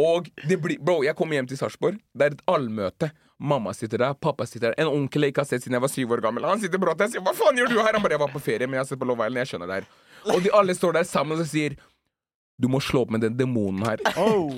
[0.01, 2.01] Og det blir Bro, jeg kommer hjem til Sarpsborg.
[2.16, 3.12] Det er et allmøte.
[3.45, 4.80] Mamma sitter der, pappa sitter der.
[4.80, 6.47] En onkel jeg ikke har sett siden jeg var syv år gammel.
[6.49, 8.32] Han sitter brått der og sier 'Hva faen gjør du her?' Han bare 'Jeg var
[8.32, 9.45] på ferie, men jeg har sett på Love Island'.
[9.45, 9.87] Jeg skjønner det her.
[10.32, 11.76] Og de alle står der sammen og sier
[12.59, 14.03] 'Du må slå opp med den demonen her'.
[14.17, 14.53] Oh.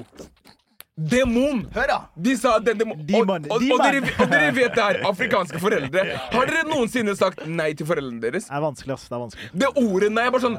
[0.96, 1.66] Demon!
[1.74, 1.96] Hør, da.
[2.16, 2.96] De sa den demon...
[2.96, 6.04] Og, og, og, dere, og dere vet det her, afrikanske foreldre.
[6.32, 8.48] Har dere noensinne sagt nei til foreldrene deres?
[8.48, 9.04] Det er vanskelig, ass.
[9.10, 9.50] Det er vanskelig.
[9.60, 10.56] Det ordet nei, jeg bare sånn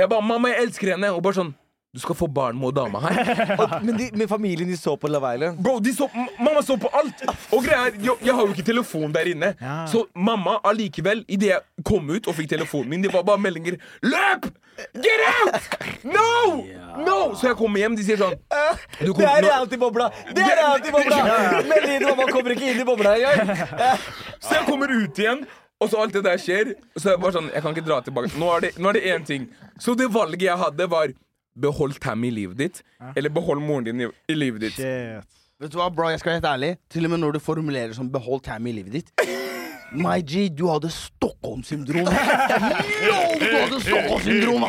[0.00, 1.12] Jeg bare 'Mamma, jeg elsker henne'.
[1.14, 1.54] Og bare sånn
[1.98, 3.40] Du skal få barn med dama her.
[3.60, 6.06] Og, men de, med familien de så på Love Island Bro, de så,
[6.38, 7.24] mamma så på alt!
[7.50, 9.50] Og greia er, jeg, jeg har jo ikke telefon der inne.
[9.58, 9.80] Ja.
[9.90, 13.80] Så mamma allikevel, idet jeg kom ut og fikk telefonen min, det var bare meldinger
[14.06, 14.46] 'Løp!
[14.94, 15.68] Get out!
[16.06, 16.30] No!
[17.02, 18.38] No!' Så jeg kommer hjem, de sier sånn
[19.02, 20.10] du Det er reality-bobla!
[20.30, 21.22] Det er reality-bobla!
[21.66, 23.56] Til mamma kommer ikke inn i bobla engang.
[24.44, 25.48] Så jeg kommer ut igjen,
[25.82, 26.76] og så alt det der skjer.
[26.94, 28.30] Så jeg bare sånn, jeg kan ikke dra tilbake.
[28.38, 29.50] Nå er det én ting.
[29.82, 31.10] Så det valget jeg hadde, var
[31.60, 32.82] behold Tammy i livet ditt,
[33.16, 34.78] eller behold moren din i, i livet ditt.
[34.78, 35.38] Shit.
[35.58, 36.70] Vet du hva, bro, jeg skal være helt ærlig.
[36.90, 39.28] Til og med når du formulerer som 'behold Tammy i livet ditt'.
[39.92, 42.04] My G, du hadde Stockholm-syndrom.
[43.08, 44.66] Yo, du hadde Stockholm-syndrom!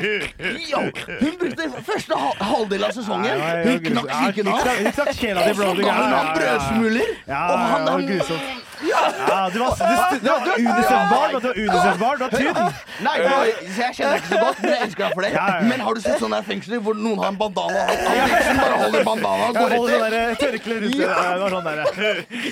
[0.72, 0.80] Yo,
[1.20, 3.42] Hun brukte første ha halvdel av sesongen.
[3.68, 4.64] Hun knakk psyken av.
[4.80, 5.74] Hun knakk sjela di, bro.
[5.76, 7.14] Så ga hun ham brødsmuler.
[7.28, 8.59] Og han han.
[8.88, 9.84] Ja, du var, du,
[10.16, 11.30] du, du var Unicef-barn.
[11.42, 12.18] Du var Unicef-barn.
[12.18, 12.56] Du var tynn.
[13.04, 15.32] Nei, jeg kjenner deg ikke så godt, men jeg elsker deg for det.
[15.70, 17.86] Men har du sett sånne fengsler hvor noen har en bandana?
[17.90, 20.10] Han bitchen bare holder bandana og går holder etter.
[20.10, 21.08] det der tørkle rundt det.
[21.10, 21.66] Det var sånn.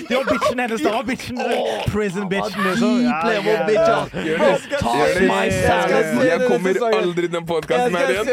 [0.08, 0.80] Det var bitchen hennes.
[0.82, 1.36] Det var bitchen.
[1.92, 2.28] Prison liksom.
[2.28, 2.52] Bitch,
[4.78, 4.92] ta.
[6.28, 8.28] Jeg, kommer aldri i den podkasten her igjen.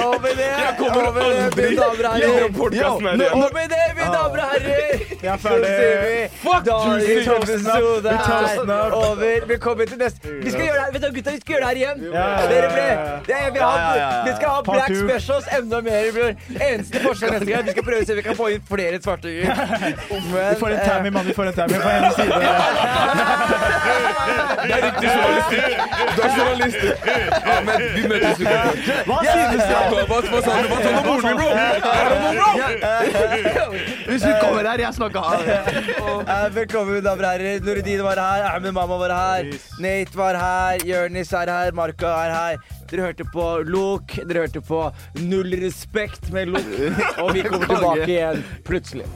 [0.00, 3.34] Og det, Jeg kommer og aldri og i den podkasten her igjen.
[3.40, 6.30] Og med det, mine damer og herrer, Jeg er ferdig.
[6.40, 8.92] Fuck episode Vi tar er snart.
[8.92, 9.46] over.
[9.46, 11.68] Velkommen til neste Vi skal gjøre det her, vet du, gutta, vi skal gjøre det
[11.68, 11.98] her igjen.
[12.50, 12.86] Dere ble
[13.26, 14.90] det er, vi, har, vi skal ha Black.
[15.04, 16.02] Specials enda mer.
[16.14, 16.32] bror.
[16.68, 17.64] Eneste forskjell neste gang.
[17.64, 19.44] Vi skal prøve å se om vi kan få inn flere svartinger.
[20.10, 21.26] Vi får en Tammy, mann.
[21.26, 22.34] Vi får en Tammy på hennes side.
[24.60, 25.64] Det er riktig journalistikk.
[26.16, 26.96] Du er journalistikk.
[27.54, 28.74] Ahmed, vi møtes utenfor.
[29.06, 29.56] Hva synes du?
[30.10, 30.66] Hva, sa du?
[30.70, 31.48] Hva sa du om moren min, bro?
[31.50, 32.50] Er det noe, bro?
[34.10, 34.78] Hvis vi kommer her.
[34.86, 37.64] Jeg snakker Eh, Velkommen, damer og herrer.
[37.66, 39.48] Nuruddin var her, Ahmed Mamma var her,
[39.82, 42.60] Nate var her, Jørnis er her, Marka er her.
[42.92, 44.84] Dere hørte på Lok, dere hørte på
[45.18, 46.70] Null respekt med Lok,
[47.24, 49.08] og vi kommer tilbake igjen plutselig.